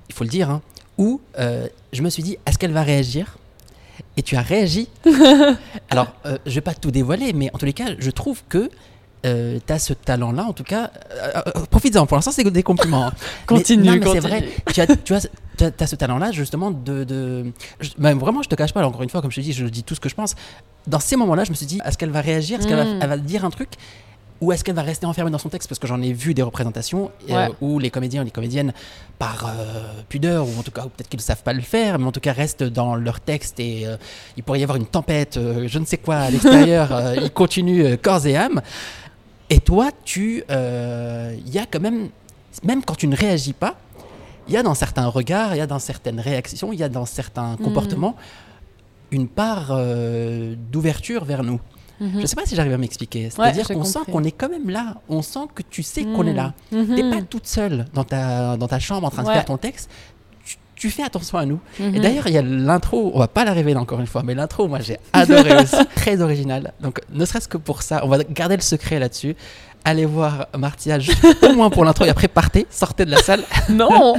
il 0.08 0.16
faut 0.16 0.24
le 0.24 0.30
dire, 0.30 0.50
hein, 0.50 0.62
où 0.98 1.22
euh, 1.40 1.68
je 1.94 2.02
me 2.02 2.10
suis 2.10 2.24
dit, 2.24 2.38
est-ce 2.46 2.58
qu'elle 2.58 2.72
va 2.74 2.84
réagir? 2.84 3.38
Et 4.18 4.22
tu 4.22 4.36
as 4.36 4.42
réagi. 4.42 4.90
Alors, 5.90 6.08
euh, 6.26 6.38
je 6.46 6.52
ne 6.52 6.56
vais 6.56 6.62
pas 6.62 6.74
tout 6.74 6.92
dévoiler, 6.92 7.34
mais 7.34 7.50
en 7.54 7.58
tous 7.58 7.66
les 7.66 7.74
cas, 7.74 7.88
je 7.98 8.12
trouve 8.12 8.44
que 8.48 8.70
tu 9.24 9.28
as 9.74 9.80
ce 9.80 9.94
talent-là, 9.94 10.46
en 10.46 10.54
tout 10.54 10.64
cas. 10.64 10.92
Profites-en, 11.70 12.06
pour 12.06 12.16
l'instant, 12.16 12.32
c'est 12.32 12.50
des 12.50 12.64
compliments. 12.64 13.08
Hein. 13.08 13.14
continue, 13.46 14.02
C'est 14.04 14.20
vrai, 14.20 14.48
tu 14.74 14.80
as, 14.80 14.88
tu 14.96 15.14
as, 15.14 15.28
as, 15.80 15.88
ce 15.88 15.96
talent-là, 15.96 16.32
justement, 16.32 16.72
de. 16.72 17.04
de 17.04 17.52
vraiment, 17.98 18.42
je 18.42 18.50
te 18.50 18.56
cache 18.56 18.74
pas, 18.74 18.86
encore 18.86 19.04
une 19.04 19.10
fois, 19.10 19.22
comme 19.22 19.32
je 19.32 19.36
te 19.38 19.42
dis, 19.42 19.52
je 19.52 19.66
dis 19.66 19.84
tout 19.84 19.96
ce 19.96 20.00
que 20.00 20.10
je 20.10 20.16
pense. 20.16 20.36
Dans 20.88 21.02
ces 21.02 21.18
moments-là, 21.18 21.44
je 21.44 21.50
me 21.50 21.56
suis 21.56 21.66
dit, 21.66 21.82
est-ce 21.86 21.98
qu'elle 21.98 22.12
va 22.12 22.22
réagir? 22.22 22.60
Est-ce 22.60 22.68
qu'elle 22.68 22.78
va, 22.78 22.86
elle 23.02 23.10
va 23.10 23.18
dire 23.18 23.44
un 23.44 23.50
truc? 23.50 23.72
Ou 24.42 24.52
est-ce 24.54 24.64
qu'elle 24.64 24.76
va 24.76 24.84
rester 24.84 25.06
enfermée 25.06 25.32
dans 25.32 25.38
son 25.38 25.50
texte? 25.50 25.68
Parce 25.68 25.80
que 25.80 25.88
j'en 25.88 26.02
ai 26.02 26.14
vu 26.14 26.34
des 26.34 26.42
représentations 26.42 27.12
euh, 27.30 27.50
où 27.60 27.78
les 27.78 27.90
comédiens 27.90 28.22
ou 28.22 28.26
les 28.26 28.32
comédiennes, 28.32 28.74
par 29.18 29.46
euh, 29.46 30.02
pudeur, 30.08 30.48
ou 30.48 30.58
en 30.58 30.64
tout 30.64 30.72
cas, 30.72 30.84
peut-être 30.84 31.10
qu'ils 31.10 31.20
ne 31.20 31.24
savent 31.24 31.44
pas 31.44 31.52
le 31.52 31.62
faire, 31.62 32.00
mais 32.00 32.06
en 32.06 32.12
tout 32.12 32.22
cas 32.22 32.32
restent 32.32 32.64
dans 32.64 32.96
leur 32.96 33.20
texte 33.20 33.60
et 33.60 33.86
euh, 33.86 33.98
il 34.38 34.44
pourrait 34.44 34.62
y 34.62 34.64
avoir 34.64 34.78
une 34.78 34.86
tempête, 34.86 35.38
je 35.38 35.80
ne 35.80 35.86
sais 35.86 35.98
quoi, 35.98 36.16
à 36.18 36.30
l'extérieur, 36.32 37.16
ils 37.22 37.32
continuent 37.32 37.98
corps 37.98 38.26
et 38.26 38.38
âme. 38.38 38.62
Et 39.50 39.60
toi, 39.60 39.90
tu. 40.06 40.44
Il 40.50 41.50
y 41.50 41.58
a 41.58 41.66
quand 41.70 41.82
même. 41.82 42.10
Même 42.64 42.84
quand 42.84 42.96
tu 42.96 43.08
ne 43.08 43.16
réagis 43.16 43.54
pas, 43.54 43.78
il 44.48 44.54
y 44.54 44.58
a 44.58 44.64
dans 44.64 44.74
certains 44.74 45.06
regards, 45.06 45.54
il 45.56 45.60
y 45.60 45.62
a 45.62 45.68
dans 45.68 45.80
certaines 45.80 46.20
réactions, 46.20 46.74
il 46.74 46.80
y 46.80 46.84
a 46.84 46.90
dans 46.90 47.06
certains 47.06 47.54
mmh. 47.54 47.58
comportements 47.58 48.16
une 49.12 49.28
part 49.28 49.78
d'ouverture 50.72 51.26
vers 51.26 51.44
nous. 51.44 51.60
Je 52.00 52.06
ne 52.20 52.26
sais 52.26 52.36
pas 52.36 52.46
si 52.46 52.56
j'arrive 52.56 52.74
à 52.74 52.78
m'expliquer. 52.78 53.30
C'est-à-dire 53.30 53.68
qu'on 53.68 53.84
sent 53.84 54.00
qu'on 54.12 54.24
est 54.24 54.32
quand 54.32 54.50
même 54.50 54.70
là. 54.70 54.96
On 55.10 55.22
sent 55.22 55.48
que 55.54 55.64
tu 55.70 55.84
sais 55.84 56.04
qu'on 56.04 56.26
est 56.26 56.34
là. 56.34 56.54
Tu 56.70 56.76
mhm. 56.76 56.96
n'es 56.96 57.10
pas 57.10 57.22
toute 57.22 57.48
seule 57.48 57.86
dans 57.94 58.04
ta, 58.04 58.58
dans 58.58 58.68
ta 58.68 58.80
chambre 58.80 59.08
en 59.08 59.10
train 59.10 59.24
de 59.24 59.30
faire 59.30 59.46
ton 59.46 59.58
texte. 59.58 59.90
Tu, 60.76 60.90
fais 60.90 61.04
attention 61.04 61.38
à 61.38 61.46
nous. 61.46 61.60
Et 61.78 61.84
mhm. 61.84 62.00
d'ailleurs, 62.00 62.28
il 62.28 62.34
y 62.34 62.38
a 62.38 62.42
l'intro, 62.42 63.12
on 63.14 63.20
va 63.20 63.28
pas 63.28 63.44
la 63.44 63.52
révéler 63.52 63.76
encore 63.76 64.00
une 64.00 64.08
fois, 64.08 64.24
mais 64.24 64.34
l'intro, 64.34 64.70
moi 64.70 64.80
j'ai 64.80 64.98
adoré 65.12 65.54
aussi, 65.62 65.86
très 65.94 66.22
original. 66.22 66.72
Donc, 66.80 67.02
ne 67.12 67.26
serait-ce 67.26 67.50
que 67.50 67.58
pour 67.58 67.82
ça, 67.82 68.00
on 68.06 68.08
va 68.08 68.24
garder 68.24 68.56
le 68.56 68.62
secret 68.62 68.98
là-dessus 68.98 69.36
allez 69.86 70.06
voir 70.06 70.48
Martia 70.58 70.98
au 71.42 71.54
moins 71.54 71.70
pour 71.70 71.86
l'intro 71.86 72.06
et 72.06 72.10
après 72.10 72.28
partez, 72.28 72.68
sortez 72.70 73.06
de 73.06 73.12
la 73.12 73.18
salle. 73.18 73.44
Non 73.70 74.16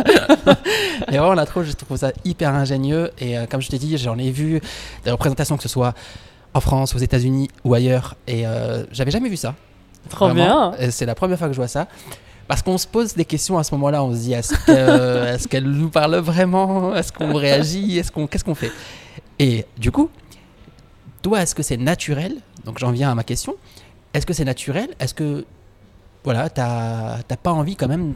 Mais 1.11 1.19
vraiment 1.19 1.35
l'intro, 1.35 1.62
je 1.62 1.73
trouve 1.73 1.97
ça 1.97 2.12
hyper 2.25 2.55
ingénieux 2.55 3.11
et 3.19 3.38
euh, 3.38 3.47
comme 3.47 3.61
je 3.61 3.69
t'ai 3.69 3.79
dit, 3.79 3.97
j'en 3.99 4.19
ai 4.19 4.31
vu 4.31 4.61
des 5.05 5.11
représentations 5.11 5.57
que 5.57 5.62
ce 5.62 5.69
soit 5.69 5.95
en 6.55 6.61
France, 6.61 6.95
aux 6.95 6.99
États-Unis 6.99 7.49
ou 7.65 7.75
ailleurs. 7.75 8.17
Et 8.27 8.47
euh, 8.47 8.85
j'avais 8.93 9.11
jamais 9.11 9.29
vu 9.29 9.37
ça. 9.37 9.55
Trop 10.09 10.31
bien. 10.31 10.73
C'est 10.91 11.07
la 11.07 11.15
première 11.15 11.39
fois 11.39 11.49
que 11.49 11.53
je 11.53 11.59
vois 11.59 11.69
ça. 11.69 11.87
Parce 12.49 12.63
qu'on 12.63 12.79
se 12.79 12.87
pose 12.87 13.15
des 13.15 13.25
questions 13.25 13.59
à 13.59 13.65
ce 13.65 13.73
moment-là. 13.77 14.03
On 14.03 14.13
se 14.13 14.19
dit 14.19 14.33
est-ce 14.33 15.47
qu'elle 15.47 15.71
nous 15.71 15.89
parle 15.89 16.17
vraiment? 16.17 16.95
Est-ce 16.97 17.13
qu'on 17.13 17.35
réagit? 17.35 17.99
Est-ce 17.99 18.11
qu'on 18.11 18.27
qu'est-ce 18.27 18.45
qu'on 18.45 18.57
fait? 18.57 18.73
Et 19.39 19.67
du 19.79 19.93
coup, 19.93 20.11
toi, 21.23 21.43
est-ce 21.43 21.55
que 21.55 21.63
c'est 21.63 21.77
naturel? 21.77 22.37
Donc 22.65 22.79
j'en 22.79 22.91
viens 22.91 23.11
à 23.11 23.15
ma 23.15 23.25
question. 23.25 23.55
Est-ce 24.15 24.27
que 24.27 24.33
c'est 24.33 24.45
naturel? 24.45 24.89
Est-ce 24.99 25.15
que 25.15 25.45
voilà, 26.25 26.51
t'as 26.51 27.23
pas 27.43 27.53
envie 27.53 27.77
quand 27.77 27.89
même 27.89 28.15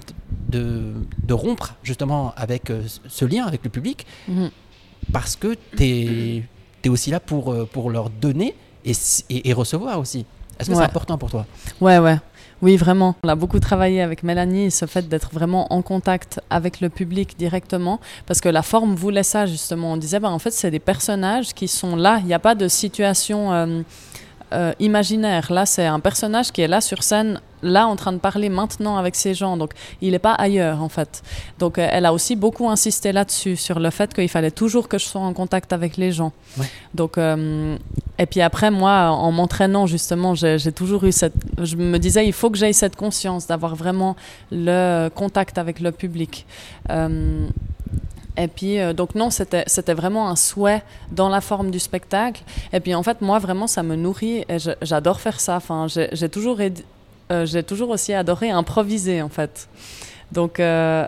de, 0.49 0.93
de, 1.23 1.33
rompre 1.33 1.75
justement 1.83 2.35
avec 2.37 2.69
euh, 2.69 2.83
ce 3.09 3.25
lien 3.25 3.47
avec 3.47 3.65
le 3.65 3.71
public? 3.71 4.07
Mhm. 4.29 4.51
parce 5.13 5.37
que 5.37 5.57
tu 5.77 6.45
tu 6.85 6.89
es 6.89 6.93
aussi 6.93 7.11
là 7.11 7.19
pour, 7.19 7.51
euh, 7.51 7.69
pour 7.71 7.91
leur 7.91 8.11
donner 8.11 8.55
et, 8.85 8.93
et, 9.31 9.53
recevoir 9.55 9.99
aussi. 9.99 10.27
Est-ce 10.61 10.69
que 10.69 10.77
c'est 10.77 10.83
important 10.83 11.17
pour 11.17 11.31
toi? 11.31 11.47
Ouais, 11.81 11.99
ouais. 11.99 12.19
Oui, 12.61 12.77
vraiment. 12.77 13.17
On 13.25 13.29
a 13.29 13.35
beaucoup 13.35 13.59
travaillé 13.59 14.03
avec 14.03 14.23
Mélanie, 14.23 14.71
ce 14.71 14.87
fait 14.87 15.09
d'être 15.09 15.31
vraiment 15.33 15.73
en 15.73 15.83
contact 15.83 16.41
avec 16.51 16.81
le 16.81 16.91
public 16.91 17.37
directement, 17.39 18.01
parce 18.27 18.41
que 18.41 18.49
la 18.51 18.63
forme 18.63 18.95
voulait 18.95 19.23
ça, 19.23 19.47
justement. 19.47 19.93
On 19.93 19.97
disait, 19.97 20.21
bah, 20.21 20.31
en 20.31 20.39
fait, 20.39 20.51
c'est 20.51 20.71
des 20.71 20.79
personnages 20.79 21.55
qui 21.55 21.69
sont 21.69 21.97
là. 21.97 22.19
Il 22.21 22.27
n'y 22.27 22.35
a 22.35 22.39
pas 22.39 22.55
de 22.55 22.69
situation 22.69 23.53
euh, 23.53 23.83
euh, 24.53 24.73
imaginaire. 24.79 25.53
Là, 25.53 25.67
c'est 25.67 25.87
un 25.87 26.01
personnage 26.01 26.53
qui 26.53 26.61
est 26.61 26.69
là 26.69 26.81
sur 26.81 27.03
scène, 27.03 27.41
là 27.65 27.87
en 27.87 27.97
train 27.97 28.13
de 28.13 28.19
parler 28.19 28.49
maintenant 28.49 28.97
avec 28.97 29.17
ces 29.17 29.35
gens. 29.35 29.57
Donc, 29.57 29.73
il 30.01 30.13
n'est 30.13 30.19
pas 30.19 30.35
ailleurs, 30.35 30.83
en 30.83 30.89
fait. 30.89 31.23
Donc, 31.59 31.79
euh, 31.79 31.89
elle 31.91 32.07
a 32.07 32.13
aussi 32.13 32.37
beaucoup 32.37 32.69
insisté 32.69 33.13
là-dessus, 33.13 33.57
sur 33.57 33.81
le 33.81 33.91
fait 33.91 34.15
qu'il 34.15 34.29
fallait 34.29 34.51
toujours 34.51 34.89
que 34.89 34.99
je 34.99 35.05
sois 35.07 35.21
en 35.21 35.33
contact 35.33 35.73
avec 35.73 35.97
les 35.97 36.13
gens. 36.13 36.33
Donc, 36.95 37.19
euh, 37.19 37.77
et 38.19 38.27
puis 38.27 38.41
après, 38.41 38.71
moi, 38.71 39.11
en 39.11 39.33
m'entraînant, 39.33 39.87
justement, 39.87 40.35
j'ai 40.35 40.73
toujours 40.73 41.05
eu 41.05 41.13
cette. 41.13 41.35
Je 41.61 41.77
me 41.77 41.99
disais, 41.99 42.27
il 42.27 42.33
faut 42.33 42.51
que 42.51 42.59
j'aie 42.59 42.73
cette 42.73 42.97
conscience 42.97 43.47
d'avoir 43.47 43.75
vraiment 43.75 44.15
le 44.53 45.09
contact 45.09 45.59
avec 45.59 45.81
le 45.81 45.91
public. 45.91 46.47
Et 48.37 48.49
puis, 48.49 48.81
euh, 48.81 48.93
donc 48.93 49.15
non, 49.15 49.31
c'était 49.31 49.95
vraiment 49.95 50.29
un 50.29 50.37
souhait 50.37 50.83
dans 51.13 51.29
la 51.29 51.41
forme 51.41 51.71
du 51.71 51.79
spectacle. 51.79 52.43
Et 52.73 52.81
puis, 52.81 52.95
en 52.95 53.03
fait, 53.03 53.21
moi, 53.21 53.39
vraiment, 53.39 53.67
ça 53.67 53.83
me 53.83 53.97
nourrit 53.97 54.45
et 54.49 54.57
j'adore 54.83 55.21
faire 55.21 55.39
ça. 55.41 55.57
Enfin, 55.57 55.87
j'ai 55.89 56.29
toujours, 56.29 56.61
euh, 57.31 57.47
j'ai 57.47 57.63
toujours 57.63 57.91
aussi 57.91 58.13
adoré 58.13 58.51
improviser, 58.51 59.23
en 59.23 59.29
fait. 59.29 59.69
Donc, 60.33 60.61
euh, 60.61 61.07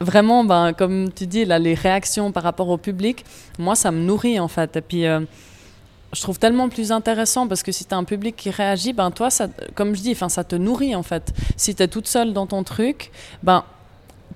vraiment, 0.00 0.44
ben, 0.44 0.72
comme 0.72 1.12
tu 1.12 1.26
dis, 1.26 1.44
là, 1.44 1.58
les 1.58 1.74
réactions 1.74 2.32
par 2.32 2.42
rapport 2.42 2.68
au 2.68 2.78
public, 2.78 3.24
moi, 3.58 3.74
ça 3.74 3.90
me 3.90 4.00
nourrit, 4.00 4.38
en 4.40 4.48
fait. 4.48 4.76
Et 4.76 4.80
puis, 4.80 5.04
je 5.04 6.22
trouve 6.22 6.38
tellement 6.38 6.68
plus 6.68 6.92
intéressant 6.92 7.48
parce 7.48 7.62
que 7.62 7.72
si 7.72 7.84
tu 7.84 7.94
as 7.94 7.96
un 7.96 8.04
public 8.04 8.36
qui 8.36 8.50
réagit, 8.50 8.92
ben, 8.92 9.10
toi, 9.10 9.28
comme 9.74 9.94
je 9.94 10.02
dis, 10.02 10.14
ça 10.14 10.44
te 10.44 10.56
nourrit, 10.56 10.94
en 10.94 11.02
fait. 11.02 11.32
Si 11.56 11.74
tu 11.74 11.82
es 11.82 11.88
toute 11.88 12.06
seule 12.06 12.32
dans 12.32 12.46
ton 12.46 12.62
truc, 12.64 13.10
ben 13.42 13.64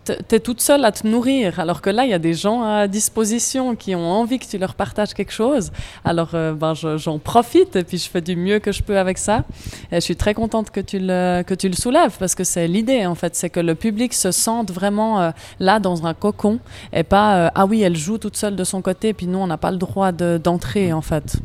tu 0.05 0.35
es 0.35 0.41
toute 0.41 0.61
seule 0.61 0.85
à 0.85 0.93
te 0.93 1.07
nourrir, 1.07 1.61
alors 1.61 1.83
que 1.83 1.91
là, 1.91 2.05
il 2.05 2.11
y 2.11 2.15
a 2.15 2.19
des 2.19 2.35
gens 2.35 2.63
à 2.63 2.89
disposition 2.89 3.77
qui 3.77 3.95
ont 3.95 4.11
envie 4.11 4.39
que 4.39 4.47
tu 4.47 4.59
leur 4.59 4.75
partages 4.75 5.15
quelque 5.15 5.33
chose. 5.33 5.71
Alors, 6.05 6.31
euh, 6.35 6.55
ben, 6.55 6.75
j'en 6.75 7.19
profite 7.19 7.77
et 7.77 7.85
puis 7.85 7.99
je 7.99 8.09
fais 8.09 8.21
du 8.21 8.37
mieux 8.37 8.59
que 8.59 8.73
je 8.73 8.83
peux 8.83 8.99
avec 8.99 9.19
ça. 9.19 9.45
Et 9.91 9.97
je 9.97 10.01
suis 10.01 10.17
très 10.17 10.35
contente 10.35 10.71
que 10.71 10.81
tu 10.81 10.99
le, 11.01 11.43
que 11.43 11.55
tu 11.55 11.69
le 11.69 11.75
soulèves 11.75 12.17
parce 12.19 12.35
que 12.35 12.45
c'est 12.45 12.69
l'idée, 12.69 13.07
en 13.07 13.15
fait, 13.15 13.35
c'est 13.35 13.51
que 13.51 13.61
le 13.61 13.75
public 13.75 14.15
se 14.15 14.31
sente 14.31 14.71
vraiment 14.71 15.21
euh, 15.21 15.31
là 15.61 15.79
dans 15.79 16.07
un 16.07 16.15
cocon 16.15 16.59
et 16.93 17.03
pas, 17.03 17.37
euh, 17.37 17.51
ah 17.55 17.67
oui, 17.67 17.83
elle 17.83 17.97
joue 17.97 18.19
toute 18.19 18.37
seule 18.37 18.57
de 18.57 18.65
son 18.65 18.83
côté, 18.83 19.13
puis 19.13 19.27
nous, 19.27 19.39
on 19.39 19.47
n'a 19.47 19.59
pas 19.59 19.71
le 19.71 19.79
droit 19.79 20.13
d'entrer, 20.13 20.93
en 20.93 21.03
fait. 21.03 21.37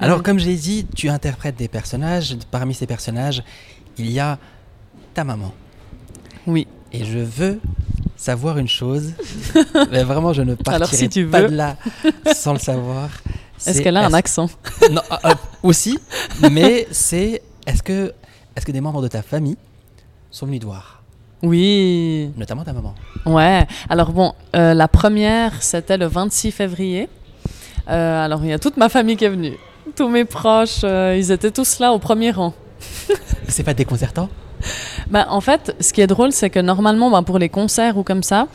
Alors, 0.00 0.22
comme 0.22 0.38
j'ai 0.38 0.54
dit, 0.54 0.86
tu 0.94 1.08
interprètes 1.08 1.56
des 1.56 1.66
personnages. 1.66 2.36
Parmi 2.52 2.72
ces 2.72 2.86
personnages, 2.86 3.42
il 3.98 4.10
y 4.12 4.20
a 4.20 4.38
ta 5.12 5.24
maman. 5.24 5.52
Oui. 6.46 6.68
Et 6.92 7.04
je 7.04 7.18
veux 7.18 7.60
savoir 8.16 8.58
une 8.58 8.68
chose, 8.68 9.12
mais 9.92 10.02
vraiment 10.02 10.32
je 10.32 10.42
ne 10.42 10.54
partirai 10.54 11.24
pas 11.26 11.42
de 11.42 11.54
là 11.54 11.76
sans 12.34 12.54
le 12.54 12.58
savoir. 12.58 13.10
Est-ce 13.66 13.82
qu'elle 13.82 13.96
a 13.96 14.06
un 14.06 14.14
accent 14.14 14.48
Non, 14.90 15.02
euh, 15.10 15.16
euh, 15.24 15.34
aussi, 15.62 15.98
mais 16.52 16.86
c'est 16.90 17.42
est-ce 17.66 17.82
que, 17.82 18.12
est 18.56 18.60
-ce 18.60 18.64
que 18.64 18.72
des 18.72 18.80
membres 18.80 19.02
de 19.02 19.08
ta 19.08 19.22
famille 19.22 19.56
sont 20.30 20.46
venus 20.46 20.60
te 20.60 20.66
voir? 20.66 21.02
Oui. 21.42 22.30
Notamment 22.36 22.64
ta 22.64 22.72
maman. 22.72 22.94
Ouais. 23.26 23.66
Alors 23.88 24.12
bon, 24.12 24.32
euh, 24.56 24.74
la 24.74 24.88
première, 24.88 25.62
c'était 25.62 25.96
le 25.96 26.06
26 26.06 26.50
février. 26.50 27.08
Euh, 27.88 28.24
alors 28.24 28.40
il 28.44 28.50
y 28.50 28.52
a 28.52 28.58
toute 28.58 28.76
ma 28.76 28.88
famille 28.88 29.16
qui 29.16 29.24
est 29.24 29.30
venue. 29.30 29.56
Tous 29.96 30.08
mes 30.08 30.24
proches, 30.24 30.82
ils 30.82 31.30
étaient 31.30 31.50
tous 31.50 31.78
là 31.78 31.92
au 31.92 31.98
premier 31.98 32.30
rang. 32.30 32.54
C'est 33.48 33.64
pas 33.64 33.74
déconcertant 33.74 34.28
Ben, 35.10 35.26
en 35.30 35.40
fait, 35.40 35.74
ce 35.80 35.92
qui 35.92 36.00
est 36.00 36.06
drôle, 36.06 36.32
c'est 36.32 36.50
que 36.50 36.58
normalement, 36.60 37.10
ben, 37.10 37.22
pour 37.22 37.38
les 37.38 37.48
concerts 37.48 37.96
ou 37.96 38.02
comme 38.02 38.22
ça, 38.22 38.46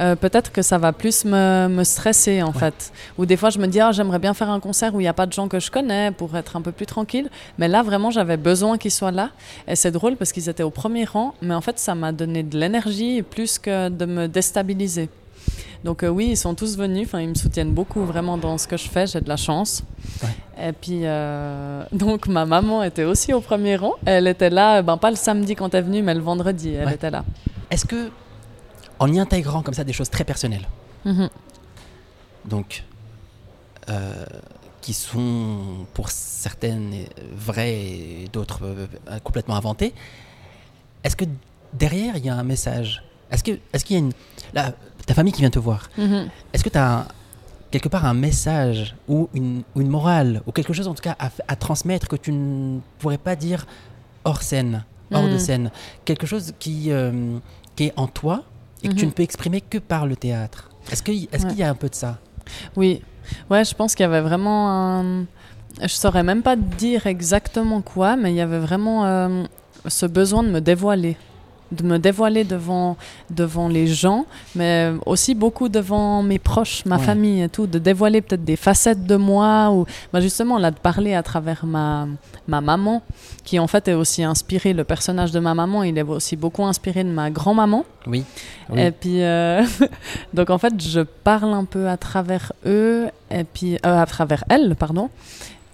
euh, 0.00 0.14
peut-être 0.14 0.52
que 0.52 0.60
ça 0.60 0.76
va 0.76 0.92
plus 0.92 1.24
me, 1.24 1.68
me 1.68 1.82
stresser 1.82 2.42
en 2.42 2.48
Ouais. 2.48 2.58
fait. 2.58 2.92
Ou 3.16 3.24
des 3.24 3.38
fois 3.38 3.48
je 3.48 3.58
me 3.58 3.66
dis 3.66 3.80
ah, 3.80 3.92
j'aimerais 3.92 4.18
bien 4.18 4.34
faire 4.34 4.50
un 4.50 4.60
concert 4.60 4.94
où 4.94 5.00
il 5.00 5.04
n'y 5.04 5.08
a 5.08 5.14
pas 5.14 5.24
de 5.24 5.32
gens 5.32 5.48
que 5.48 5.58
je 5.58 5.70
connais 5.70 6.10
pour 6.10 6.36
être 6.36 6.54
un 6.54 6.60
peu 6.60 6.70
plus 6.70 6.84
tranquille. 6.84 7.30
Mais 7.56 7.66
là 7.66 7.82
vraiment 7.82 8.10
j'avais 8.10 8.36
besoin 8.36 8.76
qu'ils 8.76 8.90
soient 8.90 9.10
là. 9.10 9.30
Et 9.66 9.74
c'est 9.74 9.90
drôle 9.92 10.16
parce 10.16 10.32
qu'ils 10.32 10.50
étaient 10.50 10.62
au 10.62 10.68
premier 10.70 11.06
rang, 11.06 11.32
mais 11.40 11.54
en 11.54 11.62
fait 11.62 11.78
ça 11.78 11.94
m'a 11.94 12.12
donné 12.12 12.42
de 12.42 12.58
l'énergie 12.58 13.22
plus 13.22 13.58
que 13.58 13.88
de 13.88 14.04
me 14.04 14.28
déstabiliser. 14.28 15.08
Donc 15.84 16.02
euh, 16.02 16.08
oui, 16.08 16.28
ils 16.30 16.36
sont 16.36 16.54
tous 16.54 16.76
venus, 16.76 17.06
enfin 17.06 17.20
ils 17.20 17.28
me 17.28 17.34
soutiennent 17.34 17.72
beaucoup 17.72 18.04
vraiment 18.04 18.36
dans 18.38 18.58
ce 18.58 18.66
que 18.66 18.76
je 18.76 18.88
fais, 18.88 19.06
j'ai 19.06 19.20
de 19.20 19.28
la 19.28 19.36
chance. 19.36 19.82
Et 20.60 20.72
puis 20.72 21.00
euh, 21.04 21.84
donc 21.92 22.26
ma 22.28 22.44
maman 22.46 22.82
était 22.82 23.04
aussi 23.04 23.32
au 23.32 23.40
premier 23.40 23.76
rang. 23.76 23.92
Elle 24.04 24.26
était 24.26 24.50
là, 24.50 24.82
ben 24.82 24.96
pas 24.96 25.10
le 25.10 25.16
samedi 25.16 25.54
quand 25.54 25.74
elle 25.74 25.80
est 25.80 25.86
venue, 25.86 26.02
mais 26.02 26.14
le 26.14 26.20
vendredi, 26.20 26.70
elle 26.74 26.86
Ouais. 26.86 26.94
était 26.94 27.10
là. 27.10 27.24
Est-ce 27.70 27.84
que, 27.86 28.10
en 28.98 29.12
y 29.12 29.18
intégrant 29.20 29.62
comme 29.62 29.74
ça 29.74 29.84
des 29.84 29.92
choses 29.92 30.10
très 30.10 30.24
personnelles, 30.24 30.66
Mhm. 31.04 31.28
donc 32.46 32.84
euh, 33.88 34.24
qui 34.80 34.92
sont 34.94 35.86
pour 35.94 36.10
certaines 36.10 36.94
vraies 37.34 37.74
et 37.74 38.28
d'autres 38.32 38.60
complètement 39.24 39.56
inventées, 39.56 39.92
est-ce 41.04 41.16
que 41.16 41.24
derrière 41.72 42.16
il 42.16 42.24
y 42.24 42.28
a 42.28 42.34
un 42.34 42.44
message? 42.44 43.02
Est-ce 43.30 43.42
que 43.44 43.52
est-ce 43.72 43.84
qu'il 43.84 43.94
y 43.96 43.98
a 43.98 44.02
une 44.02 44.12
là, 44.54 44.72
ta 45.06 45.14
famille 45.14 45.32
qui 45.32 45.40
vient 45.40 45.50
te 45.50 45.58
voir 45.58 45.88
Mhm. 45.96 46.28
Est-ce 46.52 46.64
que 46.64 46.68
tu 46.68 46.78
as 46.78 47.06
quelque 47.70 47.88
part 47.88 48.04
un 48.04 48.14
message 48.14 48.94
ou 49.08 49.28
une, 49.34 49.62
ou 49.74 49.80
une 49.80 49.88
morale 49.88 50.42
ou 50.46 50.52
quelque 50.52 50.72
chose 50.72 50.88
en 50.88 50.94
tout 50.94 51.02
cas 51.02 51.16
à, 51.18 51.56
transmettre 51.56 52.08
que 52.08 52.16
tu 52.16 52.32
ne 52.32 52.80
pourrais 52.98 53.18
pas 53.18 53.36
dire 53.36 53.66
hors 54.24 54.42
scène, 54.42 54.84
hors 55.12 55.24
de 55.28 55.32
Mhm. 55.34 55.38
scène? 55.38 55.70
Quelque 56.04 56.26
chose 56.26 56.52
qui, 56.58 56.90
euh, 56.90 57.38
qui 57.74 57.84
est 57.86 57.92
en 57.96 58.06
toi 58.06 58.42
et 58.82 58.88
que 58.88 58.94
tu 58.94 59.04
Mhm. 59.04 59.10
ne 59.10 59.14
peux 59.14 59.22
exprimer 59.22 59.60
que 59.60 59.78
par 59.78 60.06
le 60.06 60.16
théâtre. 60.16 60.70
Est-ce 60.90 61.02
qu'il 61.02 61.24
est 61.24 61.42
Ouais. 61.42 61.48
qu'il 61.50 61.58
y 61.58 61.62
a 61.62 61.68
un 61.70 61.74
peu 61.74 61.88
de 61.88 61.94
ça? 61.94 62.18
Oui, 62.76 63.02
ouais, 63.50 63.64
je 63.64 63.74
pense 63.74 63.94
qu'il 63.94 64.04
y 64.04 64.06
avait 64.06 64.20
vraiment 64.20 64.70
un... 65.00 65.24
Je 65.82 65.88
saurais 65.88 66.22
même 66.22 66.42
pas 66.42 66.56
dire 66.56 67.06
exactement 67.06 67.82
quoi, 67.82 68.16
mais 68.16 68.32
il 68.32 68.36
y 68.36 68.40
avait 68.40 68.58
vraiment 68.60 69.04
euh, 69.04 69.44
ce 69.86 70.06
besoin 70.06 70.42
de 70.42 70.48
me 70.48 70.60
dévoiler. 70.60 71.16
De 71.72 71.82
me 71.82 71.98
dévoiler 71.98 72.44
devant, 72.44 72.96
devant 73.28 73.66
les 73.68 73.88
gens, 73.88 74.24
mais 74.54 74.92
aussi 75.04 75.34
beaucoup 75.34 75.68
devant 75.68 76.22
mes 76.22 76.38
proches, 76.38 76.84
ma 76.86 76.96
Ouais. 76.96 77.02
famille 77.02 77.42
et 77.42 77.48
tout, 77.48 77.66
de 77.66 77.80
dévoiler 77.80 78.20
peut-être 78.20 78.44
des 78.44 78.54
facettes 78.54 79.04
de 79.04 79.16
moi, 79.16 79.70
ou 79.72 79.84
bah 80.12 80.20
justement 80.20 80.58
là 80.58 80.70
de 80.70 80.78
parler 80.78 81.14
à 81.14 81.24
travers 81.24 81.66
ma, 81.66 82.06
ma 82.46 82.60
maman, 82.60 83.02
qui 83.44 83.58
en 83.58 83.66
fait 83.66 83.88
est 83.88 83.94
aussi 83.94 84.22
inspirée, 84.22 84.74
le 84.74 84.84
personnage 84.84 85.32
de 85.32 85.40
ma 85.40 85.54
maman, 85.54 85.82
il 85.82 85.98
est 85.98 86.02
aussi 86.02 86.36
beaucoup 86.36 86.64
inspiré 86.64 87.02
de 87.02 87.10
ma 87.10 87.30
grand-maman. 87.30 87.84
Oui. 88.06 88.22
Oui. 88.70 88.80
Et 88.80 88.92
puis, 88.92 89.22
euh, 89.24 89.64
donc 90.34 90.50
en 90.50 90.58
fait, 90.58 90.74
je 90.80 91.00
parle 91.00 91.52
un 91.52 91.64
peu 91.64 91.88
à 91.88 91.96
travers 91.96 92.52
eux, 92.64 93.06
et 93.32 93.42
puis 93.42 93.74
euh, 93.84 94.02
à 94.02 94.06
travers 94.06 94.44
elles, 94.48 94.76
pardon. 94.76 95.10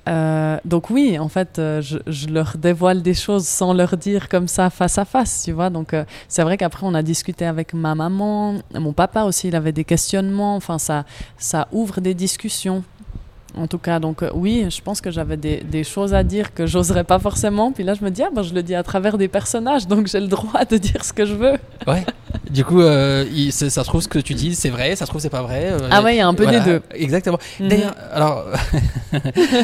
Euh, 0.08 0.58
donc 0.64 0.90
oui, 0.90 1.18
en 1.18 1.28
fait, 1.28 1.58
euh, 1.58 1.80
je, 1.80 1.98
je 2.06 2.26
leur 2.28 2.56
dévoile 2.56 3.02
des 3.02 3.14
choses 3.14 3.46
sans 3.46 3.72
leur 3.72 3.96
dire 3.96 4.28
comme 4.28 4.48
ça 4.48 4.68
face 4.70 4.98
à 4.98 5.04
face, 5.04 5.42
tu 5.44 5.52
vois. 5.52 5.70
Donc 5.70 5.94
euh, 5.94 6.04
c'est 6.28 6.42
vrai 6.42 6.56
qu'après 6.56 6.84
on 6.86 6.94
a 6.94 7.02
discuté 7.02 7.44
avec 7.44 7.72
ma 7.72 7.94
maman, 7.94 8.56
mon 8.74 8.92
papa 8.92 9.22
aussi, 9.24 9.48
il 9.48 9.56
avait 9.56 9.72
des 9.72 9.84
questionnements. 9.84 10.56
Enfin, 10.56 10.78
ça, 10.78 11.04
ça 11.38 11.68
ouvre 11.72 12.00
des 12.00 12.14
discussions. 12.14 12.82
En 13.54 13.66
tout 13.66 13.76
cas, 13.78 13.98
donc 14.00 14.22
euh, 14.22 14.30
oui, 14.34 14.66
je 14.70 14.80
pense 14.80 15.02
que 15.02 15.10
j'avais 15.10 15.36
des, 15.36 15.58
des 15.58 15.84
choses 15.84 16.14
à 16.14 16.22
dire 16.24 16.54
que 16.54 16.66
j'oserais 16.66 17.04
pas 17.04 17.18
forcément. 17.18 17.70
Puis 17.70 17.84
là, 17.84 17.92
je 17.92 18.02
me 18.02 18.10
dis, 18.10 18.22
ah 18.22 18.30
ben, 18.34 18.42
je 18.42 18.54
le 18.54 18.62
dis 18.62 18.74
à 18.74 18.82
travers 18.82 19.18
des 19.18 19.28
personnages, 19.28 19.86
donc 19.86 20.06
j'ai 20.06 20.20
le 20.20 20.26
droit 20.26 20.64
de 20.64 20.78
dire 20.78 21.04
ce 21.04 21.12
que 21.12 21.26
je 21.26 21.34
veux. 21.34 21.58
Ouais. 21.86 22.02
Du 22.50 22.64
coup, 22.64 22.80
euh, 22.80 23.26
il- 23.30 23.52
ça, 23.52 23.68
se 23.68 23.80
trouve 23.80 24.00
ce 24.00 24.08
que 24.08 24.18
tu 24.18 24.32
dis, 24.32 24.54
c'est 24.54 24.70
vrai, 24.70 24.96
ça 24.96 25.04
se 25.04 25.10
trouve 25.10 25.20
c'est 25.20 25.28
pas 25.28 25.42
vrai. 25.42 25.68
euh, 25.70 25.88
Ah 25.90 26.02
ouais, 26.02 26.14
il 26.14 26.18
y 26.18 26.20
a 26.22 26.26
un 26.28 26.32
peu 26.34 26.44
voilà, 26.44 26.60
des 26.60 26.70
deux. 26.72 26.82
Exactement. 26.94 27.38
Mhm. 27.60 27.68
D'ailleurs, 27.68 27.94
alors, 28.12 28.44
là, 29.12 29.20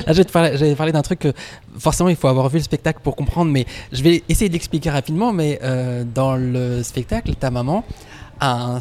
je 0.09 0.12
vais 0.12 0.24
te 0.24 0.33
parler, 0.33 0.51
je 0.53 0.64
vais 0.64 0.72
te 0.72 0.77
parler 0.77 0.92
d'un 0.92 1.03
truc 1.03 1.20
que 1.20 1.33
forcément 1.79 2.11
il 2.11 2.16
faut 2.16 2.29
avoir 2.29 2.48
vu 2.51 2.59
le 2.59 2.64
spectacle 2.64 3.01
pour 3.03 3.16
comprendre, 3.16 3.51
mais 3.51 3.64
je 3.92 4.03
vais 4.03 4.22
essayer 4.29 4.51
d'expliquer 4.51 4.90
rapidement. 4.90 5.33
Mais 5.33 5.59
dans 6.14 6.37
le 6.37 6.83
spectacle, 6.83 7.35
ta 7.37 7.51
maman 7.51 7.85
a 8.40 8.77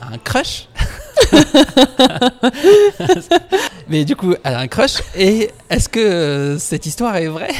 un 0.00 0.18
crush. 0.22 0.68
mais 3.88 4.04
du 4.04 4.16
coup, 4.16 4.34
elle 4.44 4.54
a 4.54 4.58
un 4.60 4.68
crush. 4.68 5.02
Et 5.16 5.50
est-ce 5.70 5.88
que 5.88 6.00
euh, 6.00 6.58
cette 6.58 6.86
histoire 6.86 7.16
est 7.16 7.28
vraie? 7.28 7.54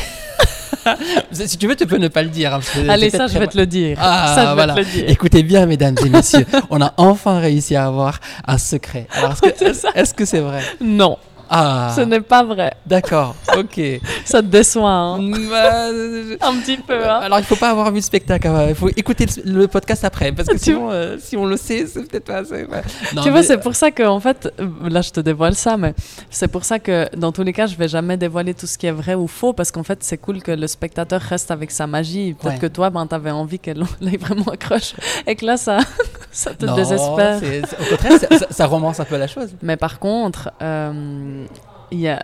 Si 1.33 1.57
tu 1.57 1.67
veux, 1.67 1.77
tu 1.77 1.87
peux 1.87 1.97
ne 1.97 2.09
pas 2.09 2.23
le 2.23 2.29
dire. 2.29 2.53
hein, 2.53 2.61
Allez, 2.91 3.09
c'est 3.09 3.17
ça, 3.17 3.27
je 3.27 3.39
vais 3.39 3.47
te 3.47 3.57
le 3.57 3.65
dire. 3.65 3.97
Ah, 3.99 4.33
ça, 4.35 4.43
je 4.43 4.49
vais 4.49 4.55
voilà. 4.55 4.75
te 4.75 4.81
le 4.81 4.85
dire. 4.85 5.05
Écoutez 5.09 5.43
bien, 5.43 5.65
mesdames 5.65 5.95
et 6.05 6.11
messieurs, 6.11 6.45
on 6.71 6.79
a 6.83 6.93
enfin 6.99 7.39
réussi 7.39 7.75
à 7.75 7.87
avoir 7.87 8.21
un 8.47 8.59
secret. 8.59 9.07
Alors, 9.15 9.33
est-ce 9.33 9.41
que 9.41 9.49
C'est 9.57 9.73
ça. 9.75 9.89
est-ce 9.95 10.13
que 10.13 10.27
c'est 10.27 10.41
vrai? 10.41 10.61
Non, 10.83 11.17
Ah, 11.51 11.93
ce 11.95 12.01
n'est 12.03 12.21
pas 12.21 12.43
vrai. 12.45 12.73
d'accord, 12.87 13.35
ok. 13.57 13.81
Ça 14.25 14.41
te 14.43 14.47
déçoit, 14.47 14.89
hein 14.91 15.19
Bah, 15.51 15.89
euh, 15.91 16.37
Un 16.41 16.55
petit 16.59 16.77
peu, 16.79 16.95
hein 17.09 17.21
alors, 17.23 17.39
il 17.39 17.45
faut 17.45 17.57
pas 17.57 17.71
avoir 17.71 17.89
vu 17.91 17.97
le 17.97 18.01
spectacle, 18.03 18.47
hein, 18.49 18.67
il 18.71 18.75
faut 18.75 18.89
écouter 18.89 19.27
le, 19.45 19.53
le 19.61 19.69
podcast 19.69 20.05
après, 20.05 20.33
parce 20.33 20.49
que 20.49 20.55
Tu- 20.55 20.65
sinon, 20.65 20.91
euh, 20.91 21.17
si 21.21 21.37
on 21.37 21.45
le 21.47 21.57
sait, 21.57 21.87
c'est 21.87 22.09
peut-être 22.09 22.25
pas 22.25 22.39
assez. 22.39 22.65
ouais. 22.65 22.83
Non, 23.15 23.23
tu 23.23 23.31
vois, 23.31 23.43
c'est 23.43 23.59
pour 23.59 23.75
ça 23.75 23.91
que, 23.91 24.03
en 24.03 24.21
fait, 24.21 24.53
là, 24.89 25.01
je 25.03 25.11
te 25.11 25.21
dévoile 25.21 25.55
ça, 25.55 25.77
mais 25.77 25.95
c'est 26.31 26.49
pour 26.49 26.65
ça 26.65 26.79
que, 26.79 27.07
dans 27.17 27.33
tous 27.33 27.43
les 27.43 27.53
cas, 27.53 27.67
je 27.67 27.77
vais 27.77 27.89
jamais 27.89 28.17
dévoiler 28.17 28.55
tout 28.55 28.67
ce 28.67 28.79
qui 28.79 28.87
est 28.87 28.93
vrai 28.93 29.15
ou 29.15 29.27
faux, 29.27 29.53
parce 29.53 29.71
qu'en 29.71 29.83
fait, 29.85 29.99
c'est 30.03 30.19
cool 30.19 30.43
que 30.43 30.53
le 30.53 30.67
spectateur 30.67 31.21
reste 31.21 31.51
avec 31.51 31.71
sa 31.71 31.87
magie. 31.87 32.35
Peut-être 32.35 32.55
Ouais. 32.55 32.59
que 32.61 32.67
toi, 32.67 32.91
ben, 32.91 33.07
t'avais 33.07 33.31
envie 33.31 33.59
qu'elle 33.59 33.83
ait 34.13 34.17
vraiment 34.17 34.47
accroche, 34.53 34.95
et 35.27 35.35
que 35.37 35.45
là, 35.45 35.57
ça, 35.57 35.79
ça 36.33 36.55
te 36.55 36.65
Non, 36.67 36.75
désespère. 36.75 37.41
au 37.43 37.85
contraire, 37.91 38.19
ça, 38.39 38.47
ça- 38.51 38.67
romance 38.67 38.99
un 39.01 39.05
peu 39.05 39.17
la 39.19 39.27
chose. 39.27 39.51
Mais 39.63 39.77
par 39.77 39.99
contre, 39.99 40.51
euh, 40.63 41.34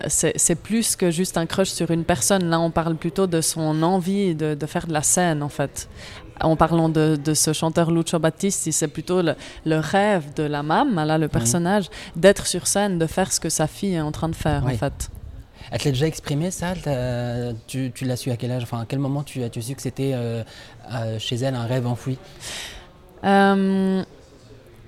c'est 0.08 0.32
c'est 0.36 0.54
plus 0.56 0.96
que 0.96 1.10
juste 1.10 1.36
un 1.36 1.46
crush 1.46 1.68
sur 1.70 1.90
une 1.90 2.04
personne. 2.04 2.44
Là, 2.50 2.58
on 2.60 2.70
parle 2.70 2.96
plutôt 2.96 3.26
de 3.26 3.40
son 3.40 3.82
envie 3.82 4.34
de, 4.34 4.54
de 4.54 4.66
faire 4.66 4.86
de 4.86 4.92
la 4.92 5.02
scène, 5.02 5.42
en 5.42 5.48
fait. 5.48 5.88
En 6.42 6.56
parlant 6.56 6.88
de, 6.88 7.16
de 7.22 7.34
ce 7.34 7.52
chanteur 7.52 7.90
Lucio 7.90 8.18
Battisti, 8.18 8.72
c'est 8.72 8.88
plutôt 8.88 9.20
le, 9.20 9.34
le 9.66 9.78
rêve 9.78 10.32
de 10.34 10.42
la 10.42 10.62
mam, 10.62 10.94
là, 10.94 11.18
le 11.18 11.28
personnage, 11.28 11.90
d'être 12.16 12.46
sur 12.46 12.66
scène, 12.66 12.98
de 12.98 13.06
faire 13.06 13.30
ce 13.30 13.38
que 13.40 13.50
sa 13.50 13.66
fille 13.66 13.94
est 13.94 14.00
en 14.00 14.10
train 14.10 14.30
de 14.30 14.34
faire, 14.34 14.62
Oui. 14.64 14.72
en 14.72 14.78
fait. 14.78 15.10
Elle 15.70 15.78
te 15.78 15.84
l'a 15.84 15.90
déjà 15.92 16.06
exprimé 16.06 16.50
ça? 16.50 16.72
Tu, 17.66 17.92
tu 17.94 18.04
l'as 18.06 18.16
su 18.16 18.30
à 18.30 18.36
quel 18.38 18.50
âge? 18.52 18.62
Enfin, 18.62 18.80
à 18.80 18.86
quel 18.86 18.98
moment 18.98 19.22
tu 19.22 19.42
as 19.42 19.50
tu 19.50 19.60
su 19.60 19.74
que 19.74 19.82
c'était 19.82 20.12
euh, 20.14 20.42
euh, 20.92 21.18
chez 21.18 21.36
elle 21.36 21.54
un 21.54 21.66
rêve 21.66 21.86
enfoui? 21.86 22.16
Euh, 23.22 24.02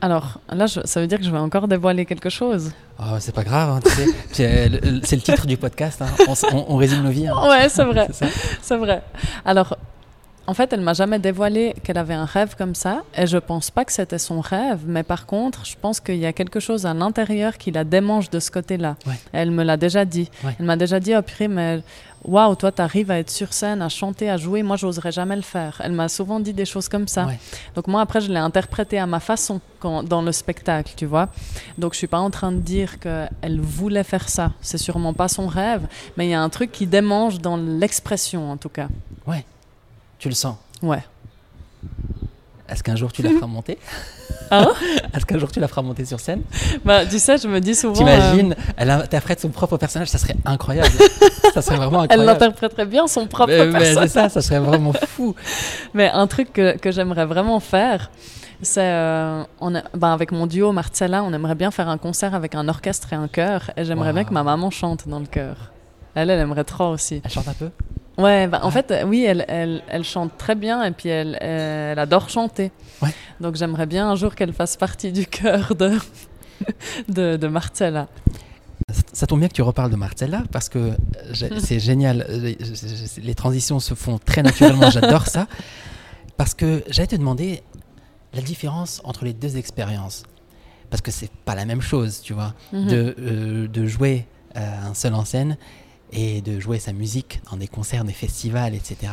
alors, 0.02 0.40
là, 0.50 0.66
je- 0.66 0.80
ça 0.84 1.00
veut 1.00 1.06
dire 1.06 1.18
que 1.18 1.24
je 1.24 1.30
vais 1.30 1.38
encore 1.38 1.66
dévoiler 1.68 2.04
quelque 2.04 2.28
chose. 2.28 2.72
Oh, 2.98 3.16
c'est 3.20 3.34
pas 3.34 3.44
grave, 3.44 3.70
hein, 3.70 3.80
tu 3.82 3.90
sais. 3.90 4.06
C'est 4.32 4.68
le, 4.68 5.00
c'est 5.04 5.16
le 5.16 5.22
titre 5.22 5.46
du 5.46 5.56
podcast. 5.56 6.02
hein. 6.02 6.08
On, 6.28 6.34
on- 6.56 6.64
on 6.74 6.76
résume 6.76 7.02
nos 7.04 7.10
vies. 7.10 7.28
hein. 7.28 7.48
Ouais, 7.48 7.68
c'est 7.70 7.84
vrai. 7.84 8.08
C'est 8.62 8.76
vrai. 8.76 9.02
Alors, 9.44 9.76
en 10.46 10.54
fait, 10.54 10.72
elle 10.72 10.80
m'a 10.80 10.94
jamais 10.94 11.18
dévoilé 11.18 11.74
qu'elle 11.84 11.98
avait 11.98 12.14
un 12.14 12.24
rêve 12.24 12.56
comme 12.56 12.74
ça, 12.74 13.02
et 13.16 13.26
je 13.26 13.38
pense 13.38 13.70
pas 13.70 13.84
que 13.84 13.92
c'était 13.92 14.18
son 14.18 14.40
rêve, 14.40 14.80
mais 14.86 15.02
par 15.02 15.26
contre, 15.26 15.64
je 15.64 15.76
pense 15.80 16.00
qu'il 16.00 16.16
y 16.16 16.26
a 16.26 16.32
quelque 16.32 16.60
chose 16.60 16.84
à 16.86 16.94
l'intérieur 16.94 17.58
qui 17.58 17.70
la 17.70 17.84
démange 17.84 18.30
de 18.30 18.40
ce 18.40 18.50
côté-là. 18.50 18.96
Ouais. 19.06 19.18
Elle 19.32 19.50
me 19.50 19.62
l'a 19.62 19.76
déjà 19.76 20.04
dit. 20.04 20.30
Ouais. 20.44 20.56
Elle 20.58 20.66
m'a 20.66 20.76
déjà 20.76 20.98
dit, 21.00 21.14
oh 21.16 21.22
purée, 21.22 21.48
mais 21.48 21.82
waouh, 22.24 22.54
toi, 22.56 22.72
t'arrives 22.72 23.10
à 23.10 23.18
être 23.18 23.30
sur 23.30 23.52
scène, 23.52 23.82
à 23.82 23.88
chanter, 23.88 24.30
à 24.30 24.36
jouer, 24.36 24.62
moi, 24.62 24.76
j'oserais 24.76 25.12
jamais 25.12 25.36
le 25.36 25.42
faire. 25.42 25.80
Elle 25.84 25.92
m'a 25.92 26.08
souvent 26.08 26.40
dit 26.40 26.52
des 26.52 26.64
choses 26.64 26.88
comme 26.88 27.08
ça. 27.08 27.26
Ouais. 27.26 27.38
Donc 27.74 27.86
moi, 27.86 28.00
après, 28.00 28.20
je 28.20 28.30
l'ai 28.30 28.38
interprété 28.38 28.98
à 28.98 29.06
ma 29.06 29.20
façon 29.20 29.60
quand, 29.80 30.02
dans 30.02 30.22
le 30.22 30.32
spectacle, 30.32 30.92
tu 30.96 31.06
vois. 31.06 31.28
Donc 31.78 31.92
je 31.92 31.98
suis 31.98 32.06
pas 32.06 32.20
en 32.20 32.30
train 32.30 32.52
de 32.52 32.60
dire 32.60 32.98
qu'elle 32.98 33.60
voulait 33.60 34.04
faire 34.04 34.28
ça. 34.28 34.52
C'est 34.60 34.78
sûrement 34.78 35.14
pas 35.14 35.28
son 35.28 35.46
rêve, 35.46 35.86
mais 36.16 36.26
il 36.26 36.30
y 36.30 36.34
a 36.34 36.42
un 36.42 36.48
truc 36.48 36.72
qui 36.72 36.86
démange 36.86 37.40
dans 37.40 37.56
l'expression, 37.56 38.50
en 38.50 38.56
tout 38.56 38.68
cas. 38.68 38.88
Tu 40.22 40.28
le 40.28 40.36
sens. 40.36 40.54
Ouais. 40.82 41.02
Est-ce 42.68 42.84
qu'un 42.84 42.94
jour 42.94 43.10
tu 43.10 43.22
la 43.22 43.30
feras 43.30 43.48
monter? 43.48 43.76
Hein 44.52 44.68
Est-ce 45.14 45.26
qu'un 45.26 45.36
jour 45.36 45.50
tu 45.50 45.58
la 45.58 45.66
feras 45.66 45.82
monter 45.82 46.04
sur 46.04 46.20
scène? 46.20 46.42
Bah, 46.84 47.04
tu 47.04 47.18
sais, 47.18 47.38
je 47.38 47.48
me 47.48 47.58
dis 47.60 47.74
souvent. 47.74 47.94
T'imagines, 47.94 48.54
elle 48.76 48.90
interprète 48.90 49.40
son 49.40 49.48
propre 49.48 49.78
personnage, 49.78 50.06
ça 50.06 50.18
serait 50.18 50.36
incroyable. 50.44 50.92
ça 51.54 51.60
serait 51.60 51.74
vraiment 51.74 52.02
euh, 52.02 52.06
elle 52.08 52.20
incroyable. 52.20 52.38
l'interpréterait 52.40 52.86
bien 52.86 53.08
son 53.08 53.26
propre 53.26 53.48
Mais- 53.52 53.66
mais 53.66 53.72
personnage. 53.80 54.08
c'est 54.10 54.14
ça, 54.14 54.28
ça 54.28 54.42
serait 54.42 54.60
vraiment 54.60 54.92
fou. 54.92 55.34
Mais 55.94 56.08
un 56.08 56.28
truc 56.28 56.52
que, 56.52 56.78
que 56.78 56.92
j'aimerais 56.92 57.26
vraiment 57.26 57.58
faire, 57.58 58.12
c'est 58.62 58.80
euh, 58.80 59.42
ben, 59.60 60.12
avec 60.12 60.30
mon 60.30 60.46
duo 60.46 60.70
Marcella, 60.70 61.24
on 61.24 61.32
aimerait 61.32 61.56
bien 61.56 61.72
faire 61.72 61.88
un 61.88 61.98
concert 61.98 62.32
avec 62.32 62.54
un 62.54 62.68
orchestre 62.68 63.12
et 63.12 63.16
un 63.16 63.26
chœur. 63.26 63.72
Et 63.76 63.84
j'aimerais 63.84 64.12
bien 64.12 64.22
que 64.22 64.32
ma 64.32 64.44
maman 64.44 64.70
chante 64.70 65.08
dans 65.08 65.18
le 65.18 65.26
chœur. 65.26 65.72
Elle, 66.14 66.30
elle 66.30 66.38
aimerait 66.38 66.62
trop 66.62 66.90
aussi. 66.90 67.20
Elle 67.24 67.30
chante 67.32 67.48
un 67.48 67.54
peu? 67.54 67.70
Ouais, 68.18 68.46
bah, 68.46 68.60
en 68.62 68.70
fait, 68.70 68.90
euh, 68.90 69.04
oui, 69.04 69.24
elle, 69.24 69.44
elle, 69.48 69.82
elle, 69.88 70.04
chante 70.04 70.36
très 70.36 70.54
bien 70.54 70.84
et 70.84 70.90
puis 70.90 71.08
elle, 71.08 71.38
elle 71.40 71.98
adore 71.98 72.28
chanter. 72.28 72.70
Ouais. 73.00 73.08
Donc 73.40 73.56
j'aimerais 73.56 73.86
bien 73.86 74.10
un 74.10 74.16
jour 74.16 74.34
qu'elle 74.34 74.52
fasse 74.52 74.76
partie 74.76 75.12
du 75.12 75.26
chœur 75.26 75.74
de, 75.74 75.98
de, 77.08 77.36
de 77.36 77.46
Marcella. 77.48 78.08
Ça 79.12 79.26
tombe 79.26 79.38
bien 79.38 79.48
que 79.48 79.54
tu 79.54 79.62
reparles 79.62 79.90
de 79.90 79.96
Marcella 79.96 80.42
parce 80.52 80.68
que 80.68 80.92
c'est 81.58 81.80
génial. 81.80 82.26
Les 83.22 83.34
transitions 83.34 83.80
se 83.80 83.94
font 83.94 84.18
très 84.18 84.42
naturellement. 84.42 84.90
J'adore 84.90 85.26
ça. 85.26 85.46
Parce 86.36 86.54
que 86.54 86.82
j'allais 86.88 87.06
te 87.06 87.16
demander 87.16 87.62
la 88.34 88.42
différence 88.42 89.00
entre 89.04 89.24
les 89.24 89.32
deux 89.32 89.56
expériences. 89.56 90.24
Parce 90.90 91.00
que 91.00 91.10
c'est 91.10 91.30
pas 91.46 91.54
la 91.54 91.64
même 91.64 91.80
chose, 91.80 92.20
tu 92.22 92.34
vois, 92.34 92.54
Mhm. 92.72 92.86
de, 92.88 93.14
euh, 93.18 93.68
de 93.68 93.86
jouer 93.86 94.26
euh, 94.56 94.90
un 94.90 94.92
seul 94.94 95.14
en 95.14 95.24
scène 95.24 95.56
et 96.12 96.40
de 96.40 96.60
jouer 96.60 96.78
sa 96.78 96.92
musique 96.92 97.40
dans 97.50 97.56
des 97.56 97.68
concerts, 97.68 98.04
des 98.04 98.12
festivals, 98.12 98.74
etc. 98.74 99.12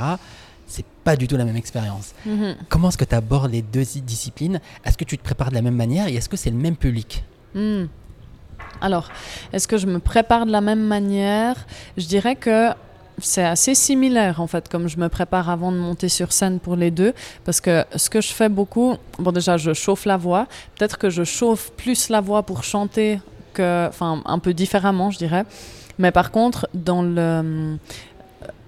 C'est 0.68 0.86
pas 1.04 1.16
du 1.16 1.28
tout 1.28 1.38
la 1.38 1.46
même 1.46 1.56
expérience. 1.56 2.14
Mhm. 2.26 2.56
Comment 2.70 2.90
est-ce 2.90 2.98
que 2.98 3.06
tu 3.06 3.16
abordes 3.16 3.52
les 3.52 3.62
deux 3.62 3.84
disciplines? 3.84 4.60
Est-ce 4.86 4.98
que 4.98 5.06
tu 5.06 5.18
te 5.18 5.24
prépares 5.24 5.50
de 5.50 5.56
la 5.56 5.62
même 5.62 5.76
manière 5.76 6.08
et 6.08 6.16
est-ce 6.16 6.30
que 6.30 6.38
c'est 6.38 6.52
le 6.52 6.58
même 6.58 6.76
public? 6.76 7.24
Hmm. 7.56 7.86
Alors, 8.82 9.10
est-ce 9.52 9.68
que 9.68 9.78
je 9.78 9.88
me 9.88 10.00
prépare 10.00 10.46
de 10.46 10.52
la 10.52 10.62
même 10.62 10.86
manière? 10.86 11.56
Je 11.98 12.06
dirais 12.06 12.36
que 12.36 12.70
c'est 13.22 13.44
assez 13.44 13.76
similaire 13.76 14.40
en 14.42 14.48
fait, 14.48 14.70
comme 14.70 14.88
je 14.88 14.98
me 14.98 15.10
prépare 15.10 15.50
avant 15.50 15.72
de 15.72 15.78
monter 15.78 16.10
sur 16.10 16.32
scène 16.32 16.60
pour 16.60 16.76
les 16.76 16.92
deux, 16.92 17.14
parce 17.44 17.62
que 17.62 17.84
ce 17.96 18.10
que 18.10 18.22
je 18.22 18.32
fais 18.32 18.50
beaucoup, 18.50 18.96
bon 19.18 19.32
déjà 19.32 19.58
je 19.58 19.74
chauffe 19.74 20.06
la 20.06 20.18
voix, 20.18 20.48
peut-être 20.76 20.98
que 20.98 21.10
je 21.10 21.24
chauffe 21.24 21.72
plus 21.72 22.10
la 22.10 22.22
voix 22.22 22.44
pour 22.44 22.64
chanter 22.64 23.20
que, 23.54 23.88
enfin 23.88 24.22
un 24.26 24.40
peu 24.40 24.54
différemment 24.54 25.12
je 25.12 25.18
dirais, 25.18 25.44
mais 26.00 26.12
par 26.12 26.32
contre 26.32 26.68
dans 26.74 27.04
le 27.04 27.78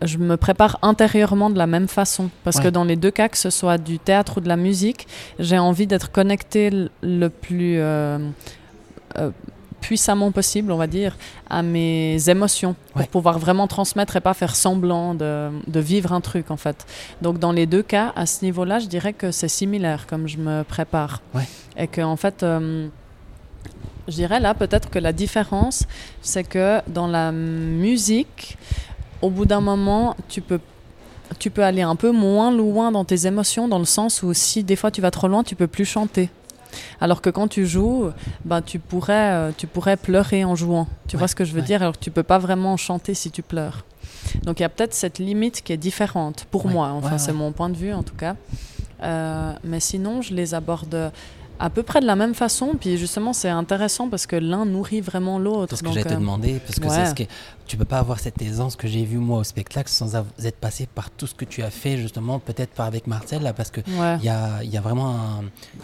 je 0.03 0.17
me 0.17 0.35
prépare 0.35 0.77
intérieurement 0.81 1.49
de 1.49 1.57
la 1.57 1.67
même 1.67 1.87
façon. 1.87 2.29
Parce 2.43 2.57
Ouais. 2.57 2.63
que 2.63 2.67
dans 2.69 2.83
les 2.83 2.95
deux 2.97 3.11
cas, 3.11 3.29
que 3.29 3.37
ce 3.37 3.49
soit 3.49 3.77
du 3.77 3.99
théâtre 3.99 4.37
ou 4.37 4.41
de 4.41 4.47
la 4.49 4.57
musique, 4.57 5.07
j'ai 5.39 5.57
envie 5.59 5.87
d'être 5.87 6.11
connecté 6.11 6.67
l- 6.67 6.89
le 7.03 7.29
plus 7.29 7.75
euh, 7.79 8.17
euh, 9.17 9.29
puissamment 9.79 10.31
possible, 10.31 10.71
on 10.71 10.77
va 10.77 10.87
dire, 10.87 11.15
à 11.49 11.61
mes 11.63 12.29
émotions. 12.29 12.75
Pour 12.93 13.07
pouvoir 13.07 13.39
vraiment 13.39 13.67
transmettre 13.67 14.15
et 14.17 14.21
pas 14.21 14.33
faire 14.33 14.55
semblant 14.55 15.13
de, 15.15 15.49
de 15.67 15.79
vivre 15.79 16.11
un 16.13 16.21
truc, 16.21 16.51
en 16.51 16.57
fait. 16.57 16.85
Donc 17.21 17.39
dans 17.39 17.51
les 17.51 17.65
deux 17.65 17.83
cas, 17.83 18.11
à 18.15 18.25
ce 18.25 18.43
niveau-là, 18.43 18.79
je 18.79 18.87
dirais 18.87 19.13
que 19.13 19.31
c'est 19.31 19.47
similaire 19.47 20.05
comme 20.07 20.27
je 20.27 20.37
me 20.37 20.63
prépare. 20.63 21.21
Ouais. 21.33 21.47
Et 21.77 21.87
que, 21.87 22.01
en 22.01 22.17
fait... 22.17 22.43
euh, 22.43 22.87
je 24.11 24.15
dirais 24.15 24.39
là 24.39 24.53
peut-être 24.53 24.89
que 24.89 24.99
la 24.99 25.13
différence, 25.13 25.85
c'est 26.21 26.43
que 26.43 26.81
dans 26.87 27.07
la 27.07 27.31
musique, 27.31 28.57
au 29.21 29.29
bout 29.29 29.45
d'un 29.45 29.61
moment, 29.61 30.15
tu 30.29 30.41
peux, 30.41 30.59
tu 31.39 31.49
peux 31.49 31.63
aller 31.63 31.81
un 31.81 31.95
peu 31.95 32.11
moins 32.11 32.51
loin 32.51 32.91
dans 32.91 33.05
tes 33.05 33.25
émotions, 33.27 33.67
dans 33.67 33.79
le 33.79 33.85
sens 33.85 34.21
où 34.23 34.33
si 34.33 34.63
des 34.63 34.75
fois 34.75 34.91
tu 34.91 35.01
vas 35.01 35.11
trop 35.11 35.27
loin, 35.27 35.43
tu 35.43 35.55
peux 35.55 35.67
plus 35.67 35.85
chanter. 35.85 36.29
Alors 37.01 37.21
que 37.21 37.29
quand 37.29 37.47
tu 37.49 37.65
joues, 37.65 38.09
bah, 38.45 38.61
tu, 38.61 38.79
pourrais, 38.79 39.31
euh, 39.33 39.51
tu 39.57 39.67
pourrais 39.67 39.97
pleurer 39.97 40.45
en 40.45 40.55
jouant. 40.55 40.87
Tu 41.07 41.15
Ouais, 41.15 41.19
vois 41.19 41.27
ce 41.27 41.35
que 41.35 41.43
je 41.43 41.51
veux 41.53 41.59
ouais. 41.59 41.65
dire? 41.65 41.81
Alors 41.81 41.93
que 41.97 42.03
tu 42.03 42.11
peux 42.11 42.23
pas 42.23 42.37
vraiment 42.39 42.77
chanter 42.77 43.13
si 43.13 43.29
tu 43.29 43.41
pleures. 43.41 43.83
Donc 44.43 44.59
il 44.59 44.63
y 44.63 44.65
a 44.65 44.69
peut-être 44.69 44.93
cette 44.93 45.19
limite 45.19 45.63
qui 45.63 45.73
est 45.73 45.77
différente 45.77 46.45
pour 46.49 46.65
Ouais, 46.67 46.71
moi. 46.73 46.91
Enfin, 46.93 47.17
c'est 47.17 47.33
mon 47.33 47.51
point 47.51 47.69
de 47.69 47.75
vue 47.75 47.91
en 47.93 48.03
tout 48.03 48.15
cas. 48.15 48.35
Euh, 49.03 49.53
mais 49.63 49.79
sinon, 49.81 50.21
je 50.21 50.33
les 50.33 50.53
aborde 50.53 51.11
à 51.61 51.69
peu 51.69 51.83
près 51.83 52.01
de 52.01 52.05
la 52.05 52.15
même 52.15 52.33
façon. 52.33 52.71
Puis 52.79 52.97
justement, 52.97 53.33
c'est 53.33 53.49
intéressant 53.49 54.09
parce 54.09 54.25
que 54.25 54.35
l'un 54.35 54.65
nourrit 54.65 55.01
vraiment 55.01 55.39
l'autre. 55.39 55.67
C'est 55.69 55.75
ce 55.77 55.83
que 55.83 55.89
j'allais 55.89 56.03
te 56.03 56.09
euh, 56.13 56.17
demander, 56.17 56.59
parce 56.65 56.79
que 56.79 56.87
ouais. 56.87 57.05
ce 57.05 57.13
que 57.13 57.23
tu 57.67 57.77
peux 57.77 57.85
pas 57.85 57.99
avoir 57.99 58.19
cette 58.19 58.41
aisance 58.41 58.75
que 58.75 58.87
j'ai 58.87 59.05
vue 59.05 59.17
moi 59.19 59.39
au 59.39 59.43
spectacle 59.45 59.89
sans 59.89 60.15
être 60.15 60.57
passé 60.57 60.87
par 60.93 61.09
tout 61.09 61.25
ce 61.27 61.33
que 61.33 61.45
tu 61.45 61.63
as 61.63 61.69
fait 61.69 61.97
justement, 61.97 62.39
peut-être 62.39 62.71
pas 62.71 62.85
avec 62.85 63.07
Marcel 63.07 63.43
là, 63.43 63.53
parce 63.53 63.71
que 63.71 63.79
ouais. 63.81 64.17
il 64.19 64.25
y 64.25 64.29
a, 64.29 64.61
y 64.63 64.75
a 64.75 64.81
vraiment, 64.81 65.09
un- 65.15 65.43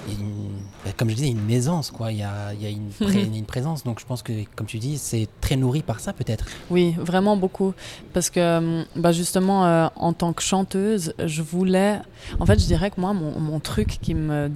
une- 0.09 0.49
bah, 0.83 0.91
comme 0.97 1.09
je 1.09 1.15
disais, 1.15 1.29
une 1.29 1.49
aisance 1.49 1.91
quoi. 1.91 2.11
Il 2.11 2.17
y 2.17 2.23
a, 2.23 2.53
il 2.53 2.61
y 2.61 2.65
a 2.65 2.69
une, 2.69 2.89
pré- 2.89 3.23
une 3.37 3.45
présence, 3.45 3.83
donc 3.85 3.99
je 4.01 4.05
pense 4.05 4.21
que 4.21 4.33
comme 4.55 4.67
tu 4.67 4.79
dis, 4.79 4.97
c'est 4.97 5.29
très 5.39 5.55
nourri 5.55 5.81
par 5.81 5.99
ça 6.01 6.11
peut-être. 6.11 6.45
Oui, 6.69 6.95
vraiment 6.99 7.37
beaucoup. 7.37 7.73
Parce 8.13 8.29
que 8.29 8.57
hum, 8.57 8.85
bah 8.95 9.11
justement, 9.13 9.65
euh, 9.65 9.87
en 9.95 10.11
tant 10.13 10.33
que 10.33 10.41
chanteuse, 10.41 11.13
je 11.23 11.41
voulais... 11.41 11.99
En 12.39 12.45
fait, 12.45 12.59
je 12.59 12.65
dirais 12.65 12.89
que 12.91 12.99
moi, 12.99 13.13
mon, 13.13 13.39
mon 13.39 13.59
truc 13.59 13.99
qui 14.01 14.13
me 14.13 14.49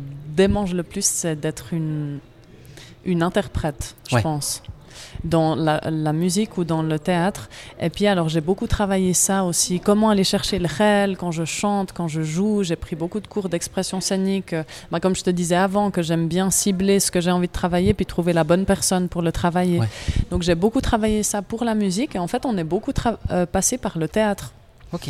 démange 0.48 0.74
le 0.74 0.84
plus, 0.84 1.06
c'est 1.06 1.38
d'être 1.40 1.68
une, 1.74 2.20
une 3.06 3.22
interprète, 3.30 3.96
je 4.10 4.16
Ouais. 4.16 4.22
pense. 4.22 4.62
Dans 5.24 5.56
la, 5.56 5.80
la 5.90 6.14
musique 6.14 6.58
ou 6.58 6.64
dans 6.64 6.84
le 6.84 6.98
théâtre. 7.00 7.44
Et 7.80 7.90
puis, 7.90 8.06
alors, 8.08 8.28
j'ai 8.34 8.42
beaucoup 8.50 8.68
travaillé 8.68 9.14
ça 9.14 9.44
aussi. 9.50 9.80
Comment 9.80 10.10
aller 10.10 10.24
chercher 10.24 10.58
le 10.60 10.68
réel 10.68 11.16
quand 11.18 11.32
je 11.32 11.46
chante, 11.46 11.90
quand 11.98 12.08
je 12.08 12.22
joue. 12.24 12.64
J'ai 12.64 12.76
pris 12.76 12.96
beaucoup 12.96 13.20
de 13.20 13.28
cours 13.28 13.48
d'expression 13.50 14.00
scénique. 14.02 14.54
Bah, 14.92 15.00
comme 15.00 15.16
je 15.16 15.24
te 15.24 15.30
disais 15.42 15.56
avant, 15.70 15.92
que 15.92 16.02
j'aime 16.02 16.28
bien 16.28 16.50
cibler 16.52 17.00
ce 17.00 17.10
que 17.12 17.22
j'ai 17.22 17.32
envie 17.32 17.48
de 17.48 17.58
travailler, 17.64 17.94
puis 17.94 18.06
trouver 18.06 18.34
la 18.34 18.44
bonne 18.44 18.66
personne 18.66 19.06
pour 19.10 19.22
le 19.22 19.32
travailler. 19.32 19.80
Ouais. 19.80 19.90
Donc 20.32 20.42
j'ai 20.44 20.56
beaucoup 20.56 20.82
travaillé 20.82 21.24
ça 21.24 21.42
pour 21.42 21.64
la 21.70 21.76
musique 21.76 22.16
et 22.16 22.20
en 22.20 22.28
fait 22.28 22.44
on 22.46 22.56
est 22.58 22.64
beaucoup 22.74 22.94
euh, 23.32 23.46
passé 23.46 23.78
par 23.78 23.98
le 23.98 24.08
théâtre. 24.08 24.46
Ok. 24.92 25.08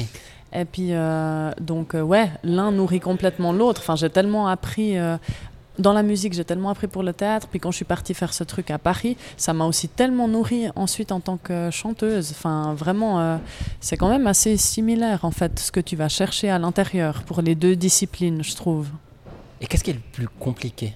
Et 0.53 0.65
puis 0.65 0.89
euh, 0.91 1.51
donc 1.61 1.95
euh, 1.95 2.01
ouais, 2.01 2.29
l'un 2.43 2.71
nourrit 2.71 2.99
complètement 2.99 3.53
l'autre. 3.53 3.81
Enfin 3.83 3.95
j'ai 3.95 4.09
tellement 4.09 4.47
appris 4.47 4.97
euh, 4.97 5.17
dans 5.79 5.93
la 5.93 6.03
musique, 6.03 6.33
j'ai 6.33 6.43
tellement 6.43 6.69
appris 6.69 6.87
pour 6.87 7.03
le 7.03 7.13
théâtre. 7.13 7.47
Puis 7.49 7.59
quand 7.59 7.71
je 7.71 7.77
suis 7.77 7.85
partie 7.85 8.13
faire 8.13 8.33
ce 8.33 8.43
truc 8.43 8.69
à 8.69 8.77
Paris, 8.77 9.15
ça 9.37 9.53
m'a 9.53 9.65
aussi 9.65 9.87
tellement 9.87 10.27
nourri 10.27 10.67
ensuite 10.75 11.11
en 11.13 11.21
tant 11.21 11.37
que 11.37 11.69
chanteuse. 11.71 12.31
Enfin 12.31 12.73
vraiment, 12.73 13.19
euh, 13.21 13.37
c'est 13.79 13.95
quand 13.95 14.09
même 14.09 14.27
assez 14.27 14.57
similaire 14.57 15.23
en 15.23 15.31
fait 15.31 15.57
ce 15.59 15.71
que 15.71 15.79
tu 15.79 15.95
vas 15.95 16.09
chercher 16.09 16.49
à 16.49 16.59
l'intérieur 16.59 17.23
pour 17.23 17.41
les 17.41 17.55
deux 17.55 17.75
disciplines, 17.77 18.43
je 18.43 18.53
trouve. 18.55 18.87
Et 19.61 19.67
qu'est-ce 19.67 19.83
qui 19.83 19.91
est 19.91 19.93
le 19.93 19.99
plus 20.11 20.27
compliqué? 20.27 20.95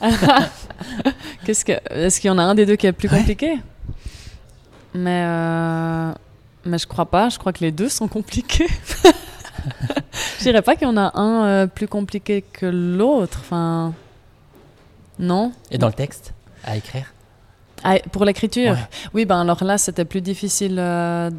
Qu'est-ce 1.44 1.64
que 1.64 1.72
est-ce 1.90 2.20
qu'il 2.20 2.28
y 2.28 2.30
en 2.30 2.38
a 2.38 2.42
un 2.42 2.54
des 2.54 2.66
deux 2.66 2.76
qui 2.76 2.86
est 2.86 2.92
plus 2.92 3.08
Ouais. 3.08 3.18
compliqué? 3.18 3.58
Mais 4.94 5.24
mais 6.66 6.78
je 6.78 6.86
crois 6.86 7.06
pas. 7.06 7.28
Je 7.28 7.38
crois 7.38 7.52
que 7.52 7.60
les 7.60 7.72
deux 7.72 7.88
sont 7.88 8.08
compliqués. 8.08 8.66
je 10.38 10.42
dirais 10.44 10.62
pas 10.62 10.76
qu'il 10.76 10.86
y 10.86 10.90
en 10.90 10.96
a 10.96 11.18
un 11.18 11.44
euh, 11.46 11.66
plus 11.66 11.88
compliqué 11.88 12.42
que 12.42 12.66
l'autre. 12.66 13.38
Enfin, 13.40 13.92
non. 15.18 15.52
Et 15.70 15.78
dans 15.78 15.86
le 15.88 15.92
texte 15.92 16.32
à 16.64 16.76
écrire? 16.76 17.12
Ah, 17.82 17.96
pour 18.12 18.24
l'écriture, 18.24 18.72
Ouais. 18.72 18.78
oui. 19.12 19.24
Ben 19.26 19.40
alors 19.40 19.62
là, 19.64 19.78
c'était 19.78 20.04
plus 20.04 20.20
difficile. 20.20 20.76
euh, 20.78 21.30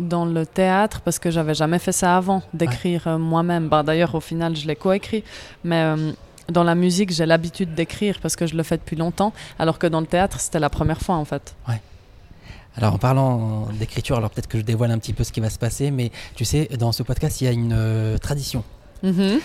dans 0.00 0.24
le 0.24 0.44
théâtre 0.44 1.02
parce 1.02 1.20
que 1.20 1.30
j'avais 1.30 1.54
jamais 1.54 1.78
fait 1.78 1.92
ça 1.92 2.16
avant 2.16 2.42
d'écrire 2.52 3.06
euh, 3.06 3.16
moi-même. 3.16 3.68
Ben, 3.68 3.84
D'ailleurs, 3.84 4.12
au 4.16 4.20
final, 4.20 4.56
je 4.56 4.66
l'ai 4.66 4.74
coécrit, 4.74 5.22
mais 5.62 5.94
dans 6.50 6.64
la 6.64 6.74
musique, 6.74 7.12
j'ai 7.12 7.26
l'habitude 7.26 7.76
d'écrire 7.76 8.18
parce 8.20 8.34
que 8.34 8.44
je 8.48 8.56
le 8.56 8.64
fais 8.64 8.76
depuis 8.76 8.96
longtemps, 8.96 9.32
alors 9.56 9.78
que 9.78 9.86
dans 9.86 10.00
le 10.00 10.06
théâtre, 10.08 10.40
c'était 10.40 10.58
la 10.58 10.68
première 10.68 11.00
fois 11.00 11.14
en 11.14 11.24
fait. 11.24 11.54
Alors 12.76 12.94
en 12.94 12.98
parlant 12.98 13.68
d'écriture, 13.78 14.16
alors 14.16 14.30
peut-être 14.30 14.48
que 14.48 14.58
je 14.58 14.64
dévoile 14.64 14.90
un 14.90 14.98
petit 14.98 15.12
peu 15.12 15.22
ce 15.22 15.32
qui 15.32 15.40
va 15.40 15.50
se 15.50 15.58
passer, 15.58 15.90
mais 15.90 16.10
tu 16.34 16.44
sais, 16.44 16.68
dans 16.78 16.92
ce 16.92 17.02
podcast, 17.02 17.40
il 17.40 17.44
y 17.44 17.48
a 17.48 17.52
une 17.52 17.72
euh, 17.72 18.18
tradition 18.18 18.64
Mhm. 19.04 19.40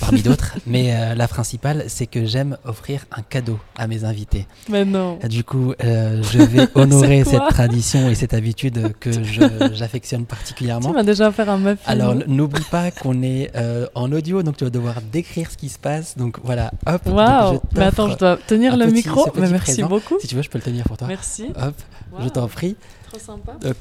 parmi 0.00 0.22
d'autres, 0.26 0.56
mais 0.66 0.92
euh, 0.94 1.14
la 1.14 1.28
principale, 1.28 1.84
c'est 1.86 2.06
que 2.08 2.24
j'aime 2.26 2.56
offrir 2.64 3.06
un 3.16 3.22
cadeau 3.22 3.58
à 3.76 3.86
mes 3.86 4.02
invités. 4.04 4.46
Mais 4.68 4.84
non. 4.84 5.18
Du 5.28 5.44
coup, 5.44 5.72
euh, 5.84 6.20
je 6.22 6.38
vais 6.38 6.66
honorer 6.74 7.22
cette 7.24 7.48
tradition 7.50 8.08
et 8.10 8.14
cette 8.16 8.34
habitude 8.34 8.92
que 8.98 9.10
j'affectionne 9.72 10.22
Tu 10.22 10.26
particulièrement. 10.26 10.92
m'as 10.92 11.04
déjà 11.04 11.30
fait 11.30 11.48
un 11.48 11.58
muffin. 11.58 11.76
Alors 11.86 12.14
n'oublie 12.26 12.64
pas 12.70 12.90
qu'on 12.90 13.22
est 13.22 13.50
euh, 13.54 13.86
en 13.94 14.10
audio, 14.10 14.42
donc 14.42 14.56
tu 14.56 14.64
vas 14.64 14.70
devoir 14.70 14.96
décrire 15.00 15.48
ce 15.50 15.56
qui 15.56 15.68
se 15.68 15.78
passe. 15.78 16.16
Donc 16.18 16.38
voilà, 16.42 16.72
hop. 16.86 17.02
Waouh. 17.06 17.60
Mais 17.76 17.84
attends, 17.84 18.10
je 18.10 18.16
dois 18.16 18.36
tenir 18.46 18.76
le 18.76 18.86
petit- 18.86 18.94
micro. 18.94 19.26
Mais 19.36 19.48
merci 19.48 19.74
présent. 19.74 19.88
beaucoup. 19.88 20.18
Si 20.20 20.26
tu 20.26 20.34
veux, 20.34 20.42
je 20.42 20.50
peux 20.50 20.58
le 20.58 20.64
tenir 20.64 20.84
pour 20.84 20.96
toi. 20.96 21.06
Merci. 21.06 21.46
Hop, 21.56 21.74
je 22.20 22.28
t'en 22.30 22.48
prie. 22.48 22.74
Trop 23.08 23.20
sympa. 23.20 23.52
Donc, 23.60 23.76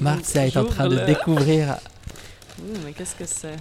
Marcia 0.00 0.44
est 0.46 0.56
en 0.56 0.64
train 0.64 0.88
de 0.88 0.96
découvrir. 1.06 1.76
Ouh, 2.58 2.62
mais 2.84 2.92
qu'est-ce 2.92 3.14
que 3.14 3.24
c'est? 3.26 3.56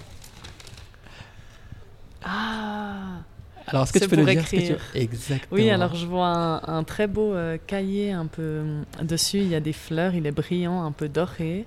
Ah. 2.25 3.21
Alors, 3.67 3.83
est-ce 3.83 3.93
que 3.93 3.99
tu 3.99 4.07
peux 4.07 4.15
nous 4.15 4.25
dire? 4.25 4.41
Ce 4.45 4.51
que 4.51 4.55
tu 4.57 4.61
écrire. 4.63 4.79
Exactement. 4.93 5.47
Oui, 5.51 5.69
alors 5.69 5.95
je 5.95 6.05
vois 6.05 6.27
un, 6.27 6.61
un 6.79 6.83
très 6.83 7.07
beau 7.07 7.33
euh, 7.33 7.57
cahier 7.65 8.11
un 8.11 8.27
peu 8.27 8.41
euh, 8.41 8.83
dessus. 9.01 9.39
Il 9.39 9.47
y 9.47 9.55
a 9.55 9.59
des 9.59 9.73
fleurs, 9.73 10.13
il 10.13 10.25
est 10.27 10.31
brillant, 10.31 10.83
un 10.83 10.91
peu 10.91 11.09
doré. 11.09 11.65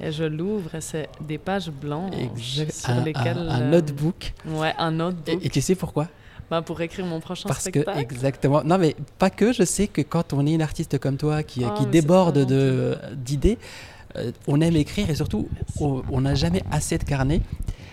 Et 0.00 0.12
je 0.12 0.24
l'ouvre 0.24 0.74
et 0.76 0.80
c'est 0.80 1.08
des 1.20 1.38
pages 1.38 1.70
blanches 1.70 2.14
Exact- 2.16 2.72
sur 2.72 2.90
un, 2.90 3.04
lesquelles. 3.04 3.38
un- 3.38 3.48
un 3.50 3.60
euh, 3.62 3.70
notebook. 3.70 4.32
Ouais, 4.46 4.72
un 4.78 4.92
notebook. 4.92 5.44
et 5.44 5.48
tu 5.50 5.60
sais 5.60 5.74
pourquoi? 5.74 6.08
Bah, 6.50 6.62
pour 6.62 6.80
écrire 6.80 7.04
mon 7.04 7.20
prochain 7.20 7.46
Parce 7.48 7.64
que 7.64 7.82
spectacle. 7.82 7.98
exactement. 8.00 8.62
Non, 8.64 8.78
mais 8.78 8.96
pas 9.18 9.28
que. 9.30 9.52
Je 9.52 9.64
sais 9.64 9.86
que 9.86 10.00
quand 10.02 10.32
on 10.32 10.46
est 10.46 10.52
une 10.54 10.62
artiste 10.62 10.98
comme 10.98 11.16
toi 11.18 11.42
qui, 11.42 11.62
Ah, 11.64 11.74
qui 11.76 11.86
déborde 11.86 12.38
d'idées, 13.16 13.58
euh, 14.16 14.32
on 14.46 14.60
aime 14.60 14.76
écrire 14.76 15.10
et 15.10 15.14
surtout 15.14 15.48
on 15.80 16.20
n'a 16.20 16.34
jamais 16.34 16.62
assez 16.72 16.96
de 16.98 17.04
carnets. 17.04 17.42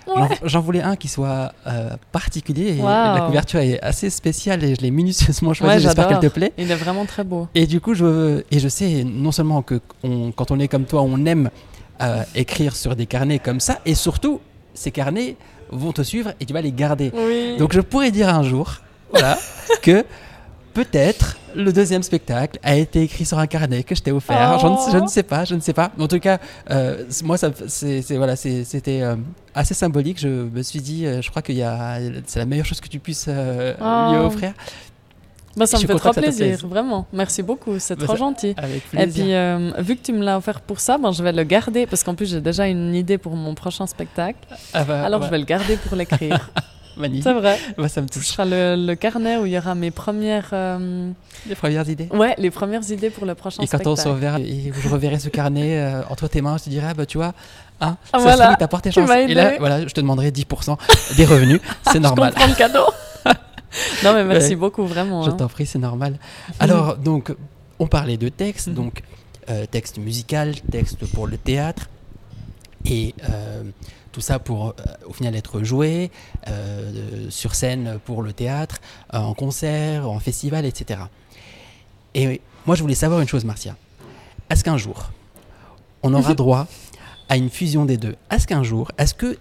J'en- 0.07 0.21
Ouais. 0.21 0.37
J'en 0.43 0.61
voulais 0.61 0.81
un 0.81 0.95
qui 0.95 1.07
soit 1.07 1.51
euh, 1.67 1.89
particulier 2.11 2.77
et 2.77 2.81
Wow. 2.81 2.87
la 2.87 3.23
couverture 3.25 3.59
est 3.59 3.79
assez 3.81 4.09
spéciale 4.09 4.63
et 4.63 4.75
je 4.75 4.81
l'ai 4.81 4.91
minutieusement 4.91 5.49
Ouais, 5.49 5.55
choisi. 5.55 5.83
J'espère 5.83 6.07
qu'elle 6.07 6.19
te 6.19 6.27
plaît. 6.27 6.53
Il 6.57 6.69
est 6.69 6.75
vraiment 6.75 7.05
très 7.05 7.23
beau. 7.23 7.47
Et 7.55 7.65
du 7.67 7.81
coup, 7.81 7.93
je, 7.95 8.43
et 8.51 8.59
je 8.59 8.67
sais 8.67 9.03
non 9.03 9.31
seulement 9.31 9.61
que 9.61 9.81
on- 10.03 10.31
quand 10.31 10.51
on 10.51 10.59
est 10.59 10.67
comme 10.67 10.85
toi, 10.85 11.01
on 11.01 11.25
aime 11.25 11.49
euh, 12.01 12.23
écrire 12.35 12.75
sur 12.75 12.95
des 12.95 13.05
carnets 13.05 13.39
comme 13.39 13.59
ça, 13.59 13.79
et 13.85 13.95
surtout, 13.95 14.41
ces 14.73 14.91
carnets 14.91 15.37
vont 15.71 15.91
te 15.93 16.01
suivre 16.01 16.33
et 16.39 16.45
tu 16.45 16.53
vas 16.53 16.61
les 16.61 16.71
garder. 16.73 17.11
Oui. 17.15 17.55
Donc 17.57 17.73
je 17.73 17.79
pourrais 17.81 18.11
dire 18.11 18.29
un 18.29 18.43
jour, 18.43 18.75
voilà, 19.11 19.37
que 19.81 20.05
peut-être 20.75 21.37
le 21.55 21.71
deuxième 21.73 22.03
spectacle 22.03 22.59
a 22.61 22.75
été 22.75 23.01
écrit 23.01 23.25
sur 23.25 23.39
un 23.39 23.47
carnet 23.47 23.81
que 23.83 23.95
je 23.95 24.01
t'ai 24.03 24.11
offert. 24.11 24.59
Je, 24.59 24.67
ne, 24.67 24.75
je 24.91 24.97
ne 25.03 25.07
sais 25.07 25.23
pas, 25.23 25.43
je 25.45 25.55
ne 25.55 25.61
sais 25.61 25.73
pas. 25.73 25.89
En 25.97 26.07
tout 26.07 26.19
cas, 26.19 26.37
euh, 26.69 27.03
moi, 27.23 27.37
c'est- 28.01 28.17
voilà, 28.17 28.35
c'était 28.35 29.01
euh, 29.01 29.15
assez 29.55 29.73
symbolique. 29.73 30.19
Je 30.19 30.27
me 30.27 30.61
suis 30.61 30.81
dit, 30.81 31.05
euh, 31.07 31.21
je 31.21 31.29
crois 31.31 31.41
a, 31.63 31.97
c'est 32.27 32.39
la 32.39 32.45
meilleure 32.45 32.65
chose 32.65 32.81
que 32.81 32.89
tu 32.89 32.99
puisses 32.99 33.25
euh, 33.29 33.71
lui 33.71 34.19
Oh. 34.21 34.25
offrir. 34.27 34.53
Bah, 35.57 35.65
ça 35.65 35.77
me 35.79 35.83
fait 35.87 35.95
trop 35.95 36.11
que 36.11 36.19
plaisir, 36.19 36.67
vraiment. 36.67 37.07
Merci 37.13 37.41
beaucoup, 37.41 37.79
c'est 37.79 37.97
Bah, 37.97 38.03
trop 38.07 38.17
gentil. 38.17 38.53
Avec 38.57 38.75
Et 38.77 38.97
plaisir. 38.97 39.23
puis, 39.23 39.33
euh, 39.33 39.71
vu 39.79 39.95
que 39.95 40.01
tu 40.01 40.11
me 40.11 40.21
l'as 40.21 40.37
offert 40.37 40.59
pour 40.59 40.81
ça, 40.81 40.97
ben, 40.97 41.13
je 41.13 41.23
vais 41.23 41.31
le 41.31 41.45
garder 41.45 41.85
parce 41.87 42.03
qu'en 42.03 42.13
plus, 42.13 42.29
j'ai 42.29 42.41
déjà 42.41 42.67
une 42.67 42.93
idée 42.93 43.17
pour 43.17 43.33
mon 43.37 43.55
prochain 43.55 43.87
spectacle. 43.87 44.39
Ah 44.73 44.83
bah, 44.83 45.05
Alors, 45.05 45.21
ouais, 45.21 45.27
je 45.27 45.31
vais 45.31 45.37
le 45.39 45.45
garder 45.45 45.77
pour 45.77 45.95
l'écrire. 45.95 46.49
magnifique. 46.97 47.23
c'est 47.23 47.33
vrai. 47.33 47.57
Bah, 47.77 47.87
ça 47.89 48.01
me 48.01 48.07
Ce 48.07 48.13
touche. 48.13 48.27
sera 48.27 48.45
le, 48.45 48.75
le 48.75 48.95
carnet 48.95 49.37
où 49.37 49.45
il 49.45 49.51
y 49.53 49.57
aura 49.57 49.75
mes 49.75 49.91
premières, 49.91 50.49
euh, 50.53 51.09
Les 51.47 51.55
premières 51.55 51.87
idées. 51.89 52.09
ouais, 52.13 52.35
les 52.37 52.51
premières 52.51 52.89
idées 52.91 53.09
pour 53.09 53.25
le 53.25 53.35
prochain 53.35 53.63
Et 53.63 53.67
quand 53.67 53.85
on 53.87 53.95
se 53.95 54.07
reverra, 54.07 54.39
et 54.39 54.71
je 54.73 54.89
reverrai 54.89 55.19
ce 55.19 55.29
carnet 55.29 55.77
euh, 55.79 56.01
entre 56.09 56.27
tes 56.27 56.41
mains, 56.41 56.57
je 56.57 56.65
te 56.65 56.69
dirai, 56.69 56.87
ah, 56.89 56.93
bah 56.93 57.05
tu 57.05 57.17
vois, 57.17 57.33
hein, 57.81 57.97
Ah, 58.13 58.17
ça 58.17 58.17
voilà, 58.19 58.57
tu 58.83 58.91
chance. 58.91 59.07
m'as 59.07 59.19
Et 59.21 59.33
là, 59.33 59.53
voilà, 59.59 59.81
je 59.87 59.93
te 59.93 60.01
demanderai 60.01 60.31
10% 60.31 60.77
des 61.17 61.25
revenus, 61.25 61.59
c'est 61.83 61.93
Je 61.93 61.97
normal. 61.99 62.31
comprends 62.33 62.47
le 62.47 62.55
cadeau. 62.55 62.85
non, 64.03 64.13
mais 64.13 64.23
merci 64.23 64.49
Ouais. 64.49 64.55
beaucoup, 64.55 64.85
vraiment. 64.85 65.23
Je 65.23 65.31
hein. 65.31 65.35
t'en 65.37 65.47
prie, 65.47 65.65
c'est 65.65 65.79
normal. 65.79 66.17
Alors, 66.59 66.97
donc, 67.09 67.33
on 67.79 67.87
parlait 67.87 68.17
de 68.17 68.29
texte, 68.29 68.67
Mhm. 68.69 68.73
donc 68.75 69.01
euh, 69.49 69.65
texte 69.65 69.97
musical, 69.99 70.55
texte 70.71 71.05
pour 71.13 71.27
le 71.27 71.37
théâtre, 71.37 71.87
et 72.85 73.13
euh, 73.29 73.63
tout 74.15 74.21
ça 74.21 74.39
pour, 74.39 74.67
euh, 74.69 74.71
au 75.07 75.11
final, 75.11 75.35
être 75.35 75.61
joué 75.61 76.09
euh, 76.47 77.29
sur 77.29 77.53
scène 77.53 77.99
pour 78.05 78.23
le 78.23 78.31
théâtre, 78.31 78.77
euh, 79.13 79.17
en 79.17 79.33
concert, 79.33 80.09
en 80.09 80.19
festival, 80.19 80.63
etc. 80.65 81.01
Et 82.13 82.39
moi, 82.65 82.77
je 82.77 82.81
voulais 82.81 82.95
savoir 82.95 83.19
une 83.19 83.27
chose, 83.27 83.43
Marcia. 83.43 83.75
Est-ce 84.49 84.63
qu'un 84.63 84.77
jour, 84.77 85.11
on 86.01 86.13
aura 86.13 86.33
droit 86.43 86.65
à 87.27 87.35
une 87.35 87.49
fusion 87.49 87.83
des 87.83 87.97
deux? 87.97 88.15
Est-ce 88.31 88.47
qu'un 88.47 88.63
jour, 88.63 88.89
est-ce 88.97 89.13
que 89.13 89.37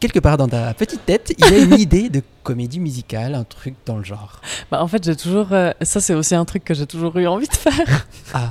quelque 0.00 0.18
part 0.18 0.36
dans 0.36 0.48
ta 0.48 0.74
petite 0.74 1.06
tête, 1.06 1.32
il 1.38 1.46
y 1.46 1.54
a 1.54 1.58
une 1.60 1.72
idée 1.80 2.10
de 2.10 2.20
comédie 2.42 2.80
musicale, 2.80 3.34
un 3.34 3.44
truc 3.44 3.74
dans 3.86 3.96
le 3.96 4.04
genre? 4.04 4.42
Bah, 4.70 4.82
en 4.82 4.86
fait, 4.86 5.02
j'ai 5.02 5.16
toujours. 5.16 5.50
euh, 5.52 5.72
ça, 5.80 6.02
c'est 6.02 6.12
aussi 6.12 6.34
un 6.34 6.44
truc 6.44 6.62
que 6.62 6.74
j'ai 6.74 6.86
toujours 6.86 7.16
eu 7.16 7.26
envie 7.26 7.48
de 7.48 7.56
faire. 7.56 8.06
Ah, 8.34 8.50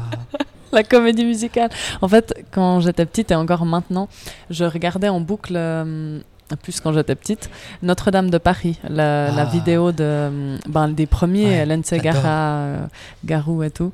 la 0.80 0.84
comédie 0.84 1.26
musicale. 1.26 1.70
En 2.02 2.08
fait, 2.08 2.34
quand 2.52 2.80
j'étais 2.82 3.06
petite 3.06 3.32
et 3.32 3.36
encore 3.36 3.66
maintenant, 3.66 4.10
je 4.50 4.66
regardais 4.66 5.10
en 5.10 5.20
boucle, 5.22 5.54
euh, 5.56 6.20
plus 6.62 6.80
quand 6.82 6.92
j'étais 6.94 7.16
petite, 7.16 7.50
Notre-Dame 7.82 8.30
de 8.30 8.38
Paris, 8.38 8.80
la, 8.88 9.32
la 9.32 9.42
Ah. 9.44 9.46
vidéo 9.46 9.92
de, 9.92 10.58
ben, 10.68 10.90
des 10.90 11.06
premiers, 11.06 11.66
Ouais, 11.66 11.80
Segara, 11.84 12.28
euh, 12.28 12.86
Garou 13.26 13.64
et 13.64 13.72
tout. 13.72 13.92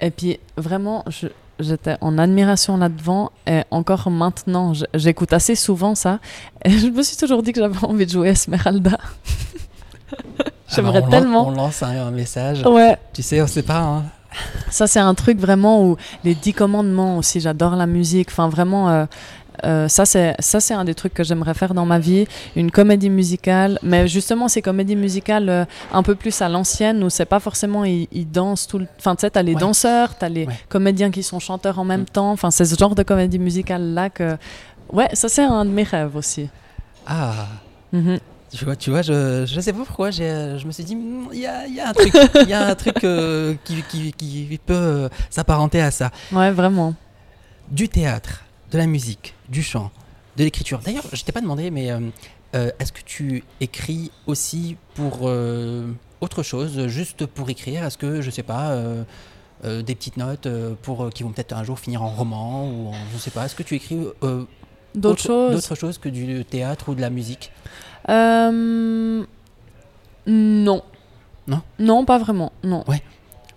Et 0.00 0.10
puis, 0.10 0.38
vraiment, 0.56 1.04
je- 1.08 1.28
J'étais 1.62 1.98
en 2.00 2.16
admiration 2.16 2.78
là-devant 2.78 3.32
et 3.46 3.64
encore 3.70 4.08
maintenant, 4.10 4.72
j'écoute 4.94 5.34
assez 5.34 5.54
souvent 5.54 5.94
ça. 5.94 6.18
Et 6.64 6.70
je 6.70 6.86
me 6.86 7.02
suis 7.02 7.18
toujours 7.18 7.42
dit 7.42 7.52
que 7.52 7.60
j'avais 7.60 7.84
envie 7.84 8.06
de 8.06 8.10
jouer 8.10 8.28
Esmeralda. 8.30 8.96
J'aimerais 10.68 11.00
on 11.02 11.04
lan- 11.04 11.10
tellement. 11.10 11.48
On 11.48 11.50
lance 11.50 11.82
un, 11.82 11.88
un 12.06 12.10
message. 12.10 12.62
Ouais, 12.64 12.96
Tu 13.12 13.22
sais, 13.22 13.42
on 13.42 13.46
sait 13.46 13.62
pas. 13.62 13.80
hein. 13.80 14.04
Ça, 14.70 14.86
c'est 14.86 15.00
un 15.00 15.14
truc 15.14 15.38
vraiment 15.38 15.84
où 15.84 15.96
les 16.24 16.34
dix 16.34 16.52
commandements 16.52 17.18
aussi, 17.18 17.40
j'adore 17.40 17.76
la 17.76 17.86
musique. 17.86 18.28
Enfin, 18.30 18.48
vraiment, 18.48 18.88
euh, 18.90 19.06
euh, 19.64 19.88
ça, 19.88 20.06
c'est 20.06 20.34
ça, 20.38 20.58
c'est 20.60 20.72
un 20.74 20.84
des 20.84 20.94
trucs 20.94 21.12
que 21.12 21.22
j'aimerais 21.24 21.52
faire 21.54 21.74
dans 21.74 21.84
ma 21.84 21.98
vie. 21.98 22.26
Une 22.56 22.70
comédie 22.70 23.10
musicale. 23.10 23.78
Mais 23.82 24.08
justement, 24.08 24.48
ces 24.48 24.62
comédies 24.62 24.96
musicales 24.96 25.48
euh, 25.48 25.64
un 25.92 26.02
peu 26.02 26.14
plus 26.14 26.40
à 26.40 26.48
l'ancienne 26.48 27.02
où 27.04 27.10
c'est 27.10 27.26
pas 27.26 27.40
forcément 27.40 27.84
ils, 27.84 28.08
ils 28.12 28.30
dansent 28.30 28.66
tout 28.66 28.78
le. 28.78 28.86
Enfin, 28.98 29.14
tu 29.16 29.22
sais, 29.22 29.30
t'as 29.30 29.42
les 29.42 29.54
Ouais. 29.54 29.60
danseurs, 29.60 30.16
t'as 30.16 30.28
les 30.28 30.46
Ouais. 30.46 30.58
comédiens 30.68 31.10
qui 31.10 31.22
sont 31.22 31.40
chanteurs 31.40 31.78
en 31.78 31.84
même 31.84 32.02
Mm. 32.02 32.06
temps. 32.06 32.30
Enfin, 32.32 32.50
c'est 32.50 32.64
ce 32.64 32.76
genre 32.78 32.94
de 32.94 33.02
comédie 33.02 33.38
musicale-là 33.38 34.08
que. 34.10 34.36
Ouais, 34.92 35.08
ça, 35.12 35.28
c'est 35.28 35.42
un 35.44 35.64
de 35.64 35.70
mes 35.70 35.82
rêves 35.84 36.16
aussi. 36.16 36.48
Ah, 37.06 37.32
Mhm. 37.92 38.18
Tu 38.52 38.64
vois, 38.64 38.76
tu 38.76 38.90
vois 38.90 39.02
je, 39.02 39.44
je 39.46 39.60
sais 39.60 39.72
pas 39.72 39.84
pourquoi, 39.84 40.10
j'ai- 40.10 40.58
je 40.58 40.66
me 40.66 40.72
suis 40.72 40.84
dit, 40.84 40.96
Hmm, 40.96 41.28
il 41.32 41.40
y 41.40 41.46
a, 41.46 41.66
y 41.66 41.80
a 41.80 41.88
un 41.88 41.92
truc, 41.92 42.12
y 42.48 42.52
a 42.52 42.66
un 42.68 42.74
truc 42.74 43.04
euh, 43.04 43.54
qui, 43.64 43.82
qui, 43.84 44.12
qui 44.12 44.60
peut 44.64 44.74
euh, 44.74 45.08
s'apparenter 45.30 45.80
à 45.80 45.90
ça. 45.90 46.10
Ouais, 46.32 46.50
vraiment. 46.50 46.94
Du 47.70 47.88
théâtre, 47.88 48.42
de 48.72 48.78
la 48.78 48.86
musique, 48.86 49.34
du 49.48 49.62
chant, 49.62 49.90
de 50.36 50.44
l'écriture. 50.44 50.80
D'ailleurs, 50.84 51.04
je 51.12 51.22
t'ai 51.22 51.32
pas 51.32 51.40
demandé, 51.40 51.70
mais 51.70 51.90
euh, 51.92 52.00
euh, 52.56 52.70
est-ce 52.80 52.92
que 52.92 53.02
tu 53.04 53.44
écris 53.60 54.10
aussi 54.26 54.76
pour 54.94 55.20
euh, 55.28 55.86
autre 56.20 56.42
chose, 56.42 56.86
juste 56.88 57.26
pour 57.26 57.48
écrire? 57.50 57.84
Est-ce 57.84 57.96
que, 57.98 58.20
je 58.20 58.30
sais 58.30 58.42
pas, 58.42 58.70
euh, 58.70 59.04
euh, 59.64 59.82
des 59.82 59.94
petites 59.94 60.16
notes 60.16 60.46
euh, 60.46 60.74
pour, 60.82 61.04
euh, 61.04 61.10
qui 61.10 61.22
vont 61.22 61.30
peut-être 61.30 61.52
un 61.52 61.62
jour 61.62 61.78
finir 61.78 62.02
en 62.02 62.08
roman 62.08 62.64
ou 62.68 62.88
en, 62.88 62.94
je 63.12 63.18
sais 63.18 63.30
pas, 63.30 63.44
est-ce 63.44 63.54
que 63.54 63.62
tu 63.62 63.76
écris 63.76 63.98
euh, 64.24 64.44
D'autres 64.94 65.12
autre- 65.14 65.22
choses. 65.26 65.52
d'autres 65.54 65.74
choses 65.74 65.98
que 65.98 66.08
du 66.08 66.44
théâtre 66.44 66.88
ou 66.88 66.94
de 66.94 67.00
la 67.00 67.10
musique 67.10 67.52
Euh, 68.08 69.22
Non. 70.26 70.82
Non? 71.46 71.62
Non, 71.78 72.04
pas 72.04 72.18
vraiment. 72.18 72.52
Non. 72.62 72.84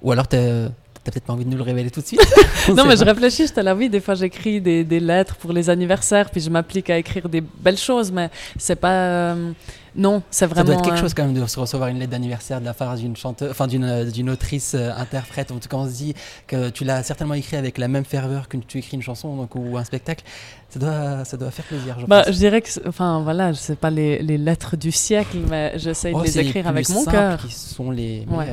Ou 0.02 0.12
alors 0.12 0.28
t'as 0.28 0.68
t'as 1.04 1.12
peut-être 1.12 1.26
pas 1.26 1.34
envie 1.34 1.46
de 1.46 1.50
nous 1.50 1.58
le 1.58 1.64
révéler 1.64 1.92
tout 1.92 2.02
de 2.02 2.06
suite 2.06 2.22
On 2.70 2.74
Non, 2.74 2.86
mais 2.86 2.96
je 2.96 3.04
réfléchis, 3.04 3.48
j'étais 3.48 3.64
là, 3.64 3.76
oui, 3.76 3.90
des 3.90 4.00
fois 4.00 4.16
j'écris 4.16 4.62
des, 4.62 4.84
des 4.84 5.00
lettres 5.00 5.36
pour 5.36 5.52
les 5.54 5.70
anniversaires, 5.70 6.30
puis 6.30 6.40
je 6.42 6.50
m'applique 6.50 6.90
à 6.90 6.98
écrire 6.98 7.28
des 7.30 7.42
belles 7.42 7.78
choses, 7.78 8.12
mais 8.12 8.30
c'est 8.58 8.76
pas. 8.78 8.92
euh, 8.94 9.52
Non, 9.96 10.24
c'est 10.32 10.40
Ça 10.40 10.48
vraiment. 10.48 10.66
doit 10.66 10.76
être 10.76 10.82
quelque 10.84 10.96
euh, 10.98 11.02
chose 11.02 11.14
quand 11.14 11.26
même 11.26 11.34
de 11.34 11.46
se 11.46 11.60
recevoir 11.60 11.90
une 11.90 12.00
lettre 12.00 12.12
d'anniversaire 12.12 12.60
de 12.62 12.66
la 12.66 12.74
part 12.74 12.96
d'une 12.96 13.16
chanteuse, 13.18 13.50
enfin 13.52 13.68
d'une 13.68 13.84
euh, 13.84 14.32
autrice 14.32 14.74
euh, 14.76 14.92
interprète. 14.98 15.52
En 15.52 15.58
tout 15.58 15.68
cas, 15.68 15.78
on 15.78 15.88
se 15.88 15.94
dit 15.94 16.14
que 16.48 16.70
tu 16.70 16.84
l'as 16.86 17.04
certainement 17.04 17.34
écrit 17.36 17.58
avec 17.58 17.78
la 17.78 17.88
même 17.90 18.06
ferveur 18.06 18.48
que 18.48 18.56
tu 18.58 18.78
écris 18.80 18.96
une 18.96 19.04
chanson 19.04 19.36
donc, 19.36 19.56
ou 19.56 19.78
un 19.78 19.84
spectacle. 19.84 20.24
Ça 20.70 20.80
doit, 20.80 21.26
ça 21.26 21.38
doit 21.38 21.52
faire 21.52 21.66
plaisir. 21.66 21.98
Je 22.00 22.06
Bah, 22.08 22.24
pense. 22.24 22.34
je 22.34 22.38
dirais 22.40 22.62
que, 22.62 22.70
c'est- 22.70 22.88
enfin 22.88 23.22
voilà, 23.24 23.52
je 23.52 23.58
sais 23.60 23.76
pas 23.76 23.90
les, 23.92 24.20
les 24.24 24.38
lettres 24.40 24.78
du 24.78 24.92
siècle, 24.92 25.38
mais 25.50 25.74
j'essaye 25.76 26.14
Oh, 26.16 26.22
de 26.22 26.26
les 26.26 26.32
c'est 26.32 26.46
écrire 26.46 26.68
avec 26.68 26.88
mon 26.90 27.04
cœur. 27.06 27.38
qui 27.46 27.54
sont 27.54 27.92
les 27.92 28.26
Ouais. 28.30 28.48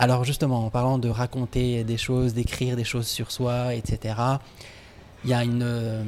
Alors 0.00 0.24
justement, 0.24 0.64
en 0.66 0.70
parlant 0.70 0.96
de 0.98 1.08
raconter 1.08 1.82
des 1.82 1.96
choses, 1.96 2.32
d'écrire 2.32 2.76
des 2.76 2.84
choses 2.84 3.08
sur 3.08 3.32
soi, 3.32 3.74
etc., 3.74 4.14
il 5.24 5.30
y, 5.30 5.34
a 5.34 5.42
une, 5.42 5.62
euh, 5.64 6.04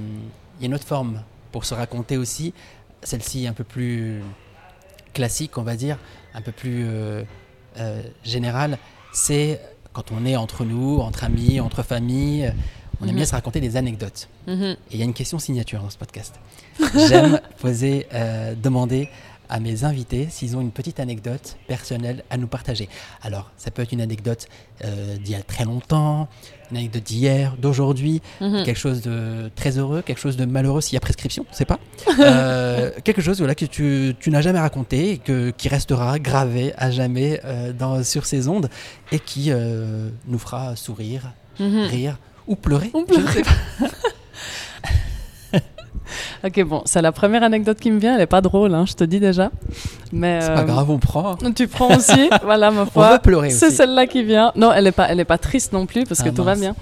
il 0.59 0.63
y 0.63 0.65
a 0.65 0.67
une 0.67 0.75
autre 0.75 0.87
forme 0.87 1.23
pour 1.51 1.65
se 1.65 1.75
raconter 1.75 2.17
aussi, 2.17 2.55
celle-ci 3.03 3.49
un 3.49 3.53
peu 3.53 3.65
plus 3.65 4.23
classique, 5.13 5.59
on 5.59 5.63
va 5.63 5.75
dire, 5.75 5.99
un 6.35 6.41
peu 6.41 6.53
plus 6.53 6.85
euh, 6.87 7.25
euh, 7.79 8.01
générale, 8.23 8.79
c'est 9.13 9.61
quand 9.93 10.13
on 10.13 10.25
est 10.25 10.37
entre 10.37 10.65
nous, 10.65 10.99
entre 11.01 11.25
amis, 11.25 11.59
entre 11.59 11.83
familles, 11.83 12.55
on 13.01 13.05
aime 13.07 13.11
Mhm. 13.11 13.17
bien 13.17 13.25
se 13.25 13.33
raconter 13.35 13.61
des 13.61 13.77
anecdotes. 13.77 14.29
Mhm. 14.47 14.63
Et 14.63 14.77
il 14.93 14.99
y 14.99 15.03
a 15.03 15.05
une 15.05 15.15
question 15.15 15.41
signature 15.41 15.83
dans 15.83 15.91
ce 15.91 15.99
podcast. 15.99 16.39
J'aime 17.09 17.41
poser, 17.61 18.07
euh, 18.15 18.55
demander 18.55 19.09
à 19.51 19.61
mes 19.61 19.85
invités 19.85 20.29
s'ils 20.31 20.57
ont 20.57 20.61
une 20.61 20.71
petite 20.71 21.01
anecdote 21.01 21.57
personnelle 21.69 22.25
à 22.31 22.37
nous 22.37 22.47
partager. 22.47 22.89
Alors, 23.23 23.51
ça 23.57 23.71
peut 23.71 23.83
être 23.83 23.93
une 23.93 24.01
anecdote 24.01 24.47
euh, 24.85 25.17
d'il 25.17 25.33
y 25.33 25.35
a 25.35 25.43
très 25.43 25.65
longtemps, 25.65 26.29
une 26.71 26.77
anecdote 26.79 27.03
d'hier, 27.03 27.57
d'aujourd'hui, 27.59 28.23
Mhm. 28.41 28.63
quelque 28.65 28.79
chose 28.79 29.03
de 29.03 29.51
très 29.57 29.77
heureux, 29.79 30.03
quelque 30.03 30.21
chose 30.21 30.37
de 30.37 30.45
malheureux 30.45 30.81
s'il 30.81 30.95
y 30.95 30.97
a 30.97 31.01
prescription, 31.01 31.45
on 31.51 31.55
sait 31.55 31.65
pas. 31.67 31.79
Euh, 32.21 32.91
quelque 33.05 33.21
chose 33.23 33.39
voilà, 33.39 33.55
que 33.55 33.65
tu, 33.67 34.15
tu 34.21 34.31
n'as 34.31 34.41
jamais 34.41 34.59
raconté 34.61 35.11
et 35.13 35.19
que, 35.19 35.51
qui 35.51 35.69
restera 35.69 36.19
gravé 36.19 36.73
à 36.79 36.91
jamais 36.91 37.41
euh, 37.45 37.73
dans, 37.73 38.03
sur 38.05 38.25
ces 38.27 38.47
ondes 38.49 38.69
et 39.13 39.19
qui 39.19 39.51
nous 40.27 40.39
fera 40.39 40.77
sourire, 40.77 41.33
Mhm. 41.59 41.81
rire 41.89 42.19
ou 42.47 42.57
pleurer. 42.57 42.91
Ou 42.95 43.05
je 43.13 43.21
ne 43.21 43.27
sais 43.29 43.43
pas. 43.43 43.51
Ok, 46.45 46.63
bon, 46.65 46.83
c'est 46.87 47.03
la 47.03 47.13
première 47.13 47.43
anecdote 47.43 47.79
qui 47.79 47.91
me 47.91 47.99
vient, 47.99 48.15
elle 48.15 48.23
est 48.23 48.27
pas 48.27 48.41
drôle, 48.41 48.75
hein, 48.75 48.85
je 48.87 48.95
te 48.95 49.05
dis 49.05 49.21
déjà. 49.21 49.51
Mais. 50.13 50.41
C'est 50.41 50.55
pas 50.55 50.61
euh, 50.61 50.65
grave, 50.65 50.91
on 50.91 50.99
prend. 50.99 51.37
Tu 51.55 51.69
prends 51.69 51.95
aussi, 51.95 52.31
voilà, 52.43 52.71
ma 52.71 52.83
On 52.83 52.87
foi. 52.87 53.11
va 53.11 53.19
pleurer 53.19 53.51
C'est 53.51 53.71
celle-là 53.71 54.07
qui 54.07 54.23
vient. 54.25 54.53
Non, 54.57 54.73
elle 54.73 54.87
est 54.87 54.93
pas, 54.93 55.07
elle 55.09 55.21
est 55.21 55.25
pas 55.27 55.39
triste 55.39 55.73
non 55.73 55.85
plus 55.87 56.05
parce 56.05 56.23
que 56.23 56.31
Ah, 56.31 56.33
tout 56.33 56.43
va 56.45 56.55
bien. 56.55 56.75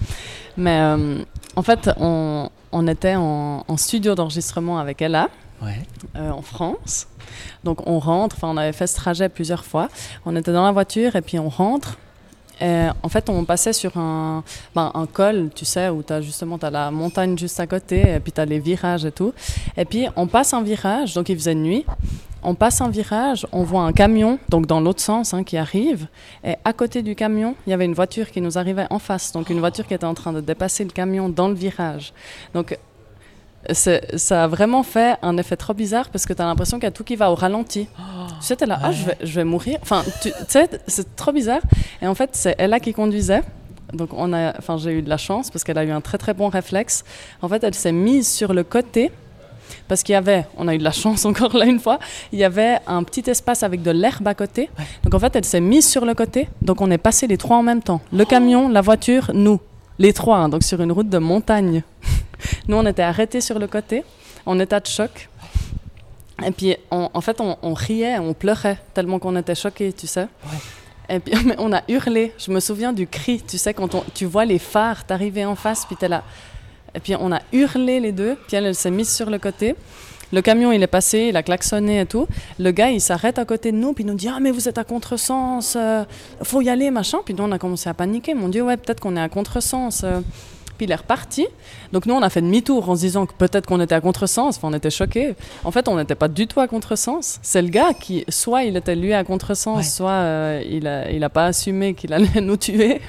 Mais 0.56 0.78
euh, 0.80 1.18
en 1.56 1.62
fait, 1.62 1.90
on, 1.98 2.50
on 2.72 2.86
était 2.86 3.16
en, 3.16 3.64
en 3.66 3.76
studio 3.76 4.14
d'enregistrement 4.14 4.78
avec 4.78 5.02
Ella 5.02 5.28
Ouais. 5.60 5.80
euh, 6.16 6.30
en 6.30 6.42
France. 6.42 7.08
Donc 7.64 7.84
on 7.88 7.98
rentre. 7.98 8.36
Enfin, 8.36 8.48
on 8.48 8.56
avait 8.56 8.72
fait 8.72 8.86
ce 8.86 8.94
trajet 8.94 9.28
plusieurs 9.28 9.64
fois. 9.64 9.88
On 10.24 10.36
était 10.36 10.52
dans 10.52 10.64
la 10.64 10.70
voiture 10.72 11.16
et 11.16 11.20
puis 11.22 11.38
on 11.40 11.48
rentre. 11.48 11.98
Et 12.60 12.86
en 13.02 13.08
fait, 13.08 13.28
on 13.30 13.44
passait 13.44 13.72
sur 13.72 13.96
un, 13.96 14.42
ben, 14.74 14.90
un 14.94 15.06
col, 15.06 15.50
tu 15.54 15.64
sais, 15.64 15.88
où 15.88 16.02
tu 16.02 16.12
as 16.12 16.20
justement 16.20 16.58
la 16.60 16.90
montagne 16.90 17.38
juste 17.38 17.60
à 17.60 17.66
côté, 17.66 18.14
et 18.14 18.20
puis 18.20 18.32
tu 18.32 18.40
as 18.40 18.44
les 18.44 18.58
virages 18.58 19.04
et 19.04 19.12
tout. 19.12 19.32
Et 19.76 19.84
puis, 19.84 20.06
on 20.16 20.26
passe 20.26 20.54
un 20.54 20.62
virage, 20.62 21.14
donc 21.14 21.28
il 21.28 21.36
faisait 21.36 21.54
nuit. 21.54 21.84
on 22.42 22.54
passe 22.54 22.80
un 22.80 22.88
virage, 22.88 23.46
on 23.52 23.62
voit 23.62 23.82
un 23.82 23.92
camion, 23.92 24.38
donc 24.48 24.66
dans 24.66 24.80
l'autre 24.80 25.00
sens, 25.00 25.34
hein, 25.34 25.44
qui 25.44 25.56
arrive. 25.56 26.06
Et 26.44 26.54
à 26.64 26.72
côté 26.72 27.02
du 27.02 27.14
camion, 27.14 27.54
il 27.66 27.70
y 27.70 27.72
avait 27.72 27.84
une 27.84 27.94
voiture 27.94 28.30
qui 28.30 28.40
nous 28.40 28.58
arrivait 28.58 28.86
en 28.90 28.98
face. 28.98 29.32
Donc 29.32 29.50
une 29.50 29.58
voiture 29.58 29.86
qui 29.86 29.94
était 29.94 30.06
en 30.06 30.14
train 30.14 30.32
de 30.32 30.40
dépasser 30.40 30.84
le 30.84 30.90
camion 30.90 31.28
dans 31.28 31.48
le 31.48 31.54
virage. 31.54 32.12
Donc 32.54 32.78
ça 33.72 34.44
a 34.44 34.46
vraiment 34.46 34.82
fait 34.82 35.16
un 35.22 35.36
effet 35.36 35.56
trop 35.56 35.74
bizarre 35.74 36.08
parce 36.10 36.26
que 36.26 36.32
tu 36.32 36.40
as 36.40 36.44
l'impression 36.44 36.78
qu'il 36.78 36.84
y 36.84 36.88
a 36.88 36.92
tout 36.92 37.04
qui 37.04 37.16
va 37.16 37.30
au 37.30 37.34
ralenti. 37.34 37.86
tu 38.40 38.46
sais, 38.46 38.56
tu 38.56 38.64
es 38.64 38.66
là, 38.66 38.78
ah, 38.82 38.92
je, 38.92 39.04
vais, 39.04 39.16
je 39.22 39.34
vais 39.34 39.44
mourir. 39.44 39.78
Enfin, 39.82 40.04
tu 40.22 40.32
sais, 40.48 40.68
c'est 40.86 41.16
trop 41.16 41.32
bizarre. 41.32 41.62
Et 42.00 42.06
en 42.06 42.14
fait, 42.14 42.30
c'est 42.32 42.54
elle 42.58 42.78
qui 42.80 42.92
conduisait. 42.92 43.42
Donc, 43.92 44.10
on 44.12 44.32
a, 44.32 44.56
enfin, 44.58 44.76
j'ai 44.76 44.92
eu 44.92 45.02
de 45.02 45.08
la 45.08 45.16
chance 45.16 45.50
parce 45.50 45.64
qu'elle 45.64 45.78
a 45.78 45.84
eu 45.84 45.90
un 45.90 46.00
très 46.00 46.18
très 46.18 46.34
bon 46.34 46.48
réflexe. 46.48 47.04
En 47.42 47.48
fait, 47.48 47.64
elle 47.64 47.74
s'est 47.74 47.92
mise 47.92 48.28
sur 48.28 48.52
le 48.52 48.64
côté 48.64 49.10
parce 49.86 50.02
qu'il 50.02 50.12
y 50.12 50.16
avait, 50.16 50.46
on 50.56 50.68
a 50.68 50.74
eu 50.74 50.78
de 50.78 50.84
la 50.84 50.92
chance 50.92 51.24
encore 51.24 51.56
là 51.56 51.66
une 51.66 51.80
fois, 51.80 51.98
il 52.32 52.38
y 52.38 52.44
avait 52.44 52.78
un 52.86 53.02
petit 53.02 53.28
espace 53.28 53.62
avec 53.62 53.82
de 53.82 53.90
l'herbe 53.90 54.28
à 54.28 54.34
côté. 54.34 54.70
Donc 55.02 55.14
en 55.14 55.18
fait, 55.18 55.34
elle 55.36 55.44
s'est 55.44 55.60
mise 55.60 55.88
sur 55.88 56.04
le 56.04 56.14
côté. 56.14 56.48
Donc 56.62 56.80
on 56.80 56.90
est 56.90 56.98
passé 56.98 57.26
les 57.26 57.38
trois 57.38 57.56
en 57.56 57.62
même 57.62 57.82
temps. 57.82 58.00
Le 58.12 58.24
camion, 58.24 58.68
la 58.68 58.80
voiture, 58.80 59.30
nous. 59.34 59.60
Les 59.98 60.12
trois, 60.12 60.38
hein, 60.38 60.48
donc 60.48 60.62
sur 60.62 60.80
une 60.80 60.92
route 60.92 61.08
de 61.08 61.18
montagne. 61.18 61.82
nous, 62.66 62.76
on 62.76 62.86
était 62.86 63.02
arrêtés 63.02 63.40
sur 63.40 63.58
le 63.58 63.66
côté, 63.66 64.04
en 64.46 64.58
état 64.58 64.80
de 64.80 64.86
choc. 64.86 65.28
Et 66.46 66.50
puis, 66.52 66.76
en 66.90 67.20
fait, 67.20 67.40
on, 67.40 67.74
riait, 67.74 68.18
on 68.18 68.32
pleurait, 68.32 68.78
tellement 68.94 69.18
qu'on 69.18 69.34
était 69.36 69.56
choqués, 69.56 69.92
tu 69.92 70.06
sais. 70.06 70.28
Et 71.08 71.18
puis, 71.18 71.34
on 71.58 71.72
a 71.72 71.82
hurlé. 71.88 72.32
Je 72.38 72.50
me 72.50 72.60
souviens 72.60 72.92
du 72.92 73.06
cri, 73.06 73.42
tu 73.46 73.58
sais, 73.58 73.74
quand 73.74 73.88
tu 74.14 74.24
vois 74.24 74.44
les 74.44 74.58
phares 74.58 75.04
t'arriver 75.04 75.44
en 75.44 75.56
face, 75.56 75.84
puis 75.84 75.96
t'es 75.96 76.08
là. 76.08 76.22
Et 76.94 77.00
puis 77.00 77.14
on 77.18 77.30
a 77.32 77.40
hurlé 77.52 78.00
les 78.00 78.12
deux, 78.12 78.36
puis 78.46 78.56
elle, 78.56 78.74
s'est 78.74 78.90
mise 78.90 79.14
sur 79.14 79.30
le 79.30 79.38
côté. 79.38 79.74
Le 80.32 80.42
camion, 80.42 80.72
il 80.72 80.82
est 80.82 80.88
passé, 80.88 81.28
il 81.30 81.36
a 81.36 81.42
klaxonné 81.42 82.00
et 82.00 82.06
tout. 82.06 82.26
Le 82.58 82.70
gars, 82.70 82.90
il 82.90 83.00
s'arrête 83.00 83.38
à 83.38 83.44
côté 83.46 83.72
de 83.72 83.76
nous, 83.76 83.94
puis 83.94 84.04
il 84.04 84.06
nous 84.06 84.14
dit 84.14 84.28
Ah, 84.28 84.38
mais 84.40 84.50
vous 84.50 84.68
êtes 84.68 84.76
à 84.78 84.84
contresens, 84.84 85.74
euh, 85.76 86.04
faut 86.42 86.60
y 86.60 86.68
aller, 86.68 86.90
machin. 86.90 87.18
Puis 87.24 87.34
nous, 87.34 87.44
on 87.44 87.52
a 87.52 87.58
commencé 87.58 87.88
à 87.88 87.94
paniquer. 87.94 88.34
Mon 88.34 88.48
Dieu, 88.48 88.62
ouais, 88.62 88.76
peut-être 88.76 89.00
qu'on 89.00 89.16
est 89.16 89.20
à 89.20 89.28
contresens. 89.28 90.02
Euh. 90.04 90.20
Puis 90.78 90.86
il 90.86 90.92
est 90.92 90.96
reparti. 90.96 91.46
Donc 91.92 92.06
nous, 92.06 92.14
on 92.14 92.22
a 92.22 92.30
fait 92.30 92.40
demi-tour 92.40 92.88
en 92.88 92.96
se 92.96 93.00
disant 93.00 93.26
que 93.26 93.34
peut-être 93.34 93.66
qu'on 93.66 93.80
était 93.80 93.94
à 93.94 94.00
contresens. 94.00 94.56
Enfin, 94.56 94.68
on 94.68 94.72
était 94.72 94.90
choqués. 94.90 95.34
En 95.64 95.70
fait, 95.70 95.88
on 95.88 95.96
n'était 95.96 96.14
pas 96.14 96.28
du 96.28 96.46
tout 96.46 96.60
à 96.60 96.68
contresens. 96.68 97.38
C'est 97.42 97.60
le 97.60 97.68
gars 97.68 97.92
qui, 97.92 98.24
soit 98.28 98.64
il 98.64 98.76
était 98.76 98.94
lui 98.94 99.12
à 99.12 99.24
contresens, 99.24 99.92
soit 99.92 100.10
euh, 100.10 100.62
il 100.66 100.84
n'a 100.84 101.10
il 101.10 101.22
a 101.24 101.28
pas 101.28 101.46
assumé 101.46 101.94
qu'il 101.94 102.12
allait 102.12 102.40
nous 102.40 102.56
tuer. 102.56 103.00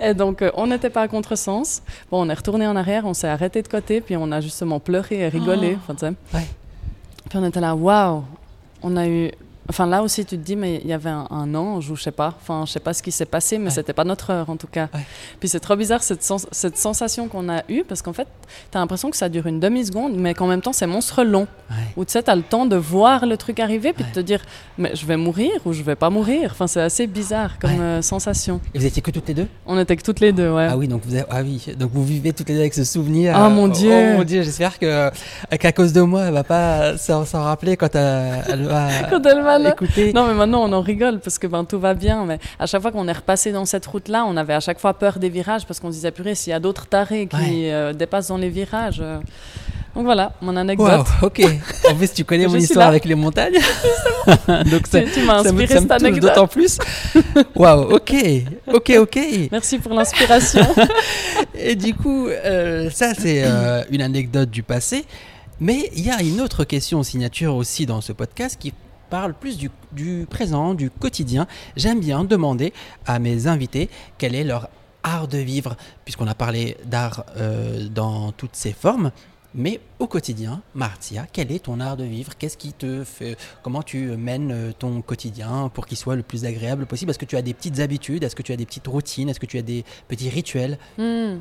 Et 0.00 0.14
donc, 0.14 0.42
euh, 0.42 0.50
on 0.54 0.66
n'était 0.66 0.90
pas 0.90 1.02
à 1.02 1.08
contresens. 1.08 1.82
Bon, 2.10 2.24
on 2.24 2.28
est 2.28 2.34
retourné 2.34 2.66
en 2.66 2.76
arrière, 2.76 3.04
on 3.04 3.14
s'est 3.14 3.28
arrêté 3.28 3.62
de 3.62 3.68
côté, 3.68 4.00
puis 4.00 4.16
on 4.16 4.30
a 4.32 4.40
justement 4.40 4.80
pleuré 4.80 5.20
et 5.20 5.28
rigolé. 5.28 5.78
Oh. 5.88 5.92
Puis 7.28 7.38
on 7.38 7.44
était 7.44 7.60
là, 7.60 7.74
waouh, 7.74 8.24
on 8.82 8.96
a 8.96 9.08
eu 9.08 9.30
Enfin, 9.68 9.86
là 9.86 10.02
aussi, 10.02 10.24
tu 10.24 10.38
te 10.38 10.42
dis, 10.42 10.56
mais 10.56 10.80
il 10.82 10.88
y 10.88 10.92
avait 10.92 11.10
un, 11.10 11.54
ange 11.54 11.90
ou 11.90 11.96
je 11.96 12.02
sais 12.02 12.12
pas. 12.12 12.34
Enfin, 12.40 12.64
je 12.66 12.72
sais 12.72 12.80
pas 12.80 12.92
ce 12.92 13.02
qui 13.02 13.12
s'est 13.12 13.26
passé, 13.26 13.58
mais 13.58 13.70
c'était 13.70 13.92
pas 13.92 14.04
notre 14.04 14.30
heure 14.30 14.50
en 14.50 14.56
tout 14.56 14.66
cas. 14.66 14.88
Puis 15.40 15.48
c'est 15.48 15.60
trop 15.60 15.76
bizarre 15.76 16.02
cette, 16.02 16.26
cette 16.52 16.76
sensation 16.76 17.28
qu'on 17.28 17.48
a 17.48 17.62
eue 17.68 17.84
parce 17.84 18.02
qu'en 18.02 18.12
fait, 18.12 18.28
tu 18.70 18.78
as 18.78 18.80
l'impression 18.80 19.10
que 19.10 19.16
ça 19.16 19.28
dure 19.28 19.46
une 19.46 19.60
demi-seconde, 19.60 20.14
mais 20.16 20.34
qu'en 20.34 20.46
même 20.46 20.60
temps, 20.60 20.72
c'est 20.72 20.86
monstre 20.86 21.24
long. 21.24 21.46
Où 21.96 22.04
tu 22.04 22.12
sais, 22.12 22.22
tu 22.22 22.30
as 22.30 22.36
le 22.36 22.42
temps 22.42 22.66
de 22.66 22.76
voir 22.76 23.26
le 23.26 23.36
truc 23.36 23.60
arriver 23.60 23.92
puis 23.92 24.04
de 24.04 24.10
te 24.10 24.20
dire, 24.20 24.40
mais 24.78 24.94
je 24.94 25.04
vais 25.06 25.16
mourir 25.16 25.50
ou 25.64 25.72
je 25.72 25.82
vais 25.82 25.96
pas 25.96 26.10
mourir. 26.10 26.50
Enfin, 26.52 26.66
c'est 26.66 26.80
assez 26.80 27.06
bizarre 27.06 27.58
comme 27.58 27.80
euh, 27.80 28.02
sensation. 28.02 28.60
Et 28.74 28.78
vous 28.78 28.86
étiez 28.86 29.02
que 29.02 29.10
toutes 29.10 29.28
les 29.28 29.34
deux? 29.34 29.48
On 29.66 29.78
était 29.78 29.96
que 29.96 30.02
toutes 30.02 30.20
les 30.20 30.32
deux, 30.32 30.50
ouais. 30.50 30.68
Ah 30.70 30.76
oui, 30.76 30.88
donc 30.88 31.02
vous, 31.04 31.16
ah 31.28 31.42
oui, 31.42 31.66
donc 31.78 31.90
vous 31.92 32.04
vivez 32.04 32.32
toutes 32.32 32.48
les 32.48 32.54
deux 32.54 32.60
avec 32.60 32.74
ce 32.74 32.84
souvenir. 32.84 33.36
Ah 33.36 33.48
mon 33.48 33.68
Dieu 33.68 33.92
Oh 33.92 34.18
mon 34.18 34.24
Dieu, 34.24 34.42
j'espère 34.42 34.78
qu'à 34.78 35.72
cause 35.72 35.92
de 35.92 36.02
moi, 36.02 36.24
elle 36.24 36.34
va 36.34 36.44
pas 36.44 36.96
s'en 36.98 37.24
rappeler 37.24 37.76
quand 37.76 37.94
elle, 37.94 38.44
elle 38.48 38.64
va, 38.64 38.88
quand 39.10 39.24
elle 39.26 39.42
va 39.42 39.55
écouter. 39.64 40.12
Non, 40.12 40.26
mais 40.26 40.34
maintenant 40.34 40.62
on 40.62 40.72
en 40.72 40.80
rigole 40.80 41.20
parce 41.20 41.38
que 41.38 41.46
ben, 41.46 41.64
tout 41.64 41.78
va 41.78 41.94
bien. 41.94 42.24
Mais 42.24 42.38
à 42.58 42.66
chaque 42.66 42.82
fois 42.82 42.92
qu'on 42.92 43.08
est 43.08 43.12
repassé 43.12 43.52
dans 43.52 43.64
cette 43.64 43.86
route-là, 43.86 44.24
on 44.26 44.36
avait 44.36 44.54
à 44.54 44.60
chaque 44.60 44.78
fois 44.78 44.94
peur 44.94 45.18
des 45.18 45.28
virages 45.28 45.66
parce 45.66 45.80
qu'on 45.80 45.88
se 45.88 45.96
disait, 45.96 46.10
purée, 46.10 46.34
s'il 46.34 46.50
y 46.50 46.54
a 46.54 46.60
d'autres 46.60 46.86
tarés 46.86 47.26
qui 47.26 47.70
euh, 47.70 47.92
dépassent 47.92 48.28
dans 48.28 48.38
les 48.38 48.50
virages. 48.50 49.00
Euh. 49.00 49.18
Donc 49.94 50.04
voilà, 50.04 50.32
mon 50.42 50.54
anecdote. 50.56 51.06
Wow, 51.22 51.28
ok. 51.28 51.42
En 51.90 51.94
plus, 51.94 52.12
tu 52.12 52.24
connais 52.24 52.46
mon 52.48 52.56
histoire 52.56 52.88
avec 52.88 53.06
les 53.06 53.14
montagnes. 53.14 53.54
Donc 54.70 54.86
ça, 54.86 55.00
tu, 55.02 55.22
m'as 55.22 55.38
inspiré 55.38 55.78
cette 55.78 55.90
anecdote. 55.90 56.34
D'autant 56.34 56.46
plus. 56.46 56.78
Waouh, 57.54 57.94
ok, 57.94 58.14
ok, 58.74 58.92
ok. 58.98 59.18
Merci 59.50 59.78
pour 59.78 59.94
l'inspiration. 59.94 60.66
Et 61.54 61.74
du 61.76 61.94
coup, 61.94 62.28
euh, 62.28 62.90
ça 62.90 63.14
c'est 63.14 63.44
une 63.90 64.02
anecdote 64.02 64.50
du 64.50 64.62
passé. 64.62 65.04
Mais 65.58 65.90
il 65.94 66.04
y 66.04 66.10
a 66.10 66.20
une 66.20 66.40
autre 66.42 66.64
question 66.64 67.02
signature 67.02 67.54
aussi 67.54 67.86
dans 67.86 68.02
ce 68.02 68.12
podcast 68.12 68.58
qui 68.60 68.74
parle 69.08 69.34
plus 69.34 69.58
du, 69.58 70.26
présent, 70.28 70.74
du 70.74 70.90
quotidien. 70.90 71.46
J'aime 71.76 72.00
bien 72.00 72.24
demander 72.24 72.72
à 73.06 73.18
mes 73.18 73.46
invités 73.46 73.88
quel 74.18 74.34
est 74.34 74.44
leur 74.44 74.68
art 75.02 75.28
de 75.28 75.38
vivre, 75.38 75.76
puisqu'on 76.04 76.26
a 76.26 76.34
parlé 76.34 76.76
d'art 76.84 77.24
euh, 77.36 77.88
dans 77.88 78.32
toutes 78.32 78.56
ses 78.56 78.72
formes. 78.72 79.12
Mais 79.54 79.80
au 79.98 80.06
quotidien, 80.06 80.60
Martia, 80.74 81.26
quel 81.32 81.50
est 81.50 81.64
ton 81.64 81.80
art 81.80 81.96
de 81.96 82.04
vivre? 82.04 82.36
Qu'est-ce 82.36 82.58
qui 82.58 82.74
te 82.74 83.04
fait 83.04 83.38
Comment 83.62 83.82
tu 83.82 84.08
mènes 84.16 84.52
euh, 84.52 84.72
ton 84.78 85.00
quotidien 85.00 85.70
pour 85.72 85.86
qu'il 85.86 85.96
soit 85.96 86.16
le 86.16 86.22
plus 86.22 86.44
agréable 86.44 86.84
possible? 86.84 87.10
Est-ce 87.10 87.18
que 87.18 87.24
tu 87.24 87.36
as 87.36 87.42
des 87.42 87.54
petites 87.54 87.80
habitudes? 87.80 88.22
Est-ce 88.22 88.36
que 88.36 88.42
tu 88.42 88.52
as 88.52 88.56
des 88.56 88.66
petites 88.66 88.86
routines? 88.86 89.30
Est-ce 89.30 89.40
que 89.40 89.46
tu 89.46 89.56
as 89.56 89.62
des 89.62 89.84
petits 90.08 90.28
rituels? 90.28 90.78
Hmm. 90.98 91.38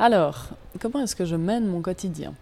Alors, 0.00 0.48
comment 0.80 1.00
est-ce 1.00 1.14
que 1.14 1.24
je 1.24 1.36
mène 1.36 1.66
mon 1.66 1.80
quotidien? 1.80 2.34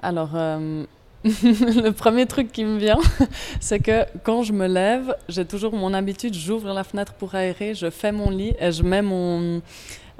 Alors, 0.00 0.30
euh, 0.34 0.84
le 1.24 1.90
premier 1.90 2.26
truc 2.26 2.50
qui 2.50 2.64
me 2.64 2.78
vient, 2.78 2.98
c'est 3.60 3.78
que 3.78 4.04
quand 4.24 4.42
je 4.42 4.52
me 4.52 4.66
lève, 4.66 5.14
j'ai 5.28 5.44
toujours 5.44 5.72
mon 5.72 5.94
habitude, 5.94 6.34
j'ouvre 6.34 6.72
la 6.72 6.82
fenêtre 6.82 7.12
pour 7.14 7.34
aérer, 7.34 7.74
je 7.74 7.90
fais 7.90 8.10
mon 8.10 8.30
lit 8.30 8.54
et 8.58 8.72
je 8.72 8.82
mets 8.82 9.02
mon, 9.02 9.62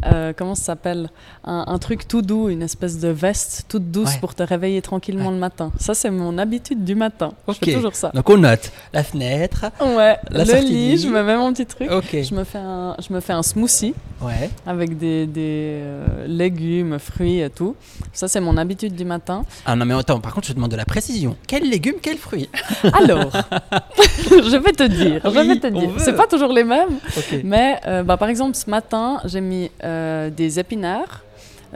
euh, 0.06 0.32
comment 0.36 0.54
ça 0.54 0.64
s'appelle? 0.64 1.10
Un, 1.44 1.78
truc 1.78 2.06
tout 2.06 2.22
doux, 2.22 2.48
une 2.48 2.62
espèce 2.62 2.98
de 2.98 3.08
veste 3.08 3.64
toute 3.68 3.90
douce 3.90 4.16
pour 4.16 4.34
te 4.34 4.42
réveiller 4.42 4.80
tranquillement 4.82 5.30
le 5.30 5.36
matin. 5.36 5.72
Ça, 5.78 5.94
c'est 5.94 6.10
mon 6.10 6.38
habitude 6.38 6.84
du 6.84 6.94
matin. 6.94 7.32
Je 7.48 7.54
fais 7.54 7.74
toujours 7.74 7.94
ça. 7.94 8.10
Donc 8.14 8.28
on 8.30 8.38
note 8.38 8.70
la 8.92 9.02
fenêtre, 9.02 9.66
ouais, 9.80 10.16
le 10.30 10.60
lit, 10.64 10.98
je 10.98 11.08
me 11.08 11.22
mets 11.22 11.36
mon 11.36 11.52
petit 11.52 11.66
truc. 11.66 11.88
Je, 12.12 12.34
me 12.34 12.44
fais 12.44 12.58
un, 12.58 12.96
je 13.06 13.12
me 13.12 13.20
fais 13.20 13.32
un 13.32 13.42
smoothie 13.42 13.94
ouais. 14.20 14.50
avec 14.66 14.98
des, 14.98 15.26
des 15.26 15.80
euh, 15.82 16.26
légumes, 16.26 16.98
fruits 16.98 17.40
et 17.40 17.50
tout. 17.50 17.74
Ça, 18.12 18.28
c'est 18.28 18.40
mon 18.40 18.56
habitude 18.56 18.94
du 18.94 19.04
matin. 19.04 19.44
Ah 19.66 19.76
non, 19.76 19.84
mais 19.84 19.94
attends, 19.94 20.20
par 20.20 20.34
contre, 20.34 20.46
je 20.46 20.52
te 20.52 20.56
demande 20.56 20.70
de 20.70 20.76
la 20.76 20.84
précision. 20.84 21.36
Quels 21.46 21.68
légumes, 21.68 21.96
quels 22.00 22.18
fruits? 22.18 22.48
Alors, 22.92 23.32
je 24.30 24.56
vais 24.56 24.72
te 24.72 24.84
dire. 24.84 25.20
je 25.24 25.30
vais 25.30 25.58
te 25.58 25.66
dire. 25.66 25.90
C'est 25.98 26.16
pas 26.16 26.26
toujours 26.26 26.52
les 26.52 26.64
mêmes. 26.64 26.98
Mais 27.44 27.80
euh, 27.86 28.02
bah, 28.02 28.16
par 28.16 28.28
exemple, 28.28 28.56
ce 28.56 28.68
matin, 28.70 29.20
j'ai 29.24 29.40
mis. 29.40 29.70
Euh, 29.84 29.91
des 30.30 30.58
épinards, 30.58 31.22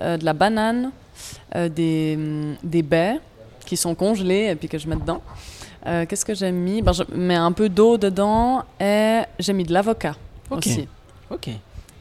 euh, 0.00 0.16
de 0.16 0.24
la 0.24 0.34
banane, 0.34 0.90
euh, 1.54 1.68
des, 1.68 2.16
mm, 2.16 2.56
des, 2.62 2.82
baies 2.82 3.18
qui 3.64 3.76
sont 3.76 3.94
congelées 3.94 4.48
et 4.50 4.54
puis 4.54 4.68
que 4.68 4.78
je 4.78 4.88
mets 4.88 4.96
dedans. 4.96 5.22
Qu'est-ce 6.08 6.24
que 6.24 6.34
j'ai 6.34 6.50
mis? 6.50 6.82
Ben, 6.82 6.92
Je 6.92 7.04
mets 7.14 7.36
un 7.36 7.52
peu 7.52 7.68
d'eau 7.68 7.96
dedans 7.96 8.64
et 8.80 9.20
j'ai 9.38 9.52
mis 9.52 9.62
de 9.62 9.72
l'avocat 9.72 10.16
aussi. 10.50 10.88
Ok. 11.30 11.48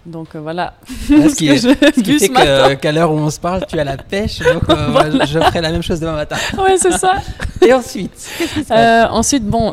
Donc 0.04 0.36
voilà. 0.36 0.74
ce 1.08 1.36
qui, 2.04 2.20
fait 2.20 2.78
qu'à 2.78 2.92
l'heure 2.92 3.12
où 3.12 3.18
on 3.18 3.30
se 3.30 3.40
parle, 3.40 3.64
tu 3.68 3.78
as 3.80 3.84
la 3.84 3.98
pêche. 3.98 4.40
Donc 4.40 4.64
je 5.28 5.40
ferai 5.40 5.62
la 5.62 5.72
même 5.72 5.84
chose 5.84 6.00
demain 6.00 6.16
matin. 6.16 6.36
oui, 6.58 6.78
c'est 6.78 6.98
ça. 6.98 7.18
Et 7.62 7.72
ensuite 7.74 8.12
Ensuite, 8.72 9.46
bon, 9.46 9.72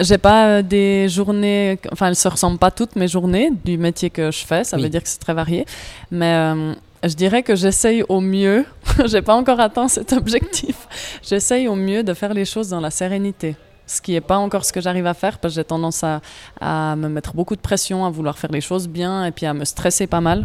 j'ai 0.00 0.18
pas 0.18 0.46
euh, 0.46 0.62
des 0.62 1.08
journées, 1.08 1.78
enfin, 1.92 2.08
elles 2.08 2.16
se 2.16 2.28
ressemblent 2.28 2.58
pas 2.58 2.70
toutes 2.70 2.96
mes 2.96 3.08
journées 3.08 3.50
du 3.64 3.78
métier 3.78 4.10
que 4.10 4.30
je 4.30 4.44
fais. 4.44 4.64
Ça 4.64 4.76
veut 4.76 4.88
dire 4.88 5.02
que 5.02 5.08
c'est 5.08 5.18
très 5.18 5.34
varié. 5.34 5.66
Mais 6.10 6.34
euh, 6.34 6.74
je 7.04 7.14
dirais 7.14 7.42
que 7.42 7.56
j'essaye 7.56 8.04
au 8.08 8.20
mieux. 8.20 8.64
j'ai 9.06 9.22
pas 9.22 9.34
encore 9.34 9.60
atteint 9.60 9.88
cet 9.88 10.12
objectif. 10.12 10.76
j'essaye 11.22 11.68
au 11.68 11.74
mieux 11.74 12.02
de 12.02 12.14
faire 12.14 12.34
les 12.34 12.44
choses 12.44 12.68
dans 12.68 12.80
la 12.80 12.90
sérénité. 12.90 13.56
Ce 13.86 14.02
qui 14.02 14.12
n'est 14.12 14.20
pas 14.20 14.36
encore 14.36 14.64
ce 14.64 14.72
que 14.72 14.80
j'arrive 14.80 15.06
à 15.06 15.14
faire 15.14 15.38
parce 15.38 15.54
que 15.54 15.60
j'ai 15.60 15.64
tendance 15.64 16.04
à, 16.04 16.20
à, 16.60 16.94
me 16.94 17.08
mettre 17.08 17.34
beaucoup 17.34 17.56
de 17.56 17.60
pression, 17.60 18.04
à 18.04 18.10
vouloir 18.10 18.38
faire 18.38 18.52
les 18.52 18.60
choses 18.60 18.86
bien 18.86 19.24
et 19.24 19.30
puis 19.30 19.46
à 19.46 19.54
me 19.54 19.64
stresser 19.64 20.06
pas 20.06 20.20
mal. 20.20 20.44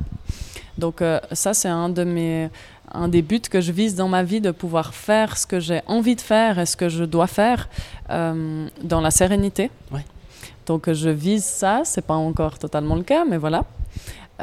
Donc 0.78 1.02
euh, 1.02 1.20
ça, 1.34 1.54
c'est 1.54 1.68
un 1.68 1.90
de 1.90 2.04
mes 2.04 2.50
un 2.94 3.08
des 3.08 3.22
buts 3.22 3.42
que 3.42 3.60
je 3.60 3.72
vise 3.72 3.96
dans 3.96 4.08
ma 4.08 4.24
vie, 4.24 4.40
de 4.40 4.52
pouvoir 4.52 4.94
faire 4.94 5.38
ce 5.38 5.48
que 5.48 5.60
j'ai 5.60 5.82
envie 5.88 6.16
de 6.16 6.22
faire 6.22 6.60
et 6.60 6.66
ce 6.66 6.78
que 6.78 6.90
je 6.90 7.04
dois 7.04 7.28
faire 7.28 7.68
euh, 8.14 8.68
dans 8.82 9.02
la 9.02 9.12
sérénité. 9.12 9.70
Donc 10.66 10.92
je 10.92 11.10
vise 11.10 11.44
ça, 11.44 11.82
c'est 11.84 12.06
pas 12.06 12.14
encore 12.14 12.58
totalement 12.58 12.96
le 12.96 13.04
cas, 13.04 13.26
mais 13.26 13.38
voilà. 13.38 13.64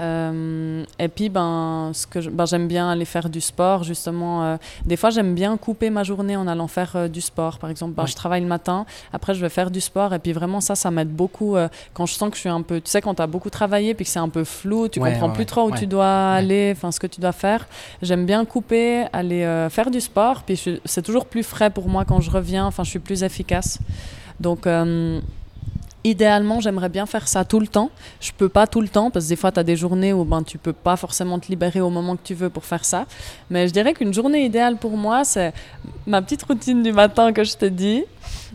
Euh, 0.01 0.85
et 0.99 1.09
puis, 1.09 1.29
ben, 1.29 1.91
ce 1.93 2.07
que 2.07 2.21
je- 2.21 2.31
ben, 2.31 2.47
j'aime 2.47 2.69
bien 2.69 2.91
aller 2.91 3.05
faire 3.05 3.29
du 3.29 3.41
sport, 3.41 3.85
justement. 3.85 4.45
euh, 4.45 4.57
des 4.87 4.97
fois, 4.97 5.11
j'aime 5.11 5.35
bien 5.35 5.57
couper 5.59 5.91
ma 5.91 6.03
journée 6.05 6.37
en 6.37 6.47
allant 6.47 6.69
faire 6.69 6.93
euh, 6.97 7.09
du 7.09 7.21
sport. 7.21 7.59
Par 7.59 7.69
exemple, 7.71 7.93
ben, 7.95 8.07
je 8.07 8.15
travaille 8.15 8.41
le 8.41 8.47
matin, 8.47 8.87
après, 9.13 9.35
je 9.35 9.41
vais 9.41 9.49
faire 9.51 9.71
du 9.71 9.81
sport. 9.81 10.15
Et 10.15 10.19
puis, 10.19 10.33
vraiment, 10.33 10.61
ça, 10.61 10.75
ça 10.75 10.91
m'aide 10.91 11.11
beaucoup 11.11 11.57
quand 11.95 12.07
je 12.07 12.15
sens 12.15 12.31
que 12.31 12.37
je 12.37 12.41
suis 12.41 12.49
un 12.49 12.63
peu. 12.63 12.81
Tu 12.81 12.91
sais, 12.91 13.01
quand 13.01 13.15
tu 13.15 13.23
as 13.23 13.27
beaucoup 13.27 13.51
travaillé, 13.51 13.95
puis 13.95 14.05
que 14.05 14.11
c'est 14.11 14.19
un 14.19 14.29
peu 14.29 14.45
flou, 14.45 14.89
tu 14.89 15.01
Ouais, 15.01 15.13
comprends 15.13 15.27
ouais, 15.29 15.33
plus 15.35 15.41
ouais. 15.43 15.47
trop 15.47 15.69
où 15.69 15.75
tu 15.77 15.87
dois 15.87 16.33
aller, 16.33 16.73
enfin, 16.75 16.91
ce 16.93 16.99
que 17.01 17.07
tu 17.07 17.21
dois 17.21 17.33
faire. 17.33 17.67
J'aime 18.01 18.25
bien 18.25 18.45
couper, 18.45 19.05
aller 19.13 19.67
faire 19.71 19.91
du 19.91 20.01
sport. 20.01 20.43
Puis, 20.45 20.61
c'est 20.85 21.03
toujours 21.03 21.27
plus 21.27 21.43
frais 21.43 21.71
pour 21.71 21.89
moi 21.89 22.05
quand 22.05 22.21
je 22.21 22.31
reviens. 22.31 22.67
Enfin, 22.67 22.85
je 22.85 22.91
suis 22.91 22.99
plus 23.01 23.23
efficace. 23.23 23.79
Donc. 24.39 24.67
Idéalement, 26.03 26.61
j'aimerais 26.61 26.89
bien 26.89 27.05
faire 27.05 27.29
ça 27.29 27.45
tout 27.45 27.61
le 27.61 27.67
temps. 27.67 27.91
Je 28.21 28.31
peux 28.37 28.49
pas 28.49 28.67
tout 28.67 28.81
le 28.81 28.89
temps 28.89 29.11
parce 29.11 29.27
que 29.27 29.31
des 29.31 29.37
fois, 29.37 29.53
tu 29.53 29.61
as 29.61 29.65
des 29.65 29.77
journées 29.77 30.13
où 30.15 30.25
ben, 30.25 30.43
tu 30.43 30.57
peux 30.57 30.73
pas 30.73 30.97
forcément 30.97 31.39
te 31.39 31.49
libérer 31.49 31.81
au 31.81 31.91
moment 31.91 32.17
que 32.17 32.23
tu 32.25 32.35
veux 32.35 32.49
pour 32.49 32.65
faire 32.65 32.85
ça. 32.85 33.05
Mais 33.51 33.69
je 33.69 33.73
dirais 33.73 33.93
qu'une 33.93 34.15
journée 34.15 34.45
idéale 34.45 34.77
pour 34.77 34.97
moi, 34.97 35.25
c'est 35.25 35.53
ma 36.07 36.23
petite 36.23 36.43
routine 36.45 36.83
du 36.83 36.93
matin 36.93 37.33
que 37.33 37.45
je 37.45 37.55
te 37.57 37.67
dis. 37.67 38.05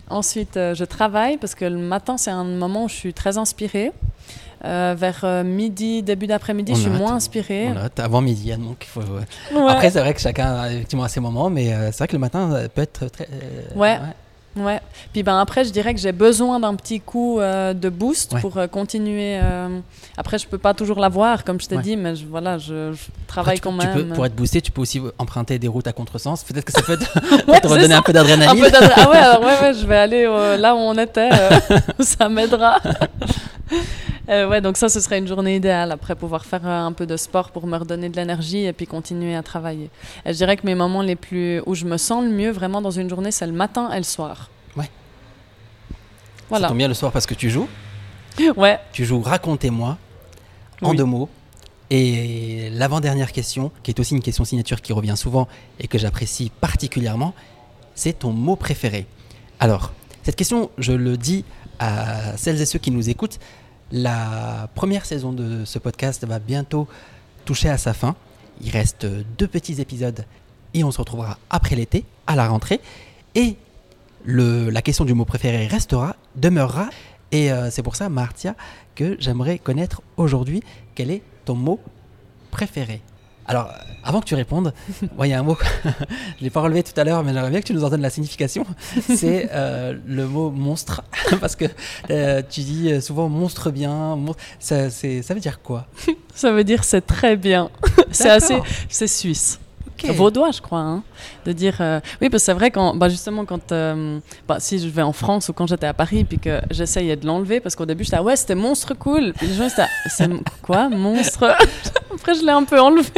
Ensuite, 0.10 0.58
euh, 0.58 0.74
je 0.74 0.86
travaille 0.86 1.38
parce 1.38 1.56
que 1.56 1.66
le 1.66 1.78
matin, 1.78 2.18
c'est 2.18 2.32
un 2.32 2.44
moment 2.44 2.86
où 2.86 2.90
je 2.90 2.96
suis 2.96 3.14
très 3.14 3.38
inspirée. 3.38 3.92
Euh, 4.64 4.96
vers 4.98 5.20
euh, 5.24 5.44
midi, 5.44 6.02
début 6.02 6.26
d'après-midi, 6.26 6.74
je 6.74 6.82
suis 6.82 6.90
moins 6.90 7.14
inspirée. 7.14 7.70
Avant 7.98 8.22
midi, 8.22 8.52
hein, 8.52 8.58
donc 8.58 8.78
il 8.82 8.88
faut. 8.88 9.02
ouais. 9.02 9.70
Après, 9.70 9.92
c'est 9.92 10.00
vrai 10.00 10.16
que 10.16 10.22
chacun 10.22 10.56
a 10.56 10.72
effectivement 10.72 11.04
à 11.04 11.10
ses 11.10 11.20
moments, 11.20 11.52
mais 11.52 11.68
c'est 11.92 11.98
vrai 12.00 12.08
que 12.08 12.14
le 12.14 12.20
matin 12.20 12.68
peut 12.74 12.82
être 12.82 13.08
très. 13.10 13.28
Ouais. 13.76 14.00
Ouais. 14.58 14.80
Puis 15.12 15.22
ben 15.22 15.38
après, 15.38 15.66
je 15.66 15.72
dirais 15.72 15.94
que 15.94 16.00
j'ai 16.00 16.14
besoin 16.14 16.60
d'un 16.62 16.76
petit 16.76 17.02
coup 17.02 17.40
euh, 17.40 17.74
de 17.74 17.90
boost 17.90 18.34
Ouais. 18.34 18.40
pour 18.42 18.58
euh, 18.58 18.68
continuer. 18.68 19.38
euh, 19.44 19.80
Après, 20.18 20.38
je 20.38 20.48
peux 20.48 20.58
pas 20.58 20.74
toujours 20.74 20.98
l'avoir, 21.00 21.44
comme 21.44 21.60
je 21.60 21.68
t'ai 21.68 21.76
Ouais. 21.76 21.82
dit, 21.84 21.98
mais 21.98 22.16
je, 22.16 22.26
voilà, 22.26 22.58
je, 22.58 22.94
je 22.94 22.98
Après, 23.04 23.12
travaille 23.28 23.56
tu 23.58 23.62
quand 23.64 23.78
tu 23.78 23.86
même. 23.86 23.94
peux- 24.08 24.14
pour 24.16 24.26
être 24.26 24.36
boosté, 24.36 24.62
tu 24.62 24.72
peux 24.72 24.82
aussi 24.82 25.02
emprunter 25.18 25.60
des 25.60 25.68
routes 25.68 25.88
à 25.88 25.92
contresens. 25.94 26.44
Peut-être 26.46 26.64
que 26.66 26.72
ça 26.72 26.82
peut 26.84 26.96
te, 26.98 27.04
Ouais, 27.52 27.60
te 27.60 27.68
c'est 27.68 27.74
redonner 27.74 27.90
ça. 27.94 27.98
un 27.98 28.02
peu 28.02 28.14
d'adrénaline. 28.14 28.66
ah 28.96 29.10
ouais, 29.10 29.18
alors 29.18 29.42
ouais, 29.42 29.60
ouais, 29.62 29.74
je 29.74 29.86
vais 29.86 29.98
aller 29.98 30.24
là 30.58 30.74
où 30.74 30.78
on 30.80 30.98
était, 30.98 31.30
ça 32.00 32.30
m'aidera. 32.30 32.80
Ouais, 34.28 34.60
donc 34.60 34.76
ça, 34.78 34.90
ce 34.90 35.00
serait 35.00 35.20
une 35.20 35.28
journée 35.28 35.56
idéale. 35.56 35.92
Après, 35.92 36.16
pouvoir 36.16 36.46
faire 36.46 36.66
un 36.66 36.92
peu 36.94 37.06
de 37.06 37.16
sport 37.16 37.52
pour 37.52 37.68
me 37.68 37.78
redonner 37.78 38.10
de 38.10 38.16
l'énergie 38.16 38.66
et 38.66 38.74
puis 38.74 38.88
continuer 38.88 39.36
à 39.36 39.44
travailler. 39.44 39.92
Et 40.26 40.34
je 40.34 40.38
dirais 40.38 40.58
que 40.58 40.66
mes 40.66 40.74
moments 40.74 41.04
les 41.04 41.16
plus 41.16 41.62
où 41.68 41.76
je 41.76 41.86
me 41.86 41.98
sens 41.98 42.24
le 42.24 42.32
mieux 42.32 42.50
vraiment 42.50 42.82
dans 42.82 42.90
une 42.90 43.08
journée, 43.08 43.30
c'est 43.32 43.46
le 43.46 43.52
matin 43.54 43.92
et 43.94 43.98
le 43.98 44.04
soir. 44.04 44.45
Ça 46.46 46.50
Voilà. 46.50 46.68
tombe 46.70 46.78
bien 46.78 46.88
le 46.88 46.94
soir 46.94 47.12
parce 47.12 47.26
que 47.26 47.34
tu 47.34 47.50
joues. 47.50 47.68
Ouais. 48.58 48.80
Tu 48.92 49.06
joues 49.06 49.22
Racontez-moi 49.22 49.98
en 50.82 50.92
Oui. 50.92 50.98
deux 50.98 51.06
mots. 51.06 51.30
Et 51.90 52.70
l'avant-dernière 52.72 53.32
question, 53.32 53.72
qui 53.84 53.92
est 53.92 54.00
aussi 54.00 54.14
une 54.16 54.22
question 54.22 54.44
signature 54.44 54.82
qui 54.82 54.92
revient 54.92 55.16
souvent 55.16 55.48
et 55.80 55.88
que 55.88 55.98
j'apprécie 55.98 56.52
particulièrement, 56.60 57.34
c'est 57.94 58.20
ton 58.20 58.32
mot 58.34 58.56
préféré. 58.56 59.06
Alors, 59.60 59.94
cette 60.24 60.36
question, 60.36 60.70
je 60.78 60.92
le 60.92 61.16
dis 61.18 61.46
à 61.80 62.36
celles 62.38 62.60
et 62.62 62.66
ceux 62.66 62.80
qui 62.80 62.92
nous 62.92 63.10
écoutent, 63.10 63.40
la 63.92 64.68
première 64.76 65.06
saison 65.06 65.32
de 65.32 65.64
ce 65.64 65.78
podcast 65.80 66.26
va 66.26 66.40
bientôt 66.40 66.88
toucher 67.46 67.70
à 67.70 67.78
sa 67.78 67.94
fin. 67.94 68.16
Il 68.62 68.72
reste 68.72 69.06
deux 69.38 69.48
petits 69.48 69.80
épisodes 69.80 70.26
et 70.74 70.84
on 70.84 70.92
se 70.92 70.98
retrouvera 70.98 71.38
après 71.50 71.76
l'été, 71.76 72.04
à 72.28 72.36
la 72.36 72.48
rentrée. 72.48 72.82
Et 73.36 73.56
le, 74.26 74.70
la 74.72 74.82
question 74.82 75.06
du 75.06 75.14
mot 75.14 75.26
préféré 75.26 75.68
restera, 75.68 76.16
demeurera. 76.36 76.90
Et 77.32 77.52
euh, 77.52 77.70
c'est 77.72 77.84
pour 77.84 77.96
ça, 77.96 78.10
Martia, 78.10 78.56
que 78.96 79.18
j'aimerais 79.20 79.60
connaître 79.60 80.02
aujourd'hui 80.18 80.62
quel 80.94 81.12
est 81.12 81.22
ton 81.46 81.56
mot 81.56 81.80
préféré. 82.52 83.02
Alors, 83.48 83.68
euh, 83.68 83.74
avant 84.04 84.22
que 84.22 84.26
tu 84.26 84.36
répondes, 84.36 84.74
il 85.24 85.28
y 85.28 85.34
a 85.34 85.40
un 85.40 85.44
mot, 85.44 85.58
je 85.84 85.90
ne 85.90 85.94
l'ai 86.42 86.50
pas 86.50 86.62
relevé 86.62 86.84
tout 86.84 87.00
à 87.00 87.04
l'heure, 87.04 87.24
mais 87.24 87.34
j'aimerais 87.34 87.52
bien 87.52 87.62
que 87.62 87.68
tu 87.68 87.74
nous 87.74 87.84
en 87.84 87.90
donnes 87.90 88.02
la 88.02 88.10
signification. 88.10 88.66
C'est 89.02 89.50
euh, 89.52 89.94
le 90.08 90.28
mot 90.28 90.50
monstre, 90.50 91.04
parce 91.40 91.56
que 91.56 91.66
euh, 92.10 92.42
tu 92.50 92.62
dis 92.62 93.02
souvent 93.02 93.30
monstre 93.30 93.70
bien, 93.70 94.18
ça, 94.60 94.90
ça 94.90 95.34
veut 95.34 95.40
dire 95.40 95.62
quoi? 95.62 95.88
Ça 96.34 96.52
veut 96.52 96.64
dire 96.64 96.84
c'est 96.84 97.06
très 97.06 97.36
bien. 97.36 97.70
c'est 98.12 98.30
assez, 98.30 98.58
c'est 98.90 99.08
suisse. 99.08 99.60
Ok. 100.04 100.10
Vaudois, 100.14 100.52
je 100.52 100.62
crois, 100.62 100.80
hein, 100.80 101.04
de 101.46 101.52
dire. 101.54 101.78
euh, 101.80 102.00
Oui, 102.22 102.30
parce 102.30 102.44
que 102.44 102.46
c'est 102.48 102.54
vrai 102.54 102.70
quand, 102.72 102.96
bah, 102.96 103.08
justement, 103.10 103.46
quand 103.46 103.72
euh, 103.72 104.20
bah, 104.48 104.58
si 104.60 104.78
je 104.80 104.88
vais 104.90 105.02
en 105.02 105.14
France 105.14 105.48
ou 105.50 105.54
quand 105.54 105.68
j'étais 105.68 105.88
à 105.88 105.94
Paris, 105.94 106.24
puis 106.26 106.38
que 106.38 106.60
j'essayais 106.70 107.16
de 107.16 107.26
l'enlever, 107.26 107.60
parce 107.62 107.76
qu'au 107.76 107.86
début 107.86 108.04
j'étais 108.04 108.18
ah 108.18 108.24
ouais, 108.24 108.36
c'était 108.36 108.56
monstre 108.56 108.94
cool. 108.94 109.34
Puis 109.38 109.48
les 109.48 109.54
gens 109.54 109.68
étaient 109.68 109.84
ah, 109.84 110.10
c'est 110.10 110.30
quoi 110.62 110.90
monstre? 110.90 111.56
Après 112.14 112.36
je 112.36 112.42
l'ai 112.44 112.52
un 112.52 112.64
peu 112.64 112.80
enlevé. 112.80 113.10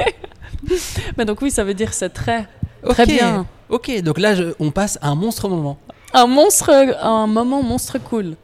Mais 1.17 1.25
donc 1.25 1.41
oui, 1.41 1.51
ça 1.51 1.63
veut 1.63 1.73
dire 1.73 1.93
c'est 1.93 2.09
très 2.09 2.47
très 2.89 3.05
bien. 3.15 3.45
Ok, 3.69 4.01
donc 4.01 4.19
là, 4.19 4.34
je- 4.36 4.53
on 4.59 4.71
passe 4.71 4.97
à 5.01 5.09
un 5.09 5.15
monstre 5.15 5.49
moment. 5.49 5.78
Un 6.13 6.28
monstre, 6.28 6.69
un 7.01 7.28
moment 7.28 7.61
monstre 7.63 7.97
cool. 7.99 8.36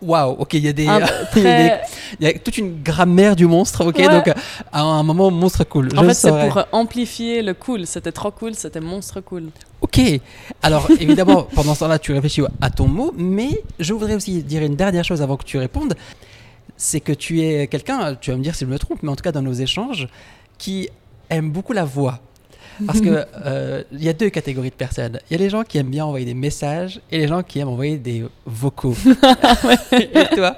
Waouh, 0.00 0.36
ok, 0.38 0.54
il 0.54 0.64
y 0.64 0.68
a 0.68 0.72
des. 0.72 0.82
Il 0.84 0.86
y 0.86 0.90
a 0.90 1.00
des- 1.00 1.06
très- 1.40 1.82
Il 2.20 2.26
y 2.26 2.30
a 2.30 2.38
toute 2.38 2.56
une 2.58 2.82
grammaire 2.82 3.34
du 3.36 3.46
monstre, 3.46 3.84
ok 3.86 3.98
Ouais. 3.98 4.08
Donc, 4.08 4.28
euh, 4.28 4.34
à 4.72 4.82
un 4.82 5.02
moment, 5.02 5.30
monstre 5.30 5.64
cool. 5.64 5.88
En 5.96 6.02
je 6.02 6.08
fait, 6.08 6.14
c'est 6.14 6.30
pour 6.48 6.64
amplifier 6.72 7.42
le 7.42 7.54
cool. 7.54 7.86
C'était 7.86 8.12
trop 8.12 8.30
cool, 8.30 8.54
c'était 8.54 8.80
monstre 8.80 9.20
cool. 9.20 9.50
Ok. 9.80 10.00
Alors, 10.62 10.88
évidemment, 11.00 11.42
pendant 11.54 11.74
ce 11.74 11.80
temps-là, 11.80 11.98
tu 11.98 12.12
réfléchis 12.12 12.42
à 12.60 12.70
ton 12.70 12.86
mot, 12.88 13.12
mais 13.16 13.62
je 13.80 13.92
voudrais 13.92 14.14
aussi 14.14 14.42
dire 14.42 14.62
une 14.62 14.76
dernière 14.76 15.04
chose 15.04 15.20
avant 15.22 15.36
que 15.36 15.44
tu 15.44 15.58
répondes. 15.58 15.94
C'est 16.76 17.00
que 17.00 17.12
tu 17.12 17.42
es 17.42 17.66
quelqu'un, 17.66 18.14
tu 18.14 18.30
vas 18.30 18.36
me 18.36 18.42
dire 18.42 18.54
si 18.54 18.64
je 18.64 18.70
me 18.70 18.78
trompe, 18.78 19.02
mais 19.02 19.10
en 19.10 19.16
tout 19.16 19.22
cas 19.24 19.32
dans 19.32 19.42
nos 19.42 19.52
échanges, 19.52 20.06
qui 20.58 20.88
aime 21.28 21.50
beaucoup 21.50 21.72
la 21.72 21.84
voix. 21.84 22.20
Parce 22.86 23.00
que 23.00 23.24
euh, 23.44 23.82
il 23.92 24.04
y 24.04 24.08
a 24.08 24.12
deux 24.12 24.30
catégories 24.30 24.70
de 24.70 24.74
personnes. 24.74 25.18
Il 25.30 25.36
y 25.36 25.40
a 25.40 25.42
les 25.42 25.50
gens 25.50 25.62
qui 25.62 25.78
aiment 25.78 25.90
bien 25.90 26.04
envoyer 26.04 26.24
des 26.26 26.34
messages 26.34 27.00
et 27.10 27.18
les 27.18 27.28
gens 27.28 27.42
qui 27.42 27.58
aiment 27.58 27.68
envoyer 27.68 27.98
des 27.98 28.24
vocaux. 28.46 28.94
et 29.92 30.34
toi, 30.34 30.56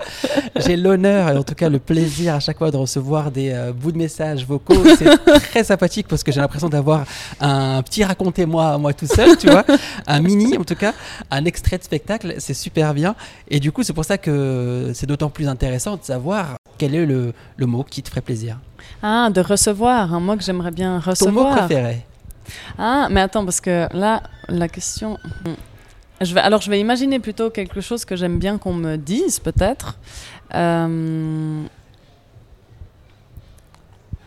j'ai 0.56 0.76
l'honneur 0.76 1.30
et 1.30 1.36
en 1.36 1.42
tout 1.42 1.54
cas 1.54 1.68
le 1.68 1.78
plaisir 1.78 2.34
à 2.34 2.40
chaque 2.40 2.58
fois 2.58 2.70
de 2.70 2.76
recevoir 2.76 3.30
des 3.30 3.50
euh, 3.50 3.72
bouts 3.72 3.92
de 3.92 3.98
messages 3.98 4.46
vocaux. 4.46 4.82
C'est 4.98 5.40
très 5.50 5.64
sympathique 5.64 6.06
parce 6.08 6.22
que 6.22 6.32
j'ai 6.32 6.40
l'impression 6.40 6.68
d'avoir 6.68 7.04
un 7.40 7.82
petit 7.82 8.04
racontez-moi 8.04 8.68
à 8.74 8.78
moi 8.78 8.92
tout 8.92 9.06
seul, 9.06 9.36
tu 9.36 9.48
vois, 9.48 9.64
un 10.06 10.20
mini 10.20 10.56
en 10.58 10.64
tout 10.64 10.74
cas, 10.76 10.92
un 11.30 11.44
extrait 11.44 11.78
de 11.78 11.84
spectacle. 11.84 12.34
C'est 12.38 12.54
super 12.54 12.94
bien. 12.94 13.14
Et 13.48 13.60
du 13.60 13.72
coup, 13.72 13.82
c'est 13.82 13.92
pour 13.92 14.04
ça 14.04 14.18
que 14.18 14.92
c'est 14.94 15.06
d'autant 15.06 15.30
plus 15.30 15.48
intéressant 15.48 15.96
de 15.96 16.02
savoir 16.02 16.56
quel 16.78 16.94
est 16.94 17.06
le, 17.06 17.32
le 17.56 17.66
mot 17.66 17.84
qui 17.84 18.02
te 18.02 18.08
ferait 18.08 18.20
plaisir. 18.20 18.58
Ah, 19.02 19.28
de 19.32 19.40
recevoir, 19.40 20.12
un 20.14 20.20
mot 20.20 20.36
que 20.36 20.42
j'aimerais 20.42 20.70
bien 20.70 21.00
Ton 21.00 21.10
recevoir. 21.10 21.50
mot 21.50 21.56
préféré. 21.56 22.04
Ah, 22.78 23.08
mais 23.10 23.20
attends, 23.20 23.44
parce 23.44 23.60
que 23.60 23.86
là, 23.96 24.22
la 24.48 24.68
question. 24.68 25.18
Hmm. 25.44 25.52
Je 26.22 26.34
vais, 26.34 26.40
alors, 26.40 26.60
je 26.60 26.70
vais 26.70 26.78
imaginer 26.80 27.18
plutôt 27.18 27.48
quelque 27.50 27.80
chose 27.80 28.04
que 28.04 28.14
j'aime 28.16 28.38
bien 28.38 28.58
qu'on 28.58 28.74
me 28.74 28.96
dise, 28.96 29.38
peut-être. 29.38 29.96
Euh, 30.54 31.62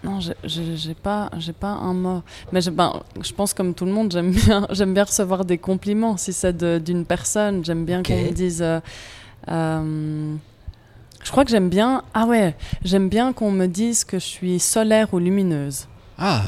Non, 0.04 0.20
j'ai- 0.20 0.94
pas, 0.96 1.30
j'ai 1.38 1.54
pas 1.54 1.70
un 1.70 1.94
mot. 1.94 2.24
Mais 2.52 2.60
je, 2.60 2.70
ben, 2.72 2.92
je 3.22 3.32
pense 3.32 3.54
comme 3.54 3.74
tout 3.74 3.86
le 3.86 3.92
monde, 3.94 4.12
j'aime 4.12 4.32
bien, 4.32 4.68
j'aime 4.72 4.94
bien 4.94 5.06
recevoir 5.06 5.46
des 5.46 5.58
compliments. 5.58 6.18
Si 6.18 6.34
c'est 6.34 6.58
d'une 6.84 7.06
personne, 7.06 7.64
j'aime 7.64 7.86
bien 7.86 8.04
qu'on 8.04 8.14
me 8.22 8.32
dise. 8.32 8.62
euh, 8.62 8.82
euh, 9.50 10.36
je 11.24 11.32
crois 11.32 11.46
que 11.46 11.52
j'aime 11.52 11.70
bien. 11.70 12.04
Ah 12.14 12.26
ouais, 12.26 12.54
j'aime 12.84 13.08
bien 13.08 13.32
qu'on 13.32 13.52
me 13.52 13.66
dise 13.68 14.04
que 14.04 14.20
je 14.20 14.26
suis 14.26 14.60
solaire 14.60 15.08
ou 15.14 15.20
lumineuse. 15.20 15.88
Ah, 16.18 16.42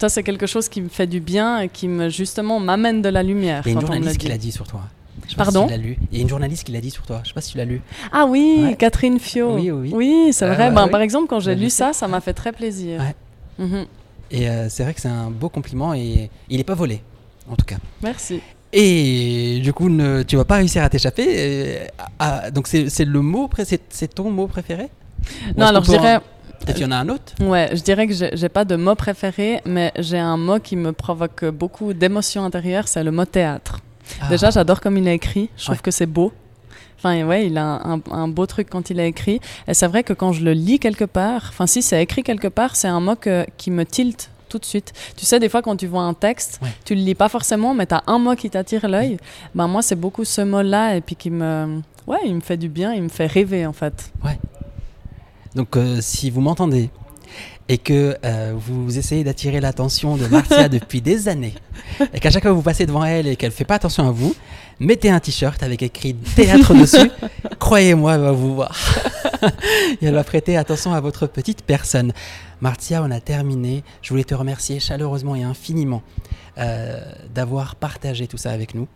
Ça, 0.00 0.08
c'est 0.08 0.22
quelque 0.22 0.46
chose 0.46 0.68
qui 0.70 0.80
me 0.80 0.88
fait 0.88 1.06
du 1.06 1.20
bien 1.20 1.60
et 1.60 1.68
qui 1.68 1.86
me, 1.86 2.08
justement, 2.08 2.58
m'amène 2.58 3.02
de 3.02 3.08
la 3.10 3.22
lumière. 3.22 3.62
il 3.66 3.72
y 3.74 3.76
a 3.76 3.80
une 3.80 3.86
journaliste 3.86 4.16
qui 4.18 4.28
l'a 4.28 4.38
dit 4.38 4.50
sur 4.50 4.66
toi. 4.66 4.80
Je 5.28 5.36
Pardon 5.36 5.68
si 5.68 5.76
lu. 5.76 5.98
Il 6.10 6.16
y 6.16 6.20
a 6.20 6.22
une 6.22 6.28
journaliste 6.28 6.64
qui 6.64 6.72
l'a 6.72 6.80
dit 6.80 6.90
sur 6.90 7.04
toi. 7.04 7.20
Je 7.22 7.28
sais 7.28 7.34
pas 7.34 7.42
si 7.42 7.52
tu 7.52 7.58
l'as 7.58 7.66
lu. 7.66 7.82
Ah 8.10 8.24
oui, 8.26 8.62
Ouais. 8.64 8.76
Catherine 8.76 9.20
Fio. 9.20 9.56
Oui, 9.56 9.70
oui. 9.70 9.90
Oui, 9.94 10.28
c'est 10.32 10.46
Ah, 10.46 10.54
vrai. 10.54 10.68
bah 10.70 10.74
Ben, 10.76 10.84
oui. 10.86 10.90
Par 10.90 11.00
exemple, 11.02 11.26
quand 11.28 11.40
j'ai 11.40 11.54
lu 11.54 11.68
ça, 11.68 11.92
ça 11.92 12.08
m'a 12.08 12.20
fait 12.22 12.32
très 12.32 12.52
plaisir. 12.52 13.00
Ouais. 13.00 13.64
Mhm. 13.66 13.84
Et 14.30 14.48
euh, 14.48 14.68
c'est 14.70 14.84
vrai 14.84 14.94
que 14.94 15.00
c'est 15.02 15.08
un 15.08 15.30
beau 15.30 15.48
compliment 15.50 15.92
et 15.92 16.30
il 16.48 16.56
n'est 16.56 16.64
pas 16.64 16.74
volé, 16.74 17.02
en 17.50 17.56
tout 17.56 17.66
cas. 17.66 17.76
Merci. 18.02 18.40
Et 18.72 19.60
du 19.62 19.72
coup, 19.74 19.88
ne, 19.90 20.22
tu 20.22 20.36
vas 20.36 20.44
pas 20.46 20.56
réussir 20.56 20.82
à 20.82 20.88
t'échapper. 20.88 21.26
euh, 22.22 22.50
donc 22.52 22.68
c'est 22.68 23.04
le 23.04 23.20
mot, 23.20 23.50
c'est 23.90 24.14
ton 24.14 24.30
mot 24.30 24.46
préféré? 24.46 24.88
Non, 25.58 25.66
alors 25.66 25.84
je 25.84 25.90
dirais, 25.90 26.20
Peut-être 26.60 26.76
qu'il 26.76 26.84
y 26.84 26.88
en 26.88 26.92
a 26.92 26.96
un 26.96 27.08
autre 27.08 27.32
ouais, 27.40 27.70
je 27.74 27.82
dirais 27.82 28.06
que 28.06 28.12
j'ai 28.14 28.48
pas 28.48 28.64
de 28.64 28.76
mot 28.76 28.94
préféré, 28.94 29.60
mais 29.64 29.92
j'ai 29.98 30.18
un 30.18 30.36
mot 30.36 30.58
qui 30.60 30.76
me 30.76 30.92
provoque 30.92 31.44
beaucoup 31.46 31.92
d'émotions 31.94 32.44
intérieures, 32.44 32.86
c'est 32.88 33.02
le 33.02 33.10
mot 33.10 33.24
théâtre. 33.24 33.80
Ah, 34.20 34.28
Déjà, 34.28 34.50
j'adore 34.50 34.80
comme 34.80 34.96
il 34.98 35.06
est 35.08 35.14
écrit. 35.14 35.48
Je 35.56 35.64
trouve 35.64 35.76
Ouais. 35.76 35.82
que 35.82 35.90
c'est 35.90 36.06
beau. 36.06 36.32
Enfin, 36.98 37.24
ouais, 37.24 37.46
il 37.46 37.56
a 37.56 37.80
un, 38.10 38.28
beau 38.28 38.44
truc 38.46 38.68
quand 38.68 38.90
il 38.90 39.00
est 39.00 39.08
écrit. 39.08 39.40
Et 39.66 39.72
c'est 39.72 39.86
vrai 39.86 40.02
que 40.02 40.12
quand 40.12 40.32
je 40.32 40.44
le 40.44 40.52
lis 40.52 40.78
quelque 40.78 41.04
part, 41.06 41.46
enfin, 41.48 41.66
si 41.66 41.80
c'est 41.80 42.02
écrit 42.02 42.22
quelque 42.22 42.48
part, 42.48 42.76
c'est 42.76 42.88
un 42.88 43.00
mot 43.00 43.16
que- 43.16 43.46
qui 43.56 43.70
me 43.70 43.84
tilte 43.86 44.30
tout 44.50 44.58
de 44.58 44.64
suite. 44.66 44.92
Tu 45.16 45.24
sais, 45.24 45.38
des 45.38 45.48
fois, 45.48 45.62
quand 45.62 45.76
tu 45.76 45.86
vois 45.86 46.02
un 46.02 46.12
texte, 46.12 46.58
Ouais. 46.62 46.68
tu 46.84 46.94
le 46.94 47.00
lis 47.00 47.14
pas 47.14 47.28
forcément, 47.30 47.72
mais 47.72 47.86
tu 47.86 47.94
as 47.94 48.02
un 48.06 48.18
mot 48.18 48.34
qui 48.34 48.50
t'attire 48.50 48.86
l'œil. 48.88 49.16
Ben, 49.54 49.66
moi, 49.68 49.80
c'est 49.80 49.94
beaucoup 49.94 50.24
ce 50.24 50.40
mot-là, 50.42 50.96
et 50.96 51.00
puis 51.00 51.16
qui 51.16 51.30
me. 51.30 51.80
Ouais, 52.06 52.18
il 52.26 52.34
me 52.34 52.40
fait 52.40 52.56
du 52.58 52.68
bien, 52.68 52.92
il 52.92 53.02
me 53.04 53.08
fait 53.08 53.26
rêver, 53.26 53.64
en 53.64 53.72
fait. 53.72 54.12
Donc 55.54 55.76
euh, 55.76 55.98
si 56.00 56.30
vous 56.30 56.40
m'entendez 56.40 56.90
et 57.68 57.78
que 57.78 58.16
euh, 58.24 58.52
vous 58.56 58.98
essayez 58.98 59.22
d'attirer 59.22 59.60
l'attention 59.60 60.16
de 60.16 60.26
Marcia 60.26 60.68
depuis 60.68 61.00
des 61.00 61.28
années, 61.28 61.54
et 62.12 62.18
qu'à 62.18 62.30
chaque 62.30 62.42
fois 62.42 62.52
vous 62.52 62.62
passez 62.62 62.84
devant 62.84 63.04
elle 63.04 63.28
et 63.28 63.36
qu'elle 63.36 63.50
ne 63.50 63.54
fait 63.54 63.64
pas 63.64 63.76
attention 63.76 64.08
à 64.08 64.10
vous, 64.10 64.34
mettez 64.80 65.08
un 65.10 65.20
t-shirt 65.20 65.62
avec 65.62 65.82
écrit 65.82 66.14
théâtre 66.14 66.74
dessus. 66.74 67.10
Croyez-moi, 67.60 68.14
elle 68.14 68.22
va 68.22 68.32
vous 68.32 68.56
voir. 68.56 68.76
et 70.00 70.06
elle 70.06 70.14
va 70.14 70.24
prêter 70.24 70.56
attention 70.56 70.92
à 70.92 71.00
votre 71.00 71.28
petite 71.28 71.62
personne. 71.62 72.12
Marcia, 72.60 73.02
on 73.04 73.10
a 73.12 73.20
terminé. 73.20 73.84
Je 74.02 74.10
voulais 74.10 74.24
te 74.24 74.34
remercier 74.34 74.80
chaleureusement 74.80 75.36
et 75.36 75.44
infiniment 75.44 76.02
euh, 76.58 77.00
d'avoir 77.32 77.76
partagé 77.76 78.26
tout 78.26 78.36
ça 78.36 78.50
avec 78.50 78.74
nous. 78.74 78.88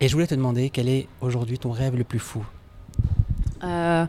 Et 0.00 0.08
je 0.08 0.12
voulais 0.12 0.26
te 0.26 0.34
demander 0.34 0.70
quel 0.70 0.88
est 0.88 1.08
aujourd'hui 1.20 1.58
ton 1.58 1.72
rêve 1.72 1.96
le 1.96 2.04
plus 2.04 2.18
fou? 2.18 2.44
Euh, 3.64 4.06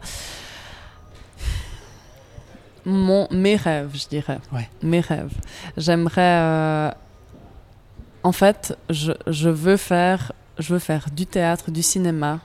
mon, 2.87 3.27
mes 3.31 3.55
rêves, 3.55 3.91
je 3.93 4.07
dirais. 4.07 4.39
Ouais. 4.51 4.67
Mes 4.81 5.01
rêves. 5.01 5.33
J'aimerais. 5.77 6.39
euh, 6.41 6.91
en 8.23 8.31
fait, 8.31 8.77
je, 8.89 9.11
je 9.27 9.49
veux 9.49 9.77
faire, 9.77 10.31
je 10.57 10.73
veux 10.73 10.79
faire 10.79 11.05
du 11.13 11.25
théâtre, 11.25 11.69
du 11.69 11.83
cinéma. 11.83 12.39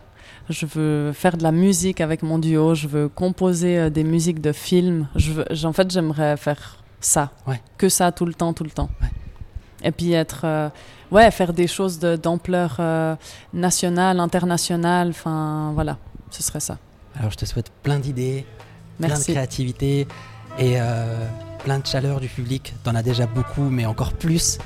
Je 0.50 0.66
veux 0.66 1.12
faire 1.12 1.36
de 1.36 1.42
la 1.42 1.52
musique 1.52 2.00
avec 2.00 2.22
mon 2.22 2.38
duo. 2.38 2.74
Je 2.74 2.88
veux 2.88 3.08
composer 3.08 3.78
euh, 3.78 3.88
des 3.90 4.04
musiques 4.04 4.40
de 4.40 4.52
films. 4.52 5.08
Je 5.16 5.32
veux, 5.32 5.46
en 5.64 5.72
fait, 5.72 5.90
j'aimerais 5.90 6.36
faire 6.36 6.82
ça. 7.00 7.30
Ouais. 7.46 7.60
Que 7.78 7.88
ça 7.88 8.12
tout 8.12 8.26
le 8.26 8.34
temps, 8.34 8.52
tout 8.52 8.64
le 8.64 8.70
temps. 8.70 8.90
Ouais. 9.00 9.08
Et 9.84 9.92
puis 9.92 10.12
être. 10.12 10.42
euh, 10.44 10.68
ouais, 11.10 11.30
faire 11.30 11.52
des 11.52 11.66
choses 11.68 11.98
d'ampleur 11.98 12.80
nationale, 13.54 14.20
internationale. 14.20 15.10
Enfin, 15.10 15.70
voilà. 15.74 15.98
Ce 16.30 16.42
serait 16.42 16.60
ça. 16.60 16.78
Alors 17.18 17.30
je 17.30 17.36
te 17.36 17.44
souhaite 17.44 17.70
plein 17.82 17.98
d'idées, 17.98 18.46
plein 18.98 19.18
de 19.18 19.22
créativité 19.22 20.08
et 20.58 20.80
euh, 20.80 21.26
plein 21.64 21.78
de 21.78 21.86
chaleur 21.86 22.20
du 22.20 22.28
public. 22.28 22.74
T'en 22.84 22.94
as 22.94 23.02
déjà 23.02 23.26
beaucoup, 23.26 23.62
mais 23.62 23.86
encore 23.86 24.12
plus. 24.12 24.58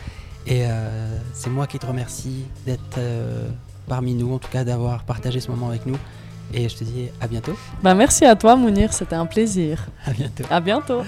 Et 0.47 0.65
euh, 0.65 1.19
c'est 1.33 1.51
moi 1.51 1.67
qui 1.67 1.79
te 1.79 1.87
remercie 1.87 2.45
d'être 2.65 2.99
euh, 2.99 3.49
parmi 3.89 4.15
nous, 4.15 4.35
en 4.35 4.39
tout 4.39 4.51
cas 4.51 4.65
d'avoir 4.65 5.05
partagé 5.05 5.41
ce 5.41 5.51
moment 5.51 5.69
avec 5.69 5.87
nous. 5.87 5.97
Et 6.55 6.69
je 6.69 6.77
te 6.77 6.85
dis 6.85 7.09
à 7.21 7.27
bientôt. 7.27 7.57
Bah, 7.83 7.95
merci 7.95 8.25
à 8.25 8.37
toi, 8.37 8.55
Mounir. 8.55 8.93
C'était 8.93 9.17
un 9.17 9.27
plaisir. 9.27 9.87
À 10.05 10.13
bientôt. 10.13 10.45
À 10.51 10.61
bientôt. 10.61 11.03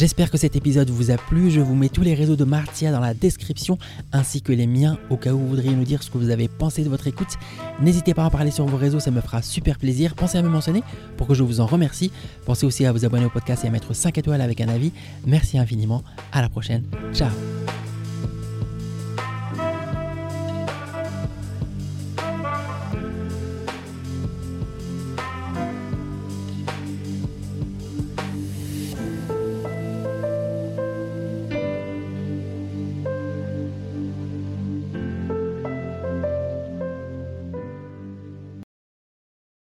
J'espère 0.00 0.30
que 0.30 0.38
cet 0.38 0.56
épisode 0.56 0.88
vous 0.88 1.10
a 1.10 1.18
plu. 1.18 1.50
Je 1.50 1.60
vous 1.60 1.74
mets 1.74 1.90
tous 1.90 2.00
les 2.00 2.14
réseaux 2.14 2.34
de 2.34 2.44
Martia 2.44 2.90
dans 2.90 3.00
la 3.00 3.12
description 3.12 3.76
ainsi 4.12 4.40
que 4.40 4.50
les 4.50 4.66
miens 4.66 4.98
au 5.10 5.18
cas 5.18 5.34
où 5.34 5.38
vous 5.38 5.48
voudriez 5.48 5.74
nous 5.74 5.84
dire 5.84 6.02
ce 6.02 6.10
que 6.10 6.16
vous 6.16 6.30
avez 6.30 6.48
pensé 6.48 6.82
de 6.82 6.88
votre 6.88 7.06
écoute. 7.06 7.34
N'hésitez 7.82 8.14
pas 8.14 8.22
à 8.22 8.28
en 8.28 8.30
parler 8.30 8.50
sur 8.50 8.64
vos 8.64 8.78
réseaux, 8.78 8.98
ça 8.98 9.10
me 9.10 9.20
fera 9.20 9.42
super 9.42 9.76
plaisir. 9.76 10.14
Pensez 10.14 10.38
à 10.38 10.42
me 10.42 10.48
mentionner 10.48 10.82
pour 11.18 11.26
que 11.26 11.34
je 11.34 11.42
vous 11.42 11.60
en 11.60 11.66
remercie. 11.66 12.10
Pensez 12.46 12.64
aussi 12.64 12.86
à 12.86 12.92
vous 12.92 13.04
abonner 13.04 13.26
au 13.26 13.30
podcast 13.30 13.62
et 13.66 13.68
à 13.68 13.70
mettre 13.70 13.94
5 13.94 14.16
étoiles 14.16 14.40
avec 14.40 14.62
un 14.62 14.68
avis. 14.68 14.90
Merci 15.26 15.58
infiniment. 15.58 16.02
À 16.32 16.40
la 16.40 16.48
prochaine. 16.48 16.84
Ciao. 17.12 17.28